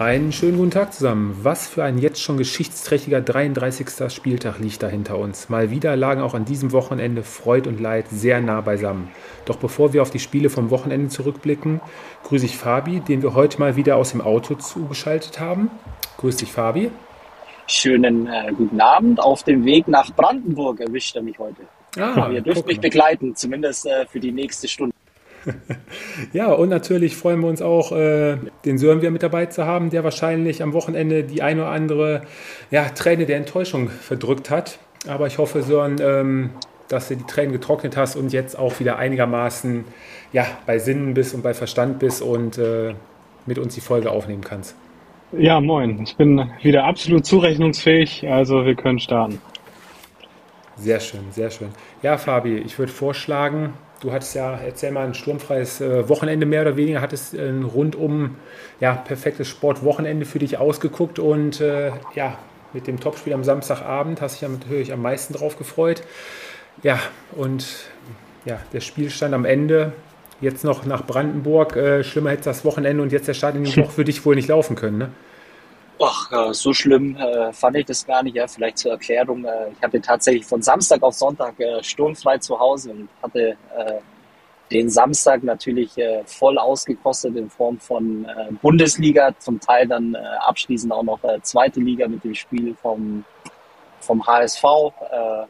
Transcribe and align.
Einen 0.00 0.32
schönen 0.32 0.56
guten 0.56 0.70
Tag 0.70 0.94
zusammen. 0.94 1.38
Was 1.42 1.68
für 1.68 1.84
ein 1.84 1.98
jetzt 1.98 2.22
schon 2.22 2.38
geschichtsträchtiger 2.38 3.20
33. 3.20 4.10
Spieltag 4.10 4.58
liegt 4.58 4.82
da 4.82 4.88
hinter 4.88 5.18
uns. 5.18 5.50
Mal 5.50 5.70
wieder 5.70 5.94
lagen 5.94 6.22
auch 6.22 6.32
an 6.32 6.46
diesem 6.46 6.72
Wochenende 6.72 7.22
Freud 7.22 7.68
und 7.68 7.80
Leid 7.80 8.06
sehr 8.08 8.40
nah 8.40 8.62
beisammen. 8.62 9.10
Doch 9.44 9.56
bevor 9.56 9.92
wir 9.92 10.00
auf 10.00 10.08
die 10.08 10.18
Spiele 10.18 10.48
vom 10.48 10.70
Wochenende 10.70 11.10
zurückblicken, 11.10 11.82
grüße 12.24 12.46
ich 12.46 12.56
Fabi, 12.56 13.00
den 13.00 13.20
wir 13.20 13.34
heute 13.34 13.58
mal 13.58 13.76
wieder 13.76 13.96
aus 13.96 14.12
dem 14.12 14.22
Auto 14.22 14.54
zugeschaltet 14.54 15.38
haben. 15.38 15.70
Grüß 16.16 16.36
dich, 16.36 16.50
Fabi. 16.50 16.90
Schönen 17.66 18.26
äh, 18.26 18.54
guten 18.56 18.80
Abend. 18.80 19.20
Auf 19.20 19.42
dem 19.42 19.66
Weg 19.66 19.86
nach 19.86 20.10
Brandenburg 20.14 20.80
erwischt 20.80 21.14
er 21.14 21.20
mich 21.20 21.38
heute. 21.38 21.60
Ah, 21.98 22.30
Ihr 22.32 22.40
dürft 22.40 22.66
mich 22.66 22.80
begleiten, 22.80 23.36
zumindest 23.36 23.84
äh, 23.84 24.06
für 24.06 24.18
die 24.18 24.32
nächste 24.32 24.66
Stunde. 24.66 24.94
ja, 26.32 26.52
und 26.52 26.68
natürlich 26.68 27.16
freuen 27.16 27.40
wir 27.40 27.48
uns 27.48 27.62
auch, 27.62 27.92
äh, 27.92 28.36
den 28.64 28.78
Sören 28.78 29.00
wieder 29.00 29.10
mit 29.10 29.22
dabei 29.22 29.46
zu 29.46 29.64
haben, 29.64 29.90
der 29.90 30.04
wahrscheinlich 30.04 30.62
am 30.62 30.72
Wochenende 30.72 31.24
die 31.24 31.42
eine 31.42 31.62
oder 31.62 31.70
andere 31.70 32.22
ja, 32.70 32.88
Träne 32.90 33.26
der 33.26 33.36
Enttäuschung 33.36 33.88
verdrückt 33.88 34.50
hat. 34.50 34.78
Aber 35.08 35.26
ich 35.26 35.38
hoffe, 35.38 35.62
Sören, 35.62 35.96
ähm, 36.00 36.50
dass 36.88 37.08
du 37.08 37.16
die 37.16 37.24
Tränen 37.24 37.52
getrocknet 37.52 37.96
hast 37.96 38.16
und 38.16 38.32
jetzt 38.32 38.58
auch 38.58 38.80
wieder 38.80 38.98
einigermaßen 38.98 39.84
ja, 40.32 40.46
bei 40.66 40.78
Sinnen 40.78 41.14
bist 41.14 41.34
und 41.34 41.42
bei 41.42 41.54
Verstand 41.54 41.98
bist 41.98 42.22
und 42.22 42.58
äh, 42.58 42.94
mit 43.46 43.58
uns 43.58 43.74
die 43.74 43.80
Folge 43.80 44.10
aufnehmen 44.10 44.42
kannst. 44.42 44.74
Ja, 45.32 45.60
moin. 45.60 46.02
Ich 46.02 46.16
bin 46.16 46.50
wieder 46.62 46.84
absolut 46.84 47.24
zurechnungsfähig, 47.24 48.26
also 48.28 48.64
wir 48.64 48.74
können 48.74 48.98
starten. 48.98 49.40
Sehr 50.76 50.98
schön, 50.98 51.20
sehr 51.30 51.50
schön. 51.50 51.68
Ja, 52.02 52.18
Fabi, 52.18 52.58
ich 52.58 52.78
würde 52.78 52.90
vorschlagen, 52.90 53.74
Du 54.00 54.12
hattest 54.12 54.34
ja, 54.34 54.58
erzähl 54.64 54.92
mal, 54.92 55.06
ein 55.06 55.14
sturmfreies 55.14 55.82
äh, 55.82 56.08
Wochenende 56.08 56.46
mehr 56.46 56.62
oder 56.62 56.76
weniger, 56.76 57.02
hattest 57.02 57.34
ein 57.34 57.64
rundum 57.64 58.36
ja, 58.80 58.94
perfektes 58.94 59.46
Sportwochenende 59.48 60.24
für 60.24 60.38
dich 60.38 60.56
ausgeguckt 60.56 61.18
und 61.18 61.60
äh, 61.60 61.92
ja, 62.14 62.38
mit 62.72 62.86
dem 62.86 62.98
Topspiel 62.98 63.34
am 63.34 63.44
Samstagabend 63.44 64.22
hast 64.22 64.36
dich 64.36 64.42
ja 64.42 64.48
natürlich 64.48 64.92
am 64.92 65.02
meisten 65.02 65.34
drauf 65.34 65.58
gefreut. 65.58 66.02
Ja, 66.82 66.98
und 67.32 67.66
ja, 68.46 68.58
der 68.72 68.80
Spielstand 68.80 69.34
am 69.34 69.44
Ende, 69.44 69.92
jetzt 70.40 70.64
noch 70.64 70.86
nach 70.86 71.06
Brandenburg, 71.06 71.76
äh, 71.76 72.02
schlimmer 72.02 72.30
hätte 72.30 72.44
das 72.44 72.64
Wochenende 72.64 73.02
und 73.02 73.12
jetzt 73.12 73.28
der 73.28 73.34
Start 73.34 73.54
in 73.54 73.64
die 73.64 73.76
Woche 73.76 73.90
für 73.90 74.04
dich 74.04 74.24
wohl 74.24 74.34
nicht 74.34 74.48
laufen 74.48 74.76
können, 74.76 74.96
ne? 74.96 75.08
Ach, 76.02 76.32
ja, 76.32 76.54
so 76.54 76.72
schlimm 76.72 77.14
äh, 77.16 77.52
fand 77.52 77.76
ich 77.76 77.84
das 77.84 78.06
gar 78.06 78.22
nicht. 78.22 78.34
Ja, 78.34 78.46
vielleicht 78.46 78.78
zur 78.78 78.92
Erklärung. 78.92 79.44
Äh, 79.44 79.70
ich 79.72 79.82
hatte 79.82 80.00
tatsächlich 80.00 80.46
von 80.46 80.62
Samstag 80.62 81.02
auf 81.02 81.14
Sonntag 81.14 81.60
äh, 81.60 81.82
sturmfrei 81.82 82.38
zu 82.38 82.58
Hause 82.58 82.92
und 82.92 83.08
hatte 83.22 83.56
äh, 83.76 84.00
den 84.70 84.88
Samstag 84.88 85.42
natürlich 85.42 85.98
äh, 85.98 86.22
voll 86.24 86.56
ausgekostet 86.56 87.36
in 87.36 87.50
Form 87.50 87.78
von 87.78 88.24
äh, 88.24 88.50
Bundesliga, 88.62 89.34
zum 89.38 89.60
Teil 89.60 89.86
dann 89.86 90.14
äh, 90.14 90.18
abschließend 90.46 90.90
auch 90.90 91.02
noch 91.02 91.22
äh, 91.22 91.38
zweite 91.42 91.80
Liga 91.80 92.08
mit 92.08 92.24
dem 92.24 92.34
Spiel 92.34 92.74
vom, 92.80 93.24
vom 94.00 94.26
HSV. 94.26 94.64
Äh, 94.64 95.44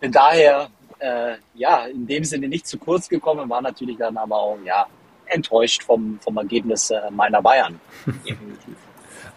bin 0.00 0.12
daher 0.12 0.68
äh, 0.98 1.36
ja 1.54 1.86
in 1.86 2.06
dem 2.06 2.24
Sinne 2.24 2.48
nicht 2.48 2.66
zu 2.66 2.78
kurz 2.78 3.08
gekommen, 3.08 3.48
war 3.48 3.62
natürlich 3.62 3.96
dann 3.96 4.18
aber 4.18 4.36
auch 4.36 4.58
ja 4.66 4.86
enttäuscht 5.24 5.82
vom, 5.82 6.18
vom 6.20 6.36
Ergebnis 6.36 6.90
äh, 6.90 7.10
meiner 7.10 7.40
Bayern. 7.40 7.80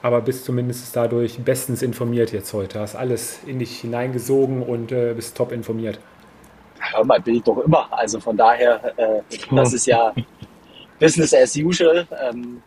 aber 0.02 0.22
bist 0.22 0.46
zumindest 0.46 0.96
dadurch 0.96 1.40
bestens 1.40 1.82
informiert 1.82 2.32
jetzt 2.32 2.54
heute. 2.54 2.80
Hast 2.80 2.96
alles 2.96 3.40
in 3.46 3.60
dich 3.60 3.80
hineingesogen 3.82 4.64
und 4.64 4.92
äh, 4.92 5.14
bist 5.14 5.36
top 5.36 5.52
informiert. 5.52 6.00
Hör 6.80 7.06
mal, 7.06 7.20
bin 7.20 7.36
ich 7.36 7.44
doch 7.44 7.58
immer. 7.60 7.88
Also 7.92 8.20
von 8.20 8.38
daher, 8.38 8.94
äh, 8.98 9.22
das 9.52 9.74
ist 9.74 9.86
ja 9.86 10.14
Business 11.00 11.34
as 11.34 11.56
usual. 11.56 12.08
Ähm, 12.30 12.62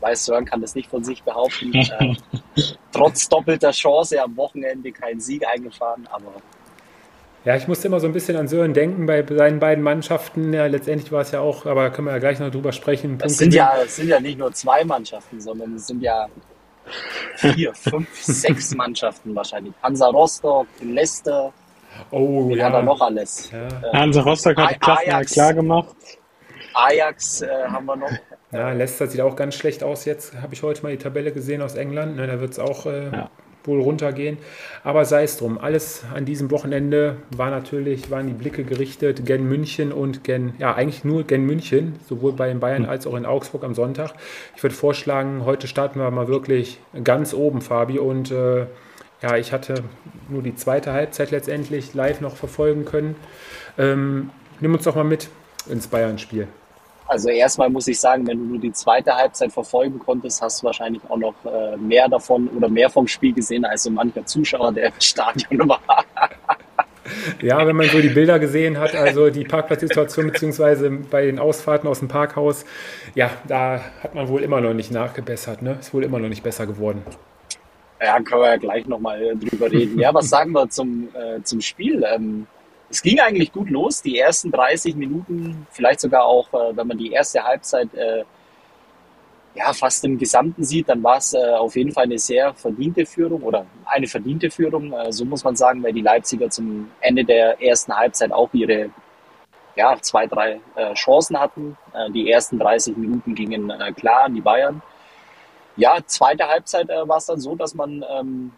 weiß 0.00 0.26
Sören 0.26 0.44
kann 0.44 0.60
das 0.60 0.74
nicht 0.74 0.90
von 0.90 1.02
sich 1.04 1.22
behaupten. 1.22 1.74
Äh, 1.74 2.14
trotz 2.92 3.28
doppelter 3.28 3.70
Chance 3.70 4.22
am 4.22 4.36
Wochenende 4.36 4.92
keinen 4.92 5.20
Sieg 5.20 5.46
eingefahren, 5.46 6.06
aber 6.10 6.32
ja, 7.46 7.54
ich 7.54 7.68
musste 7.68 7.86
immer 7.86 8.00
so 8.00 8.08
ein 8.08 8.12
bisschen 8.12 8.36
an 8.36 8.48
Sören 8.48 8.74
denken 8.74 9.06
bei 9.06 9.24
seinen 9.24 9.60
beiden 9.60 9.84
Mannschaften. 9.84 10.52
Ja, 10.52 10.66
letztendlich 10.66 11.12
war 11.12 11.20
es 11.20 11.30
ja 11.30 11.38
auch, 11.38 11.64
aber 11.64 11.90
können 11.90 12.08
wir 12.08 12.12
ja 12.12 12.18
gleich 12.18 12.40
noch 12.40 12.50
drüber 12.50 12.72
sprechen. 12.72 13.18
Es 13.22 13.38
sind 13.38 13.54
ja, 13.54 13.72
es 13.84 13.94
sind 13.94 14.08
ja 14.08 14.18
nicht 14.18 14.36
nur 14.36 14.52
zwei 14.52 14.84
Mannschaften, 14.84 15.40
sondern 15.40 15.76
es 15.76 15.86
sind 15.86 16.02
ja 16.02 16.26
vier, 17.36 17.72
fünf, 17.74 18.08
sechs 18.20 18.74
Mannschaften 18.74 19.32
wahrscheinlich. 19.32 19.72
Hansa 19.80 20.08
Rostock, 20.08 20.66
Leicester. 20.82 21.52
Oh, 22.10 22.50
ja. 22.50 22.64
hat 22.64 22.72
er 22.72 22.82
noch 22.82 23.00
alles? 23.00 23.48
Ja. 23.52 23.68
Äh, 23.68 23.96
Hansa 23.96 24.22
Rostock 24.22 24.56
hat 24.56 24.76
Ajax, 24.80 25.32
klar 25.32 25.54
gemacht. 25.54 25.94
Ajax 26.74 27.42
äh, 27.42 27.48
haben 27.68 27.86
wir 27.86 27.94
noch. 27.94 28.10
Ja, 28.50 28.72
Leicester 28.72 29.06
sieht 29.06 29.20
auch 29.20 29.36
ganz 29.36 29.54
schlecht 29.54 29.84
aus 29.84 30.04
jetzt. 30.04 30.34
Habe 30.42 30.54
ich 30.54 30.64
heute 30.64 30.82
mal 30.82 30.90
die 30.90 30.98
Tabelle 30.98 31.30
gesehen 31.30 31.62
aus 31.62 31.76
England. 31.76 32.16
Ne, 32.16 32.26
da 32.26 32.40
wird 32.40 32.50
es 32.50 32.58
auch 32.58 32.86
äh, 32.86 33.04
ja 33.10 33.30
wohl 33.66 33.80
runtergehen. 33.80 34.38
Aber 34.84 35.04
sei 35.04 35.24
es 35.24 35.36
drum. 35.36 35.58
Alles 35.58 36.04
an 36.14 36.24
diesem 36.24 36.50
Wochenende 36.50 37.16
war 37.36 37.50
natürlich, 37.50 38.10
waren 38.10 38.26
die 38.26 38.32
Blicke 38.32 38.64
gerichtet 38.64 39.26
gen 39.26 39.48
München 39.48 39.92
und 39.92 40.24
gen, 40.24 40.54
ja, 40.58 40.74
eigentlich 40.74 41.04
nur 41.04 41.24
gen 41.24 41.44
München, 41.44 41.96
sowohl 42.08 42.32
bei 42.32 42.48
den 42.48 42.60
Bayern 42.60 42.84
als 42.84 43.06
auch 43.06 43.14
in 43.14 43.26
Augsburg 43.26 43.64
am 43.64 43.74
Sonntag. 43.74 44.14
Ich 44.56 44.62
würde 44.62 44.74
vorschlagen, 44.74 45.44
heute 45.44 45.66
starten 45.66 45.98
wir 45.98 46.10
mal 46.10 46.28
wirklich 46.28 46.78
ganz 47.04 47.34
oben, 47.34 47.60
Fabi. 47.60 47.98
Und 47.98 48.30
äh, 48.30 48.66
ja, 49.22 49.36
ich 49.36 49.52
hatte 49.52 49.82
nur 50.28 50.42
die 50.42 50.54
zweite 50.54 50.92
Halbzeit 50.92 51.30
letztendlich 51.30 51.94
live 51.94 52.20
noch 52.20 52.36
verfolgen 52.36 52.84
können. 52.84 53.16
Ähm, 53.78 54.30
nimm 54.60 54.74
uns 54.74 54.84
doch 54.84 54.94
mal 54.94 55.04
mit 55.04 55.28
ins 55.68 55.86
Bayern-Spiel. 55.88 56.48
Also 57.08 57.28
erstmal 57.28 57.70
muss 57.70 57.86
ich 57.86 58.00
sagen, 58.00 58.26
wenn 58.26 58.38
du 58.38 58.44
nur 58.44 58.58
die 58.58 58.72
zweite 58.72 59.14
Halbzeit 59.14 59.52
verfolgen 59.52 59.98
konntest, 59.98 60.42
hast 60.42 60.62
du 60.62 60.66
wahrscheinlich 60.66 61.02
auch 61.08 61.16
noch 61.16 61.34
äh, 61.44 61.76
mehr 61.76 62.08
davon 62.08 62.48
oder 62.48 62.68
mehr 62.68 62.90
vom 62.90 63.06
Spiel 63.06 63.32
gesehen 63.32 63.64
als 63.64 63.84
so 63.84 63.90
mancher 63.90 64.24
Zuschauer, 64.26 64.72
der 64.72 64.86
im 64.86 65.00
Stadion 65.00 65.68
war. 65.68 65.80
Ja, 67.40 67.64
wenn 67.64 67.76
man 67.76 67.88
so 67.88 68.00
die 68.00 68.08
Bilder 68.08 68.40
gesehen 68.40 68.78
hat, 68.78 68.96
also 68.96 69.30
die 69.30 69.44
Parkplatzsituation 69.44 70.26
beziehungsweise 70.26 70.90
bei 70.90 71.26
den 71.26 71.38
Ausfahrten 71.38 71.88
aus 71.88 72.00
dem 72.00 72.08
Parkhaus, 72.08 72.64
ja, 73.14 73.30
da 73.46 73.80
hat 74.02 74.14
man 74.14 74.28
wohl 74.28 74.42
immer 74.42 74.60
noch 74.60 74.74
nicht 74.74 74.90
nachgebessert, 74.90 75.62
ne? 75.62 75.76
Ist 75.78 75.94
wohl 75.94 76.02
immer 76.02 76.18
noch 76.18 76.28
nicht 76.28 76.42
besser 76.42 76.66
geworden. 76.66 77.02
Ja, 78.00 78.20
können 78.20 78.42
wir 78.42 78.50
ja 78.50 78.56
gleich 78.56 78.86
nochmal 78.86 79.36
drüber 79.36 79.70
reden. 79.70 79.98
Ja, 79.98 80.12
was 80.12 80.28
sagen 80.28 80.52
wir 80.52 80.68
zum, 80.68 81.08
äh, 81.14 81.42
zum 81.42 81.60
Spiel? 81.60 82.04
Ähm, 82.12 82.46
es 82.88 83.02
ging 83.02 83.18
eigentlich 83.20 83.52
gut 83.52 83.70
los. 83.70 84.02
Die 84.02 84.18
ersten 84.18 84.50
30 84.50 84.94
Minuten, 84.96 85.66
vielleicht 85.70 86.00
sogar 86.00 86.24
auch, 86.24 86.52
äh, 86.52 86.76
wenn 86.76 86.86
man 86.86 86.98
die 86.98 87.12
erste 87.12 87.42
Halbzeit 87.42 87.92
äh, 87.94 88.24
ja, 89.56 89.72
fast 89.72 90.04
im 90.04 90.18
Gesamten 90.18 90.62
sieht, 90.62 90.88
dann 90.88 91.02
war 91.02 91.16
es 91.16 91.32
äh, 91.32 91.38
auf 91.38 91.76
jeden 91.76 91.92
Fall 91.92 92.04
eine 92.04 92.18
sehr 92.18 92.52
verdiente 92.54 93.06
Führung 93.06 93.42
oder 93.42 93.66
eine 93.86 94.06
verdiente 94.06 94.50
Führung, 94.50 94.92
äh, 94.92 95.12
so 95.12 95.24
muss 95.24 95.44
man 95.44 95.56
sagen, 95.56 95.82
weil 95.82 95.92
die 95.92 96.02
Leipziger 96.02 96.50
zum 96.50 96.90
Ende 97.00 97.24
der 97.24 97.60
ersten 97.60 97.96
Halbzeit 97.96 98.32
auch 98.32 98.50
ihre 98.52 98.90
ja, 99.74 99.96
zwei, 100.00 100.26
drei 100.26 100.60
äh, 100.74 100.94
Chancen 100.94 101.38
hatten. 101.38 101.76
Äh, 101.94 102.10
die 102.10 102.30
ersten 102.30 102.58
30 102.58 102.96
Minuten 102.96 103.34
gingen 103.34 103.72
klar 103.96 104.24
an 104.24 104.34
die 104.34 104.40
Bayern. 104.40 104.82
Ja, 105.76 105.98
zweite 106.06 106.48
Halbzeit 106.48 106.88
war 106.88 107.18
es 107.18 107.26
dann 107.26 107.38
so, 107.38 107.54
dass 107.54 107.74
man 107.74 108.02
ähm, 108.10 108.52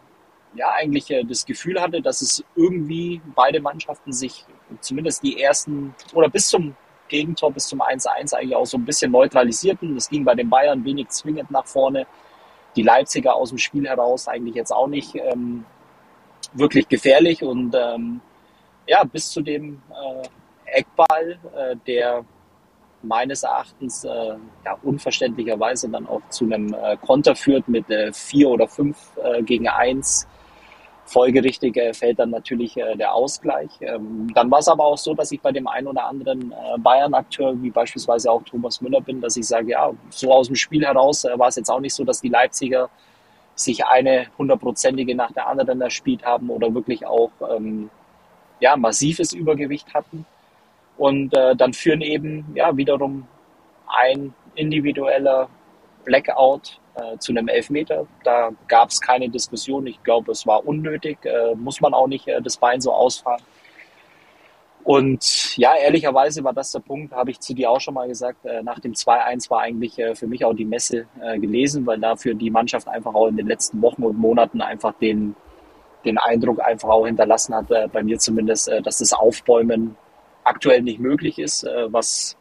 ja 0.55 0.71
eigentlich 0.71 1.09
äh, 1.11 1.23
das 1.23 1.45
Gefühl 1.45 1.81
hatte, 1.81 2.01
dass 2.01 2.21
es 2.21 2.43
irgendwie 2.55 3.21
beide 3.35 3.61
Mannschaften 3.61 4.13
sich 4.13 4.45
zumindest 4.81 5.23
die 5.23 5.41
ersten 5.41 5.93
oder 6.13 6.29
bis 6.29 6.47
zum 6.47 6.75
Gegentor, 7.07 7.51
bis 7.51 7.67
zum 7.67 7.81
1-1 7.81 8.33
eigentlich 8.33 8.55
auch 8.55 8.65
so 8.65 8.77
ein 8.77 8.85
bisschen 8.85 9.11
neutralisierten. 9.11 9.95
Das 9.95 10.09
ging 10.09 10.23
bei 10.23 10.35
den 10.35 10.49
Bayern 10.49 10.85
wenig 10.85 11.09
zwingend 11.09 11.51
nach 11.51 11.65
vorne. 11.65 12.05
Die 12.75 12.83
Leipziger 12.83 13.35
aus 13.35 13.49
dem 13.49 13.57
Spiel 13.57 13.87
heraus 13.87 14.27
eigentlich 14.27 14.55
jetzt 14.55 14.71
auch 14.71 14.87
nicht 14.87 15.15
ähm, 15.15 15.65
wirklich 16.53 16.87
gefährlich 16.87 17.43
und 17.43 17.75
ähm, 17.75 18.21
ja, 18.87 19.03
bis 19.03 19.31
zu 19.31 19.41
dem 19.41 19.81
äh, 19.89 20.27
Eckball, 20.79 21.39
äh, 21.55 21.75
der 21.87 22.23
meines 23.01 23.43
Erachtens 23.43 24.03
äh, 24.03 24.35
ja, 24.65 24.77
unverständlicherweise 24.83 25.89
dann 25.89 26.07
auch 26.07 26.21
zu 26.29 26.45
einem 26.45 26.73
äh, 26.73 26.97
Konter 26.97 27.35
führt 27.35 27.67
mit 27.67 27.89
äh, 27.89 28.11
vier 28.11 28.49
oder 28.49 28.67
fünf 28.67 28.97
äh, 29.23 29.41
gegen 29.41 29.67
eins 29.67 30.27
Folgerichtig 31.09 31.75
äh, 31.75 31.91
fällt 31.91 32.19
dann 32.19 32.29
natürlich 32.29 32.77
äh, 32.77 32.95
der 32.95 33.15
Ausgleich. 33.15 33.69
Ähm, 33.81 34.31
dann 34.35 34.51
war 34.51 34.59
es 34.59 34.67
aber 34.67 34.85
auch 34.85 34.97
so, 34.97 35.15
dass 35.15 35.31
ich 35.31 35.41
bei 35.41 35.51
dem 35.51 35.67
einen 35.67 35.87
oder 35.87 36.05
anderen 36.05 36.51
äh, 36.51 36.77
Bayern-Akteur, 36.77 37.59
wie 37.63 37.71
beispielsweise 37.71 38.31
auch 38.31 38.43
Thomas 38.43 38.79
Müller 38.79 39.01
bin, 39.01 39.19
dass 39.19 39.35
ich 39.35 39.47
sage, 39.47 39.71
ja, 39.71 39.91
so 40.11 40.31
aus 40.31 40.47
dem 40.47 40.55
Spiel 40.55 40.85
heraus 40.85 41.23
war 41.23 41.47
es 41.47 41.55
jetzt 41.55 41.71
auch 41.71 41.79
nicht 41.79 41.95
so, 41.95 42.03
dass 42.03 42.21
die 42.21 42.29
Leipziger 42.29 42.91
sich 43.55 43.83
eine 43.85 44.27
hundertprozentige 44.37 45.15
nach 45.15 45.31
der 45.31 45.47
anderen 45.47 45.81
erspielt 45.81 46.23
haben 46.23 46.51
oder 46.51 46.71
wirklich 46.75 47.03
auch 47.07 47.31
ähm, 47.57 47.89
ja, 48.59 48.77
massives 48.77 49.33
Übergewicht 49.33 49.91
hatten. 49.95 50.27
Und 50.97 51.29
dann 51.31 51.71
führen 51.71 52.01
eben 52.01 52.45
ja 52.55 52.75
wiederum 52.75 53.25
ein 53.87 54.33
individueller 54.55 55.47
Blackout 56.03 56.77
äh, 56.99 57.17
zu 57.17 57.31
einem 57.31 57.47
Elfmeter. 57.47 58.05
Da 58.23 58.51
gab 58.67 58.89
es 58.89 58.99
keine 59.01 59.29
Diskussion. 59.29 59.87
Ich 59.87 60.01
glaube, 60.03 60.31
es 60.31 60.45
war 60.45 60.65
unnötig. 60.65 61.25
Äh, 61.25 61.55
muss 61.55 61.81
man 61.81 61.93
auch 61.93 62.07
nicht 62.07 62.27
äh, 62.27 62.41
das 62.41 62.57
Bein 62.57 62.81
so 62.81 62.91
ausfahren. 62.91 63.41
Und 64.83 65.55
ja, 65.57 65.75
ehrlicherweise 65.75 66.43
war 66.43 66.53
das 66.53 66.71
der 66.71 66.79
Punkt, 66.79 67.13
habe 67.13 67.31
ich 67.31 67.39
zu 67.39 67.53
dir 67.53 67.69
auch 67.69 67.79
schon 67.81 67.93
mal 67.93 68.07
gesagt, 68.07 68.45
äh, 68.45 68.63
nach 68.63 68.79
dem 68.79 68.93
2-1 68.93 69.49
war 69.49 69.61
eigentlich 69.61 69.99
äh, 69.99 70.15
für 70.15 70.25
mich 70.25 70.43
auch 70.45 70.53
die 70.53 70.65
Messe 70.65 71.05
äh, 71.21 71.37
gelesen, 71.37 71.85
weil 71.85 71.99
dafür 71.99 72.33
die 72.33 72.49
Mannschaft 72.49 72.87
einfach 72.87 73.13
auch 73.13 73.27
in 73.27 73.37
den 73.37 73.47
letzten 73.47 73.81
Wochen 73.81 74.03
und 74.03 74.17
Monaten 74.17 74.61
einfach 74.61 74.93
den, 74.93 75.35
den 76.05 76.17
Eindruck 76.17 76.61
einfach 76.61 76.89
auch 76.89 77.05
hinterlassen 77.05 77.53
hat, 77.53 77.67
bei 77.91 78.01
mir 78.01 78.17
zumindest, 78.19 78.71
dass 78.83 78.99
das 78.99 79.11
Aufbäumen 79.11 79.95
aktuell 80.45 80.81
nicht 80.81 80.99
möglich 80.99 81.37
ist, 81.37 81.67
was 81.89 82.37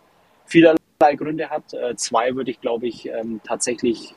vielerlei 0.47 1.17
Gründe 1.17 1.51
hat. 1.51 1.65
Zwei 1.97 2.37
würde 2.37 2.53
ich, 2.53 2.61
glaube 2.61 2.87
ich, 2.87 3.09
ähm, 3.09 3.41
tatsächlich 3.45 4.15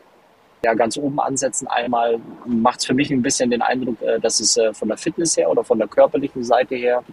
ja, 0.63 0.73
ganz 0.73 0.97
oben 0.97 1.19
ansetzen. 1.19 1.67
Einmal 1.67 2.19
macht 2.45 2.79
es 2.79 2.85
für 2.85 2.93
mich 2.93 3.09
ein 3.11 3.21
bisschen 3.21 3.49
den 3.49 3.61
Eindruck, 3.61 3.97
dass 4.21 4.39
es 4.39 4.59
von 4.73 4.87
der 4.87 4.97
Fitness 4.97 5.35
her 5.35 5.49
oder 5.49 5.63
von 5.63 5.79
der 5.79 5.87
körperlichen 5.87 6.43
Seite 6.43 6.75
her 6.75 7.03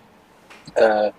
äh, 0.74 1.10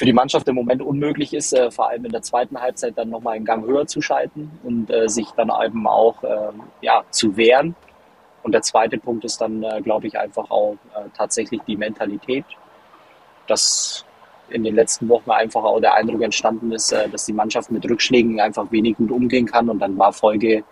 für 0.00 0.06
die 0.06 0.14
Mannschaft 0.14 0.48
im 0.48 0.54
Moment 0.54 0.80
unmöglich 0.80 1.34
ist, 1.34 1.52
äh, 1.52 1.70
vor 1.70 1.90
allem 1.90 2.06
in 2.06 2.12
der 2.12 2.22
zweiten 2.22 2.58
Halbzeit 2.58 2.96
dann 2.96 3.10
nochmal 3.10 3.36
einen 3.36 3.44
Gang 3.44 3.66
höher 3.66 3.86
zu 3.86 4.00
schalten 4.00 4.50
und 4.62 4.90
äh, 4.90 5.10
sich 5.10 5.28
dann 5.36 5.52
eben 5.62 5.86
auch 5.86 6.22
äh, 6.22 6.52
ja, 6.80 7.02
zu 7.10 7.36
wehren. 7.36 7.74
Und 8.42 8.52
der 8.52 8.62
zweite 8.62 8.96
Punkt 8.96 9.26
ist 9.26 9.42
dann, 9.42 9.62
äh, 9.62 9.82
glaube 9.82 10.06
ich, 10.06 10.18
einfach 10.18 10.50
auch 10.50 10.78
äh, 10.96 11.10
tatsächlich 11.14 11.60
die 11.66 11.76
Mentalität, 11.76 12.46
dass 13.46 14.06
in 14.48 14.64
den 14.64 14.74
letzten 14.74 15.06
Wochen 15.10 15.30
einfach 15.30 15.62
auch 15.62 15.80
der 15.80 15.92
Eindruck 15.92 16.22
entstanden 16.22 16.72
ist, 16.72 16.90
dass 16.90 17.26
die 17.26 17.32
Mannschaft 17.32 17.70
mit 17.70 17.88
Rückschlägen 17.88 18.40
einfach 18.40 18.72
wenig 18.72 18.96
gut 18.96 19.12
umgehen 19.12 19.46
kann. 19.46 19.68
Und 19.68 19.78
dann 19.78 19.96
war 19.96 20.12
Folge 20.12 20.64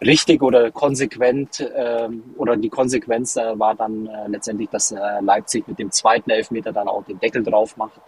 richtig 0.00 0.42
oder 0.42 0.70
konsequent 0.70 1.60
äh, 1.60 2.08
oder 2.36 2.56
die 2.56 2.68
Konsequenz 2.68 3.36
äh, 3.36 3.58
war 3.58 3.74
dann 3.74 4.06
äh, 4.06 4.28
letztendlich, 4.28 4.68
dass 4.70 4.92
äh, 4.92 5.20
Leipzig 5.20 5.66
mit 5.66 5.78
dem 5.78 5.90
zweiten 5.90 6.30
Elfmeter 6.30 6.72
dann 6.72 6.88
auch 6.88 7.04
den 7.04 7.18
Deckel 7.18 7.42
drauf 7.42 7.76
macht. 7.76 8.00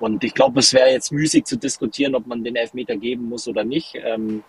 Und 0.00 0.24
ich 0.24 0.34
glaube, 0.34 0.60
es 0.60 0.72
wäre 0.72 0.90
jetzt 0.90 1.12
müßig 1.12 1.44
zu 1.44 1.56
diskutieren, 1.56 2.14
ob 2.14 2.26
man 2.26 2.42
den 2.42 2.56
Elfmeter 2.56 2.96
geben 2.96 3.28
muss 3.28 3.46
oder 3.46 3.64
nicht. 3.64 3.94
Ähm, 4.02 4.42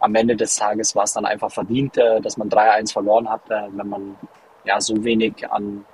am 0.00 0.14
Ende 0.14 0.36
des 0.36 0.56
Tages 0.56 0.94
war 0.94 1.04
es 1.04 1.12
dann 1.12 1.24
einfach 1.24 1.50
verdient, 1.50 1.96
äh, 1.96 2.20
dass 2.20 2.36
man 2.36 2.50
3-1 2.50 2.92
verloren 2.92 3.28
hat, 3.28 3.48
äh, 3.48 3.68
wenn 3.72 3.88
man 3.88 4.16
ja 4.64 4.80
so 4.80 5.02
wenig 5.04 5.50
an, 5.50 5.84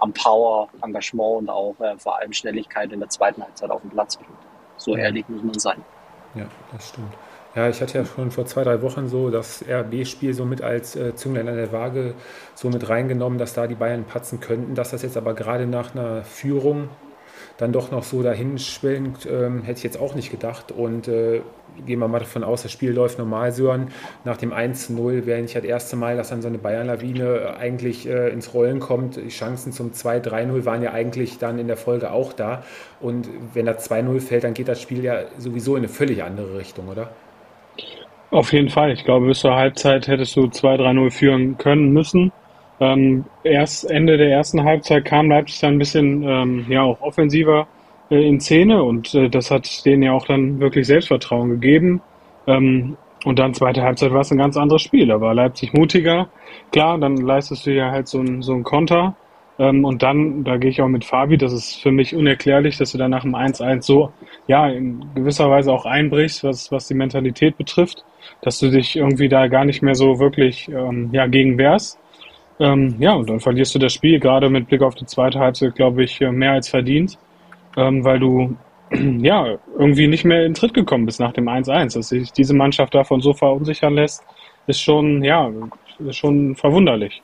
an 0.00 0.12
Power, 0.12 0.68
Engagement 0.82 1.42
und 1.42 1.50
auch 1.50 1.74
äh, 1.80 1.96
vor 1.98 2.18
allem 2.18 2.32
Schnelligkeit 2.32 2.92
in 2.92 3.00
der 3.00 3.08
zweiten 3.10 3.42
Halbzeit 3.42 3.70
auf 3.70 3.82
den 3.82 3.90
Platz 3.90 4.16
bringt. 4.16 4.30
So 4.76 4.96
ehrlich 4.96 5.28
muss 5.28 5.42
man 5.42 5.58
sein. 5.58 5.84
Ja, 6.34 6.46
das 6.72 6.88
stimmt. 6.88 7.12
Ja, 7.54 7.68
ich 7.68 7.80
hatte 7.80 7.98
ja 7.98 8.04
schon 8.04 8.30
vor 8.30 8.46
zwei, 8.46 8.62
drei 8.62 8.82
Wochen 8.82 9.08
so 9.08 9.30
das 9.30 9.64
RB-Spiel 9.68 10.34
so 10.34 10.44
mit 10.44 10.62
als 10.62 10.96
äh, 10.96 11.14
Zünglein 11.14 11.48
an 11.48 11.56
der 11.56 11.72
Waage 11.72 12.14
so 12.54 12.68
mit 12.68 12.88
reingenommen, 12.88 13.38
dass 13.38 13.54
da 13.54 13.66
die 13.66 13.74
Bayern 13.74 14.04
patzen 14.04 14.40
könnten. 14.40 14.74
Dass 14.74 14.90
das 14.90 15.02
jetzt 15.02 15.16
aber 15.16 15.34
gerade 15.34 15.66
nach 15.66 15.94
einer 15.94 16.22
Führung 16.24 16.90
dann 17.56 17.72
doch 17.72 17.90
noch 17.90 18.04
so 18.04 18.22
dahin 18.22 18.58
schwellend, 18.58 19.26
ähm, 19.26 19.62
hätte 19.62 19.78
ich 19.78 19.84
jetzt 19.84 19.98
auch 19.98 20.14
nicht 20.14 20.30
gedacht. 20.30 20.72
Und 20.72 21.08
äh, 21.08 21.40
gehen 21.86 21.98
wir 21.98 22.06
mal 22.06 22.20
davon 22.20 22.44
aus, 22.44 22.62
das 22.62 22.70
Spiel 22.70 22.92
läuft 22.92 23.18
normal, 23.18 23.50
Sören. 23.50 23.88
Nach 24.24 24.36
dem 24.36 24.52
1-0 24.52 25.26
wäre 25.26 25.40
nicht 25.42 25.56
das 25.56 25.64
erste 25.64 25.96
Mal, 25.96 26.16
dass 26.16 26.28
dann 26.28 26.42
so 26.42 26.48
eine 26.48 26.58
Bayern-Lawine 26.58 27.56
eigentlich 27.58 28.08
äh, 28.08 28.28
ins 28.28 28.54
Rollen 28.54 28.78
kommt. 28.78 29.16
Die 29.16 29.28
Chancen 29.28 29.72
zum 29.72 29.92
2-3-0 29.92 30.64
waren 30.64 30.82
ja 30.82 30.92
eigentlich 30.92 31.38
dann 31.38 31.58
in 31.58 31.66
der 31.66 31.76
Folge 31.76 32.12
auch 32.12 32.32
da. 32.32 32.62
Und 33.00 33.28
wenn 33.54 33.66
das 33.66 33.90
2-0 33.90 34.20
fällt, 34.20 34.44
dann 34.44 34.54
geht 34.54 34.68
das 34.68 34.80
Spiel 34.80 35.02
ja 35.02 35.22
sowieso 35.38 35.74
in 35.74 35.80
eine 35.80 35.88
völlig 35.88 36.22
andere 36.22 36.58
Richtung, 36.58 36.88
oder? 36.88 37.10
Auf 38.30 38.52
jeden 38.52 38.68
Fall. 38.68 38.92
Ich 38.92 39.04
glaube, 39.04 39.26
bis 39.26 39.40
zur 39.40 39.54
Halbzeit 39.54 40.06
hättest 40.06 40.36
du 40.36 40.42
2-3-0 40.42 41.10
führen 41.10 41.58
können 41.58 41.92
müssen. 41.92 42.32
Ähm, 42.80 43.24
erst 43.42 43.90
Ende 43.90 44.18
der 44.18 44.30
ersten 44.30 44.62
Halbzeit 44.64 45.04
kam 45.04 45.30
Leipzig 45.30 45.60
dann 45.60 45.74
ein 45.74 45.78
bisschen 45.78 46.22
ähm, 46.22 46.66
ja 46.68 46.82
auch 46.82 47.00
offensiver 47.00 47.66
äh, 48.10 48.28
in 48.28 48.38
Szene 48.40 48.82
und 48.82 49.14
äh, 49.14 49.28
das 49.28 49.50
hat 49.50 49.84
denen 49.84 50.02
ja 50.02 50.12
auch 50.12 50.26
dann 50.26 50.60
wirklich 50.60 50.86
Selbstvertrauen 50.86 51.50
gegeben. 51.50 52.00
Ähm, 52.46 52.96
und 53.24 53.38
dann 53.38 53.54
zweite 53.54 53.82
Halbzeit 53.82 54.12
war 54.12 54.20
es 54.20 54.30
ein 54.30 54.38
ganz 54.38 54.56
anderes 54.56 54.82
Spiel. 54.82 55.08
Da 55.08 55.20
war 55.20 55.34
Leipzig 55.34 55.72
mutiger. 55.72 56.28
Klar, 56.70 56.98
dann 56.98 57.16
leistest 57.16 57.66
du 57.66 57.72
ja 57.72 57.90
halt 57.90 58.06
so 58.06 58.20
ein, 58.20 58.42
so 58.42 58.56
Konter. 58.62 59.16
Ähm, 59.58 59.84
und 59.84 60.02
dann, 60.02 60.44
da 60.44 60.56
gehe 60.56 60.70
ich 60.70 60.80
auch 60.80 60.88
mit 60.88 61.04
Fabi, 61.04 61.36
das 61.36 61.52
ist 61.52 61.82
für 61.82 61.90
mich 61.90 62.14
unerklärlich, 62.14 62.78
dass 62.78 62.92
du 62.92 62.98
dann 62.98 63.10
nach 63.10 63.22
dem 63.22 63.34
1-1 63.34 63.82
so, 63.82 64.12
ja, 64.46 64.68
in 64.68 65.04
gewisser 65.14 65.50
Weise 65.50 65.72
auch 65.72 65.84
einbrichst, 65.84 66.44
was, 66.44 66.70
was 66.70 66.86
die 66.86 66.94
Mentalität 66.94 67.56
betrifft, 67.56 68.04
dass 68.42 68.60
du 68.60 68.70
dich 68.70 68.96
irgendwie 68.96 69.28
da 69.28 69.48
gar 69.48 69.64
nicht 69.64 69.82
mehr 69.82 69.94
so 69.96 70.20
wirklich, 70.20 70.68
ähm, 70.68 71.10
ja, 71.12 71.26
gegen 71.26 71.58
wehrst. 71.58 71.98
Ähm, 72.60 72.96
ja, 72.98 73.14
und 73.14 73.28
dann 73.28 73.40
verlierst 73.40 73.74
du 73.74 73.78
das 73.78 73.92
Spiel, 73.92 74.20
gerade 74.20 74.48
mit 74.48 74.68
Blick 74.68 74.82
auf 74.82 74.94
die 74.94 75.06
zweite 75.06 75.38
Halbzeit, 75.40 75.74
glaube 75.74 76.04
ich, 76.04 76.20
äh, 76.20 76.30
mehr 76.30 76.52
als 76.52 76.68
verdient, 76.68 77.18
ähm, 77.76 78.04
weil 78.04 78.20
du, 78.20 78.56
ja, 78.92 79.58
irgendwie 79.76 80.06
nicht 80.08 80.24
mehr 80.24 80.44
in 80.46 80.54
Tritt 80.54 80.74
gekommen 80.74 81.06
bist 81.06 81.20
nach 81.20 81.32
dem 81.32 81.48
1-1. 81.48 81.94
Dass 81.94 82.08
sich 82.10 82.32
diese 82.32 82.54
Mannschaft 82.54 82.94
davon 82.94 83.20
so 83.20 83.32
verunsichern 83.32 83.94
lässt, 83.94 84.24
ist 84.66 84.80
schon, 84.80 85.24
ja, 85.24 85.50
ist 85.98 86.16
schon 86.16 86.54
verwunderlich 86.54 87.22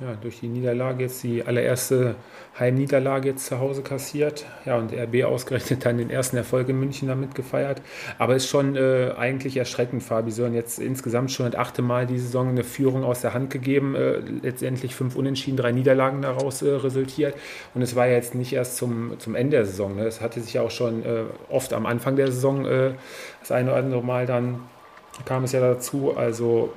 ja, 0.00 0.14
durch 0.20 0.40
die 0.40 0.48
Niederlage 0.48 1.04
jetzt 1.04 1.22
die 1.22 1.44
allererste 1.44 2.14
Heimniederlage 2.58 3.28
jetzt 3.28 3.46
zu 3.46 3.58
Hause 3.58 3.82
kassiert. 3.82 4.46
Ja, 4.64 4.76
und 4.76 4.92
RB 4.92 5.24
ausgerechnet 5.24 5.84
dann 5.84 5.98
den 5.98 6.08
ersten 6.08 6.38
Erfolg 6.38 6.70
in 6.70 6.80
München 6.80 7.08
damit 7.08 7.34
gefeiert. 7.34 7.82
Aber 8.18 8.34
ist 8.34 8.48
schon 8.48 8.76
äh, 8.76 9.12
eigentlich 9.18 9.58
erschreckend, 9.58 10.02
Fabi 10.02 10.30
Sören. 10.30 10.54
Jetzt 10.54 10.78
insgesamt 10.78 11.32
schon 11.32 11.50
das 11.50 11.60
achte 11.60 11.82
Mal 11.82 12.06
die 12.06 12.18
Saison 12.18 12.48
eine 12.48 12.64
Führung 12.64 13.04
aus 13.04 13.20
der 13.20 13.34
Hand 13.34 13.50
gegeben. 13.50 13.94
Äh, 13.94 14.20
letztendlich 14.42 14.94
fünf 14.94 15.16
Unentschieden, 15.16 15.58
drei 15.58 15.72
Niederlagen 15.72 16.22
daraus 16.22 16.62
äh, 16.62 16.70
resultiert. 16.70 17.34
Und 17.74 17.82
es 17.82 17.94
war 17.94 18.06
ja 18.06 18.14
jetzt 18.14 18.34
nicht 18.34 18.54
erst 18.54 18.78
zum, 18.78 19.18
zum 19.18 19.34
Ende 19.34 19.58
der 19.58 19.66
Saison. 19.66 19.96
Ne? 19.96 20.06
Es 20.06 20.22
hatte 20.22 20.40
sich 20.40 20.54
ja 20.54 20.62
auch 20.62 20.70
schon 20.70 21.04
äh, 21.04 21.24
oft 21.50 21.74
am 21.74 21.84
Anfang 21.84 22.16
der 22.16 22.28
Saison 22.28 22.64
äh, 22.64 22.92
das 23.40 23.52
eine 23.52 23.70
oder 23.70 23.80
andere 23.80 24.02
Mal 24.02 24.24
dann 24.24 24.60
kam 25.26 25.44
es 25.44 25.52
ja 25.52 25.60
dazu. 25.60 26.16
Also 26.16 26.72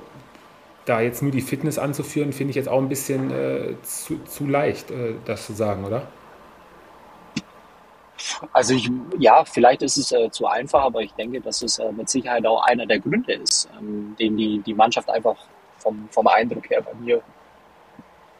da 0.84 1.00
jetzt 1.00 1.22
nur 1.22 1.32
die 1.32 1.40
Fitness 1.40 1.78
anzuführen, 1.78 2.32
finde 2.32 2.50
ich 2.50 2.56
jetzt 2.56 2.68
auch 2.68 2.78
ein 2.78 2.88
bisschen 2.88 3.30
äh, 3.30 3.74
zu, 3.82 4.22
zu, 4.24 4.46
leicht, 4.46 4.90
äh, 4.90 5.14
das 5.24 5.46
zu 5.46 5.52
sagen, 5.52 5.84
oder? 5.84 6.06
Also 8.52 8.74
ich, 8.74 8.90
ja, 9.18 9.44
vielleicht 9.44 9.82
ist 9.82 9.96
es 9.96 10.12
äh, 10.12 10.30
zu 10.30 10.46
einfach, 10.46 10.82
aber 10.82 11.00
ich 11.00 11.12
denke, 11.12 11.40
dass 11.40 11.62
es 11.62 11.78
äh, 11.78 11.90
mit 11.92 12.08
Sicherheit 12.08 12.46
auch 12.46 12.64
einer 12.64 12.86
der 12.86 13.00
Gründe 13.00 13.34
ist, 13.34 13.68
ähm, 13.78 14.14
den 14.18 14.36
die, 14.36 14.60
die 14.60 14.74
Mannschaft 14.74 15.10
einfach 15.10 15.36
vom, 15.78 16.08
vom 16.10 16.26
Eindruck 16.26 16.68
her 16.70 16.82
bei 16.82 16.94
mir 16.94 17.22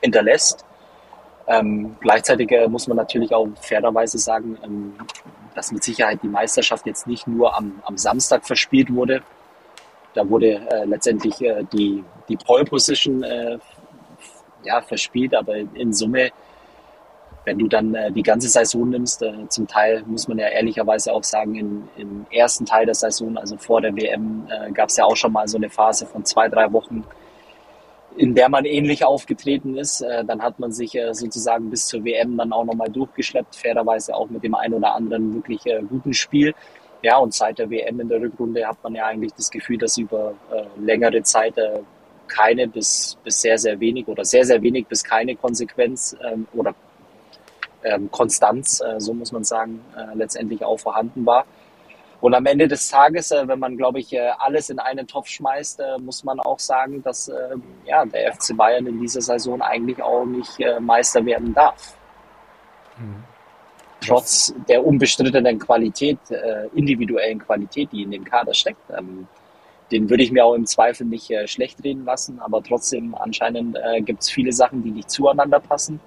hinterlässt. 0.01 0.65
Ähm, 1.47 1.97
gleichzeitig 2.01 2.51
äh, 2.53 2.69
muss 2.69 2.87
man 2.87 2.97
natürlich 2.97 3.35
auch 3.35 3.49
fairerweise 3.61 4.19
sagen, 4.19 4.59
ähm, 4.63 4.95
dass 5.55 5.73
mit 5.73 5.85
Sicherheit 5.85 6.21
die 6.23 6.29
Meisterschaft 6.29 6.87
jetzt 6.87 7.07
nicht 7.07 7.27
nur 7.27 7.57
am, 7.57 7.83
am 7.85 7.99
Samstag 7.99 8.47
verspielt 8.47 8.93
wurde, 8.93 9.23
da 10.15 10.29
wurde 10.29 10.61
äh, 10.71 10.85
letztendlich 10.85 11.41
äh, 11.43 11.65
die, 11.73 12.03
die 12.29 12.37
Pole 12.37 12.65
Position 12.65 13.23
äh, 13.23 13.59
ja, 14.65 14.81
verspielt, 14.81 15.35
aber 15.35 15.57
in 15.57 15.93
Summe, 15.93 16.31
wenn 17.45 17.59
du 17.59 17.69
dann 17.69 17.95
äh, 17.95 18.11
die 18.11 18.23
ganze 18.23 18.49
Saison 18.49 18.89
nimmst, 18.89 19.23
äh, 19.23 19.49
zum 19.49 19.67
Teil 19.67 20.03
muss 20.07 20.29
man 20.29 20.39
ja 20.39 20.49
ehrlicherweise 20.49 21.13
auch 21.13 21.25
sagen, 21.25 21.55
in, 21.55 21.89
im 21.97 22.27
ersten 22.31 22.65
Teil 22.65 22.87
der 22.87 22.95
Saison, 22.95 23.37
also 23.37 23.57
vor 23.57 23.81
der 23.81 23.95
WM, 23.95 24.49
äh, 24.49 24.73
gab 24.73 24.89
es 24.89 24.97
ja 24.97 25.05
auch 25.05 25.17
schon 25.17 25.33
mal 25.33 25.47
so 25.47 25.59
eine 25.59 25.69
Phase 25.69 26.07
von 26.07 26.25
zwei, 26.25 26.49
drei 26.49 26.73
Wochen, 26.73 27.05
in 28.17 28.35
der 28.35 28.49
man 28.49 28.65
ähnlich 28.65 29.05
aufgetreten 29.05 29.77
ist. 29.77 30.01
Dann 30.01 30.41
hat 30.41 30.61
man 30.61 30.71
sich 30.71 30.97
sozusagen 31.11 31.69
bis 31.69 31.89
zur 31.89 32.05
WM 32.05 32.37
dann 32.37 32.53
auch 32.53 32.65
nochmal 32.65 32.89
durchgeschleppt, 32.89 33.57
fairerweise 33.57 34.15
auch 34.15 34.31
mit 34.31 34.45
dem 34.45 34.55
einen 34.55 34.75
oder 34.75 34.95
anderen 34.95 35.35
wirklich 35.35 35.63
guten 35.89 36.15
Spiel. 36.15 36.55
Ja, 37.05 37.19
und 37.19 37.35
seit 37.35 37.59
der 37.59 37.69
WM 37.69 38.01
in 38.01 38.09
der 38.09 38.19
Rückrunde 38.19 38.67
hat 38.67 38.83
man 38.83 38.95
ja 38.95 39.05
eigentlich 39.05 39.35
das 39.35 39.51
Gefühl, 39.51 39.77
dass 39.77 39.99
über 39.99 40.33
äh, 40.51 40.65
längere 40.81 41.23
Zeit 41.23 41.59
äh, 41.59 41.81
keine 42.29 42.67
bis, 42.67 43.19
bis 43.23 43.43
sehr, 43.43 43.59
sehr 43.59 43.79
wenig 43.79 44.09
oder 44.09 44.25
sehr, 44.25 44.43
sehr 44.47 44.63
wenig 44.63 44.87
bis 44.87 45.05
keine 45.05 45.37
Konsequenz 45.37 46.17
ähm, 46.25 46.49
oder 46.55 46.75
ähm, 47.83 48.11
Konstanz, 48.11 48.81
äh, 48.81 48.99
so 48.99 49.13
muss 49.13 49.33
man 49.33 49.45
sagen, 49.45 49.85
äh, 49.95 50.17
letztendlich 50.17 50.65
auch 50.65 50.79
vorhanden 50.79 51.27
war. 51.27 51.45
Und 52.23 52.33
am 52.33 52.47
Ende 52.47 52.69
des 52.69 52.89
Tages, 52.89 53.33
äh, 53.33 53.47
wenn 53.47 53.59
man, 53.59 53.77
glaube 53.77 53.99
ich, 53.99 54.11
äh, 54.15 54.31
alles 54.39 54.71
in 54.71 54.79
einen 54.79 55.07
Topf 55.07 55.29
schmeißt, 55.29 55.81
äh, 55.81 55.99
muss 55.99 56.25
man 56.25 56.41
auch 56.41 56.59
sagen, 56.59 57.03
dass 57.03 57.29
äh, 57.29 57.57
ja, 57.85 58.07
der 58.07 58.33
FC 58.33 58.57
Bayern 58.57 58.87
in 58.87 58.99
dieser 58.99 59.21
Saison 59.21 59.61
eigentlich 59.61 60.03
auch 60.03 60.25
nicht 60.25 60.59
Meister 60.81 61.23
werden 61.27 61.53
darf. 61.53 61.99
Mhm 62.97 63.34
trotz 64.07 64.55
der 64.69 64.85
unbestrittenen 64.85 65.59
Qualität, 65.59 66.19
äh, 66.31 66.67
individuellen 66.75 67.39
Qualität, 67.39 67.91
die 67.93 68.03
in 68.03 68.11
dem 68.11 68.25
Kader 68.25 68.55
steckt. 68.55 68.91
Ähm, 68.97 69.27
den 69.91 70.09
würde 70.09 70.23
ich 70.23 70.33
mir 70.33 70.45
auch 70.45 70.55
im 70.55 70.67
Zweifel 70.67 71.07
nicht 71.07 71.31
äh, 71.31 71.47
schlecht 71.47 71.83
reden 71.85 72.05
lassen, 72.05 72.41
aber 72.41 72.63
trotzdem 72.63 73.15
anscheinend 73.15 73.77
äh, 73.77 74.01
gibt 74.01 74.23
es 74.23 74.31
viele 74.31 74.53
Sachen, 74.53 74.83
die 74.83 74.91
nicht 74.91 75.11
zueinander 75.11 75.61
passen. 75.61 76.01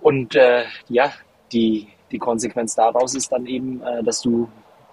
Und 0.00 0.34
äh, 0.34 0.64
ja, 0.88 1.12
die, 1.52 1.88
die 2.10 2.18
Konsequenz 2.18 2.74
daraus 2.74 3.14
ist 3.14 3.30
dann 3.30 3.46
eben, 3.46 3.80
äh, 3.82 4.02
dass 4.02 4.20
du 4.20 4.48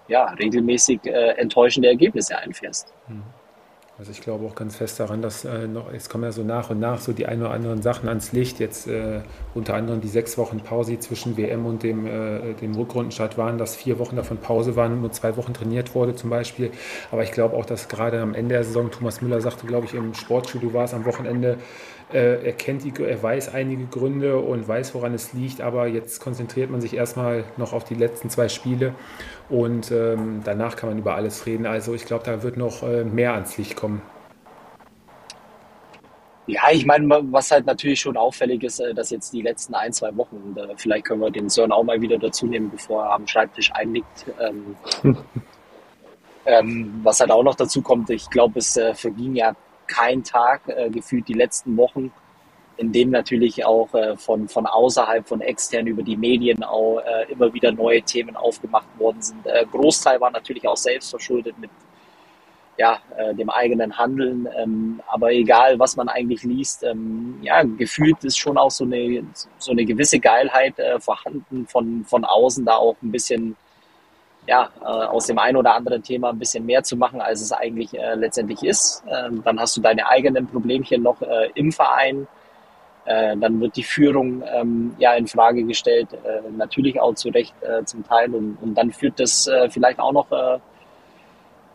ja, 0.07 0.25
regelmäßig 0.25 1.05
äh, 1.05 1.31
enttäuschende 1.37 1.89
Ergebnisse 1.89 2.37
einfährst. 2.37 2.93
Mhm. 3.07 3.23
Also 3.99 4.13
ich 4.13 4.21
glaube 4.21 4.45
auch 4.45 4.55
ganz 4.55 4.77
fest 4.77 4.97
daran, 5.01 5.21
dass 5.21 5.43
äh, 5.43 5.67
noch, 5.67 5.91
jetzt 5.91 6.09
kommen 6.09 6.23
ja 6.23 6.31
so 6.31 6.41
nach 6.41 6.69
und 6.69 6.79
nach 6.79 7.01
so 7.01 7.11
die 7.11 7.25
ein 7.25 7.41
oder 7.41 7.51
anderen 7.51 7.81
Sachen 7.81 8.07
ans 8.07 8.31
Licht. 8.31 8.57
Jetzt 8.61 8.87
äh, 8.87 9.19
unter 9.53 9.73
anderem 9.73 9.99
die 9.99 10.07
sechs 10.07 10.37
Wochen 10.37 10.61
Pause 10.61 10.97
zwischen 10.99 11.35
WM 11.35 11.65
und 11.65 11.83
dem, 11.83 12.07
äh, 12.07 12.53
dem 12.53 12.75
Rückrundenstart 12.75 13.37
waren, 13.37 13.57
dass 13.57 13.75
vier 13.75 13.99
Wochen 13.99 14.15
davon 14.15 14.37
Pause 14.37 14.77
waren 14.77 14.93
und 14.93 15.01
nur 15.01 15.11
zwei 15.11 15.35
Wochen 15.35 15.53
trainiert 15.53 15.95
wurde 15.95 16.15
zum 16.15 16.29
Beispiel. 16.29 16.71
Aber 17.11 17.23
ich 17.23 17.33
glaube 17.33 17.57
auch, 17.57 17.65
dass 17.65 17.89
gerade 17.89 18.21
am 18.21 18.35
Ende 18.35 18.55
der 18.55 18.63
Saison, 18.63 18.89
Thomas 18.89 19.21
Müller 19.21 19.41
sagte, 19.41 19.67
glaube 19.67 19.85
ich, 19.85 19.93
im 19.93 20.13
Sportstudio 20.13 20.73
war 20.73 20.85
es 20.85 20.93
am 20.93 21.03
Wochenende, 21.03 21.57
er 22.17 22.53
kennt 22.53 22.83
die, 22.83 22.93
er 23.03 23.21
weiß 23.21 23.53
einige 23.53 23.85
Gründe 23.85 24.39
und 24.39 24.67
weiß, 24.67 24.95
woran 24.95 25.13
es 25.13 25.33
liegt, 25.33 25.61
aber 25.61 25.87
jetzt 25.87 26.19
konzentriert 26.19 26.71
man 26.71 26.81
sich 26.81 26.95
erstmal 26.95 27.43
noch 27.57 27.71
auf 27.73 27.83
die 27.83 27.95
letzten 27.95 28.29
zwei 28.29 28.49
Spiele 28.49 28.95
und 29.49 29.91
ähm, 29.91 30.41
danach 30.43 30.75
kann 30.75 30.89
man 30.89 30.97
über 30.97 31.15
alles 31.15 31.45
reden. 31.45 31.65
Also 31.65 31.93
ich 31.93 32.05
glaube, 32.05 32.23
da 32.25 32.41
wird 32.41 32.57
noch 32.57 32.83
äh, 32.83 33.03
mehr 33.03 33.33
ans 33.33 33.57
Licht 33.57 33.75
kommen. 33.75 34.01
Ja, 36.49 36.63
ich 36.71 36.83
meine, 36.83 37.07
was 37.31 37.51
halt 37.51 37.67
natürlich 37.67 37.99
schon 37.99 38.17
auffällig 38.17 38.63
ist, 38.63 38.79
äh, 38.79 38.95
dass 38.95 39.11
jetzt 39.11 39.31
die 39.33 39.43
letzten 39.43 39.75
ein, 39.75 39.93
zwei 39.93 40.15
Wochen, 40.17 40.37
und 40.37 40.57
äh, 40.57 40.73
vielleicht 40.77 41.05
können 41.05 41.21
wir 41.21 41.29
den 41.29 41.47
Sören 41.47 41.71
auch 41.71 41.83
mal 41.83 42.01
wieder 42.01 42.17
dazu 42.17 42.47
nehmen, 42.47 42.71
bevor 42.71 43.03
er 43.03 43.13
am 43.13 43.27
Schreibtisch 43.27 43.71
einliegt. 43.73 44.25
Ähm, 44.41 44.75
ähm, 46.47 47.01
was 47.03 47.19
halt 47.19 47.29
auch 47.29 47.43
noch 47.43 47.53
dazu 47.53 47.83
kommt, 47.83 48.09
ich 48.09 48.27
glaube, 48.31 48.57
es 48.57 48.75
äh, 48.77 48.95
verging 48.95 49.35
ja 49.35 49.55
kein 49.89 50.23
Tag 50.23 50.61
äh, 50.67 50.89
gefühlt 50.89 51.27
die 51.27 51.33
letzten 51.33 51.75
Wochen, 51.75 52.11
in 52.77 52.93
dem 52.93 53.09
natürlich 53.09 53.65
auch 53.65 53.93
äh, 53.93 54.15
von, 54.15 54.47
von 54.47 54.65
außerhalb, 54.65 55.27
von 55.27 55.41
extern 55.41 55.87
über 55.87 56.03
die 56.03 56.15
Medien 56.15 56.63
auch 56.63 56.99
äh, 56.99 57.29
immer 57.31 57.53
wieder 57.53 57.73
neue 57.73 58.01
Themen 58.01 58.37
aufgemacht 58.37 58.87
worden 58.97 59.21
sind. 59.21 59.45
Äh, 59.45 59.65
Großteil 59.69 60.21
war 60.21 60.31
natürlich 60.31 60.65
auch 60.67 60.77
selbst 60.77 61.09
verschuldet 61.09 61.59
mit 61.59 61.69
ja, 62.77 62.97
äh, 63.17 63.35
dem 63.35 63.49
eigenen 63.49 63.97
Handeln. 63.97 64.47
Ähm, 64.57 65.01
aber 65.07 65.33
egal, 65.33 65.77
was 65.77 65.97
man 65.97 66.07
eigentlich 66.07 66.43
liest, 66.43 66.83
ähm, 66.83 67.37
ja, 67.41 67.61
gefühlt 67.63 68.23
ist 68.23 68.37
schon 68.37 68.57
auch 68.57 68.71
so 68.71 68.85
eine, 68.85 69.25
so 69.57 69.71
eine 69.71 69.83
gewisse 69.83 70.19
Geilheit 70.19 70.79
äh, 70.79 70.97
vorhanden 71.01 71.67
von, 71.67 72.05
von 72.05 72.23
außen, 72.23 72.63
da 72.65 72.75
auch 72.77 72.95
ein 73.03 73.11
bisschen 73.11 73.57
ja, 74.49 74.67
äh, 74.81 74.85
aus 74.85 75.27
dem 75.27 75.37
einen 75.37 75.57
oder 75.57 75.75
anderen 75.75 76.01
Thema 76.01 76.29
ein 76.29 76.39
bisschen 76.39 76.65
mehr 76.65 76.81
zu 76.81 76.97
machen, 76.97 77.21
als 77.21 77.39
es 77.39 77.51
eigentlich 77.51 77.93
äh, 77.93 78.15
letztendlich 78.15 78.63
ist. 78.63 79.03
Ähm, 79.07 79.43
dann 79.45 79.59
hast 79.59 79.77
du 79.77 79.81
deine 79.81 80.07
eigenen 80.07 80.47
Problemchen 80.47 81.03
noch 81.03 81.21
äh, 81.21 81.51
im 81.53 81.71
Verein. 81.71 82.27
Äh, 83.05 83.37
dann 83.37 83.61
wird 83.61 83.75
die 83.75 83.83
Führung 83.83 84.41
ähm, 84.51 84.95
ja 84.97 85.13
in 85.13 85.27
Frage 85.27 85.63
gestellt, 85.65 86.07
äh, 86.13 86.49
natürlich 86.49 86.99
auch 86.99 87.13
zu 87.13 87.29
Recht 87.29 87.53
äh, 87.61 87.83
zum 87.85 88.03
Teil. 88.07 88.33
Und, 88.33 88.57
und 88.59 88.73
dann 88.73 88.91
führt 88.91 89.19
das 89.19 89.47
vielleicht 89.69 89.99
auch 89.99 90.13
noch 90.13 90.27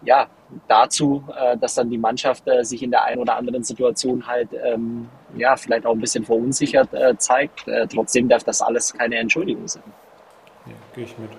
ja, 0.02 0.26
dazu, 0.68 1.24
dass 1.60 1.76
dann 1.76 1.88
die 1.88 1.96
Mannschaft 1.96 2.44
sich 2.60 2.82
in 2.82 2.90
der 2.90 3.04
einen 3.04 3.20
oder 3.20 3.36
anderen 3.36 3.62
Situation 3.62 4.26
halt 4.26 4.50
ähm, 4.52 5.08
ja, 5.34 5.56
vielleicht 5.56 5.86
auch 5.86 5.92
ein 5.92 6.00
bisschen 6.00 6.24
verunsichert 6.24 6.90
zeigt. 7.18 7.64
trotzdem 7.90 8.28
darf 8.28 8.44
das 8.44 8.60
alles 8.60 8.92
keine 8.92 9.16
Entschuldigung 9.16 9.66
sein. 9.66 9.82
Ja, 10.66 10.74
gehe 10.94 11.04
ich 11.04 11.18
mit. 11.18 11.30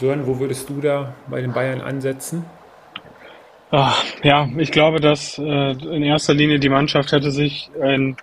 Sören, 0.00 0.26
wo 0.26 0.40
würdest 0.40 0.70
du 0.70 0.80
da 0.80 1.12
bei 1.28 1.42
den 1.42 1.52
Bayern 1.52 1.82
ansetzen? 1.82 2.46
Ach, 3.70 4.02
ja, 4.22 4.48
ich 4.56 4.72
glaube, 4.72 4.98
dass 4.98 5.38
äh, 5.38 5.72
in 5.72 6.02
erster 6.02 6.32
Linie 6.32 6.58
die 6.58 6.70
Mannschaft 6.70 7.12
hätte 7.12 7.30
sich, 7.30 7.70
äh, 7.78 8.14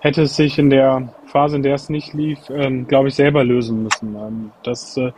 hätte 0.00 0.26
sich 0.26 0.56
in 0.56 0.70
der 0.70 1.12
Phase, 1.26 1.56
in 1.56 1.64
der 1.64 1.74
es 1.74 1.88
nicht 1.88 2.14
lief, 2.14 2.38
ähm, 2.48 2.86
glaube 2.86 3.08
ich, 3.08 3.16
selber 3.16 3.42
lösen 3.42 3.82
müssen. 3.82 4.14
Ähm, 4.14 4.52
das, 4.62 4.96
äh, 4.98 5.10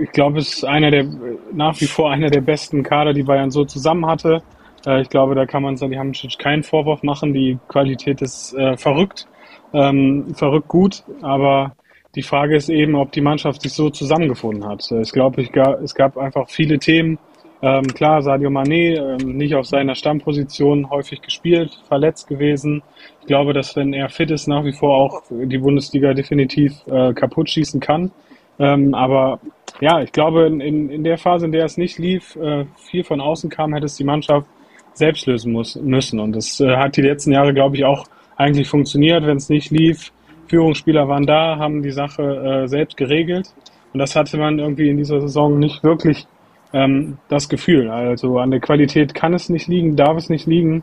ich 0.00 0.12
glaube, 0.12 0.38
es 0.38 0.58
ist 0.58 0.64
einer 0.64 0.92
der 0.92 1.08
nach 1.52 1.80
wie 1.80 1.86
vor 1.86 2.12
einer 2.12 2.30
der 2.30 2.40
besten 2.40 2.84
Kader, 2.84 3.12
die 3.12 3.24
Bayern 3.24 3.50
so 3.50 3.64
zusammen 3.64 4.06
hatte. 4.06 4.42
Äh, 4.86 5.02
ich 5.02 5.08
glaube, 5.08 5.34
da 5.34 5.44
kann 5.44 5.64
man 5.64 5.76
Salihamidzic 5.76 6.38
keinen 6.38 6.62
Vorwurf 6.62 7.02
machen. 7.02 7.32
Die 7.34 7.58
Qualität 7.66 8.22
ist 8.22 8.54
äh, 8.54 8.76
verrückt, 8.76 9.26
ähm, 9.72 10.32
verrückt 10.36 10.68
gut, 10.68 11.02
aber 11.20 11.72
die 12.18 12.24
Frage 12.24 12.56
ist 12.56 12.68
eben, 12.68 12.96
ob 12.96 13.12
die 13.12 13.20
Mannschaft 13.20 13.62
sich 13.62 13.72
so 13.72 13.90
zusammengefunden 13.90 14.68
hat. 14.68 14.90
Ich 14.90 15.12
glaube, 15.12 15.40
es 15.84 15.94
gab 15.94 16.18
einfach 16.18 16.48
viele 16.48 16.80
Themen. 16.80 17.16
Ähm, 17.62 17.86
klar, 17.86 18.22
Sadio 18.22 18.50
Mané 18.50 18.96
ähm, 18.96 19.36
nicht 19.36 19.54
auf 19.54 19.66
seiner 19.66 19.94
Stammposition 19.94 20.90
häufig 20.90 21.22
gespielt, 21.22 21.80
verletzt 21.86 22.26
gewesen. 22.26 22.82
Ich 23.20 23.28
glaube, 23.28 23.52
dass 23.52 23.76
wenn 23.76 23.92
er 23.92 24.08
fit 24.08 24.32
ist, 24.32 24.48
nach 24.48 24.64
wie 24.64 24.72
vor 24.72 24.96
auch 24.96 25.22
die 25.30 25.58
Bundesliga 25.58 26.12
definitiv 26.12 26.72
äh, 26.88 27.12
kaputt 27.14 27.50
schießen 27.50 27.78
kann. 27.78 28.10
Ähm, 28.58 28.94
aber 28.94 29.38
ja, 29.80 30.00
ich 30.00 30.10
glaube, 30.10 30.46
in, 30.46 30.90
in 30.90 31.04
der 31.04 31.18
Phase, 31.18 31.46
in 31.46 31.52
der 31.52 31.66
es 31.66 31.76
nicht 31.76 32.00
lief, 32.00 32.34
äh, 32.34 32.64
viel 32.78 33.04
von 33.04 33.20
außen 33.20 33.48
kam, 33.48 33.74
hätte 33.74 33.86
es 33.86 33.96
die 33.96 34.02
Mannschaft 34.02 34.48
selbst 34.92 35.26
lösen 35.26 35.52
muss, 35.52 35.76
müssen. 35.76 36.18
Und 36.18 36.34
das 36.34 36.58
äh, 36.58 36.76
hat 36.76 36.96
die 36.96 37.02
letzten 37.02 37.30
Jahre, 37.30 37.54
glaube 37.54 37.76
ich, 37.76 37.84
auch 37.84 38.06
eigentlich 38.36 38.68
funktioniert. 38.68 39.24
Wenn 39.24 39.36
es 39.36 39.48
nicht 39.48 39.70
lief, 39.70 40.12
Führungsspieler 40.48 41.08
waren 41.08 41.26
da, 41.26 41.58
haben 41.58 41.82
die 41.82 41.90
Sache 41.90 42.22
äh, 42.22 42.68
selbst 42.68 42.96
geregelt. 42.96 43.52
Und 43.92 44.00
das 44.00 44.16
hatte 44.16 44.36
man 44.38 44.58
irgendwie 44.58 44.88
in 44.88 44.96
dieser 44.96 45.20
Saison 45.20 45.58
nicht 45.58 45.82
wirklich 45.82 46.26
ähm, 46.72 47.18
das 47.28 47.48
Gefühl. 47.48 47.90
Also 47.90 48.38
an 48.38 48.50
der 48.50 48.60
Qualität 48.60 49.14
kann 49.14 49.34
es 49.34 49.48
nicht 49.48 49.68
liegen, 49.68 49.96
darf 49.96 50.16
es 50.16 50.28
nicht 50.28 50.46
liegen. 50.46 50.82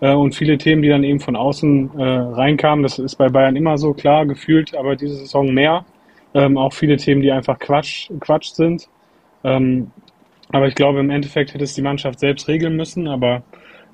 Äh, 0.00 0.14
und 0.14 0.34
viele 0.34 0.58
Themen, 0.58 0.82
die 0.82 0.88
dann 0.88 1.04
eben 1.04 1.20
von 1.20 1.36
außen 1.36 1.98
äh, 1.98 2.02
reinkamen, 2.02 2.82
das 2.82 2.98
ist 2.98 3.16
bei 3.16 3.28
Bayern 3.28 3.56
immer 3.56 3.78
so 3.78 3.92
klar 3.92 4.26
gefühlt, 4.26 4.74
aber 4.74 4.96
diese 4.96 5.16
Saison 5.16 5.52
mehr. 5.52 5.84
Ähm, 6.34 6.58
auch 6.58 6.72
viele 6.72 6.96
Themen, 6.96 7.22
die 7.22 7.32
einfach 7.32 7.58
Quatsch, 7.58 8.10
Quatsch 8.20 8.52
sind. 8.52 8.88
Ähm, 9.44 9.90
aber 10.50 10.68
ich 10.68 10.74
glaube, 10.74 11.00
im 11.00 11.10
Endeffekt 11.10 11.54
hätte 11.54 11.64
es 11.64 11.74
die 11.74 11.82
Mannschaft 11.82 12.20
selbst 12.20 12.48
regeln 12.48 12.76
müssen. 12.76 13.08
Aber 13.08 13.42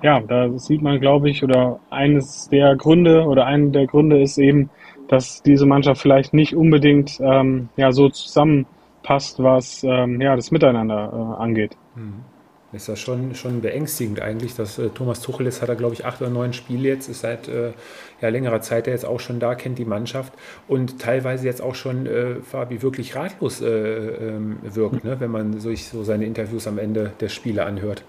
ja, 0.01 0.19
da 0.19 0.49
sieht 0.57 0.81
man, 0.81 0.99
glaube 0.99 1.29
ich, 1.29 1.43
oder 1.43 1.79
eines 1.89 2.49
der 2.49 2.75
Gründe 2.75 3.23
oder 3.25 3.45
einen 3.45 3.71
der 3.71 3.87
Gründe 3.87 4.21
ist 4.21 4.37
eben, 4.37 4.69
dass 5.13 5.43
diese 5.43 5.67
Mannschaft 5.67 6.01
vielleicht 6.01 6.33
nicht 6.33 6.55
unbedingt 6.55 7.19
ähm, 7.21 7.69
ja, 7.77 7.91
so 7.91 8.09
zusammenpasst, 8.09 9.41
was 9.43 9.83
ähm, 9.83 10.19
ja, 10.19 10.35
das 10.35 10.49
Miteinander 10.49 11.35
äh, 11.37 11.41
angeht. 11.41 11.77
Mhm. 11.95 12.23
Ist 12.71 12.87
ja 12.87 12.95
schon, 12.95 13.35
schon 13.35 13.61
beängstigend 13.61 14.19
eigentlich, 14.19 14.55
dass 14.55 14.79
äh, 14.79 14.89
Thomas 14.89 15.21
Tuchel 15.21 15.45
ist, 15.45 15.61
hat 15.61 15.69
er 15.69 15.75
glaube 15.75 15.93
ich 15.93 16.05
acht 16.05 16.19
oder 16.21 16.31
neun 16.31 16.53
Spiele 16.53 16.89
jetzt, 16.89 17.07
ist 17.09 17.21
seit 17.21 17.47
äh, 17.47 17.73
ja, 18.21 18.29
längerer 18.29 18.61
Zeit 18.61 18.87
er 18.87 18.93
jetzt 18.93 19.05
auch 19.05 19.19
schon 19.19 19.39
da, 19.39 19.53
kennt 19.53 19.77
die 19.77 19.85
Mannschaft 19.85 20.33
und 20.67 20.99
teilweise 20.99 21.45
jetzt 21.45 21.61
auch 21.61 21.75
schon 21.75 22.07
äh, 22.07 22.37
Fabi 22.41 22.81
wirklich 22.81 23.15
ratlos 23.15 23.61
äh, 23.61 23.67
ähm, 23.67 24.57
wirkt, 24.63 25.03
ne, 25.03 25.19
wenn 25.19 25.29
man 25.29 25.59
sich 25.59 25.89
so 25.89 26.03
seine 26.03 26.25
Interviews 26.25 26.65
am 26.65 26.79
Ende 26.79 27.11
der 27.19 27.29
Spiele 27.29 27.65
anhört 27.65 28.03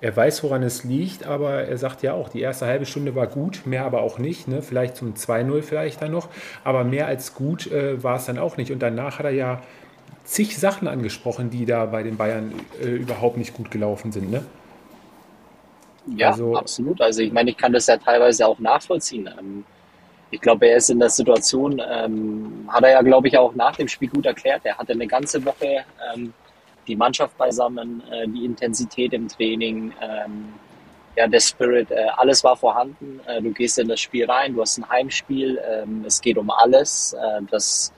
er 0.00 0.16
weiß, 0.16 0.44
woran 0.44 0.62
es 0.62 0.84
liegt, 0.84 1.26
aber 1.26 1.64
er 1.64 1.76
sagt 1.76 2.02
ja 2.02 2.12
auch, 2.12 2.28
die 2.28 2.40
erste 2.40 2.66
halbe 2.66 2.86
Stunde 2.86 3.14
war 3.14 3.26
gut, 3.26 3.66
mehr 3.66 3.84
aber 3.84 4.02
auch 4.02 4.18
nicht. 4.18 4.46
Ne? 4.46 4.62
Vielleicht 4.62 4.96
zum 4.96 5.14
2-0 5.14 5.62
vielleicht 5.62 6.00
dann 6.02 6.12
noch, 6.12 6.28
aber 6.62 6.84
mehr 6.84 7.06
als 7.06 7.34
gut 7.34 7.70
äh, 7.70 8.02
war 8.02 8.16
es 8.16 8.26
dann 8.26 8.38
auch 8.38 8.56
nicht. 8.56 8.70
Und 8.70 8.80
danach 8.80 9.18
hat 9.18 9.26
er 9.26 9.32
ja 9.32 9.60
zig 10.24 10.58
Sachen 10.58 10.86
angesprochen, 10.86 11.50
die 11.50 11.66
da 11.66 11.86
bei 11.86 12.02
den 12.02 12.16
Bayern 12.16 12.52
äh, 12.80 12.86
überhaupt 12.88 13.38
nicht 13.38 13.54
gut 13.54 13.70
gelaufen 13.70 14.12
sind. 14.12 14.30
Ne? 14.30 14.44
Ja, 16.16 16.30
also, 16.30 16.56
absolut. 16.56 17.00
Also 17.00 17.22
ich 17.22 17.32
meine, 17.32 17.50
ich 17.50 17.56
kann 17.56 17.72
das 17.72 17.86
ja 17.86 17.96
teilweise 17.96 18.46
auch 18.46 18.58
nachvollziehen. 18.60 19.28
Ähm, 19.38 19.64
ich 20.30 20.40
glaube, 20.40 20.66
er 20.66 20.76
ist 20.76 20.90
in 20.90 21.00
der 21.00 21.10
Situation, 21.10 21.82
ähm, 21.90 22.68
hat 22.68 22.84
er 22.84 22.90
ja, 22.90 23.02
glaube 23.02 23.28
ich, 23.28 23.38
auch 23.38 23.54
nach 23.54 23.76
dem 23.76 23.88
Spiel 23.88 24.08
gut 24.08 24.26
erklärt. 24.26 24.60
Er 24.64 24.76
hatte 24.76 24.92
eine 24.92 25.06
ganze 25.06 25.44
Woche 25.44 25.84
ähm, 26.14 26.34
die 26.88 26.96
Mannschaft 26.96 27.36
beisammen, 27.38 28.02
äh, 28.10 28.26
die 28.26 28.44
Intensität 28.44 29.12
im 29.12 29.28
Training, 29.28 29.92
ähm, 30.00 30.54
ja, 31.18 31.26
der 31.26 31.40
Spirit, 31.40 31.90
äh, 31.90 32.06
alles 32.16 32.44
war 32.44 32.56
vorhanden. 32.56 33.20
Äh, 33.26 33.42
du 33.42 33.52
gehst 33.52 33.78
in 33.78 33.88
das 33.88 34.00
Spiel 34.00 34.30
rein, 34.30 34.54
du 34.54 34.60
hast 34.60 34.78
ein 34.78 34.88
Heimspiel, 34.88 35.60
ähm, 35.68 36.04
es 36.06 36.20
geht 36.20 36.38
um 36.38 36.48
alles. 36.48 37.12
Äh, 37.12 37.42
das 37.50 37.92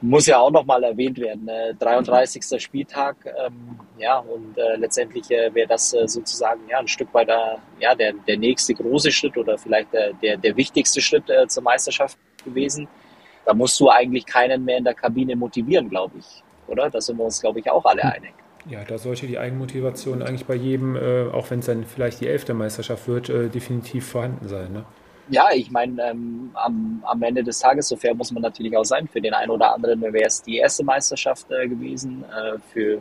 muss 0.00 0.26
ja 0.26 0.38
auch 0.38 0.50
nochmal 0.50 0.84
erwähnt 0.84 1.18
werden. 1.18 1.48
Äh, 1.48 1.74
33. 1.74 2.60
Spieltag, 2.62 3.16
ähm, 3.26 3.78
ja, 3.98 4.18
und 4.18 4.56
äh, 4.56 4.76
letztendlich 4.76 5.30
äh, 5.32 5.52
wäre 5.52 5.66
das 5.66 5.92
äh, 5.94 6.06
sozusagen 6.06 6.60
ja 6.68 6.78
ein 6.78 6.88
Stück 6.88 7.12
weit 7.12 7.28
der, 7.28 7.58
ja, 7.80 7.94
der, 7.94 8.12
der 8.12 8.38
nächste 8.38 8.74
große 8.74 9.10
Schritt 9.10 9.36
oder 9.36 9.58
vielleicht 9.58 9.92
der, 9.92 10.12
der, 10.14 10.36
der 10.36 10.56
wichtigste 10.56 11.00
Schritt 11.00 11.24
zur 11.48 11.62
Meisterschaft 11.62 12.16
gewesen. 12.44 12.88
Da 13.44 13.52
musst 13.52 13.78
du 13.80 13.90
eigentlich 13.90 14.26
keinen 14.26 14.64
mehr 14.64 14.78
in 14.78 14.84
der 14.84 14.94
Kabine 14.94 15.34
motivieren, 15.34 15.88
glaube 15.88 16.18
ich 16.18 16.42
oder? 16.72 16.90
Da 16.90 17.00
sind 17.00 17.18
wir 17.18 17.24
uns, 17.24 17.40
glaube 17.40 17.60
ich, 17.60 17.70
auch 17.70 17.84
alle 17.84 18.02
einig. 18.04 18.32
Ja, 18.68 18.84
da 18.84 18.98
sollte 18.98 19.26
die 19.26 19.38
Eigenmotivation 19.38 20.22
eigentlich 20.22 20.46
bei 20.46 20.54
jedem, 20.54 20.96
äh, 20.96 21.28
auch 21.32 21.50
wenn 21.50 21.60
es 21.60 21.66
dann 21.66 21.84
vielleicht 21.84 22.20
die 22.20 22.28
elfte 22.28 22.54
Meisterschaft 22.54 23.08
wird, 23.08 23.28
äh, 23.28 23.48
definitiv 23.48 24.06
vorhanden 24.06 24.48
sein. 24.48 24.72
Ne? 24.72 24.84
Ja, 25.28 25.48
ich 25.52 25.70
meine, 25.70 26.10
ähm, 26.10 26.50
am, 26.54 27.02
am 27.06 27.22
Ende 27.22 27.42
des 27.42 27.58
Tages, 27.58 27.88
so 27.88 27.96
fair 27.96 28.14
muss 28.14 28.30
man 28.32 28.42
natürlich 28.42 28.76
auch 28.76 28.84
sein, 28.84 29.08
für 29.08 29.20
den 29.20 29.34
einen 29.34 29.50
oder 29.50 29.74
anderen 29.74 30.00
wäre 30.00 30.26
es 30.26 30.42
die 30.42 30.58
erste 30.58 30.84
Meisterschaft 30.84 31.50
äh, 31.50 31.68
gewesen. 31.68 32.24
Äh, 32.24 32.58
für 32.72 33.00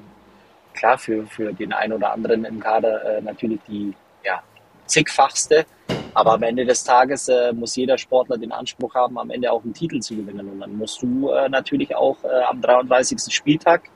klar, 0.73 0.97
für, 0.97 1.25
für 1.25 1.53
den 1.53 1.73
einen 1.73 1.93
oder 1.93 2.11
anderen 2.11 2.45
im 2.45 2.59
Kader 2.59 3.17
äh, 3.17 3.21
natürlich 3.21 3.59
die 3.67 3.93
ja, 4.23 4.41
zigfachste. 4.85 5.65
Aber 6.13 6.33
am 6.33 6.43
Ende 6.43 6.65
des 6.65 6.83
Tages 6.83 7.27
äh, 7.29 7.53
muss 7.53 7.75
jeder 7.75 7.97
Sportler 7.97 8.37
den 8.37 8.51
Anspruch 8.51 8.93
haben, 8.95 9.17
am 9.17 9.29
Ende 9.29 9.51
auch 9.51 9.63
einen 9.63 9.73
Titel 9.73 9.99
zu 9.99 10.15
gewinnen. 10.15 10.49
Und 10.49 10.59
dann 10.59 10.77
musst 10.77 11.01
du 11.01 11.29
äh, 11.29 11.47
natürlich 11.49 11.95
auch 11.95 12.23
äh, 12.23 12.43
am 12.49 12.61
33. 12.61 13.33
Spieltag 13.33 13.89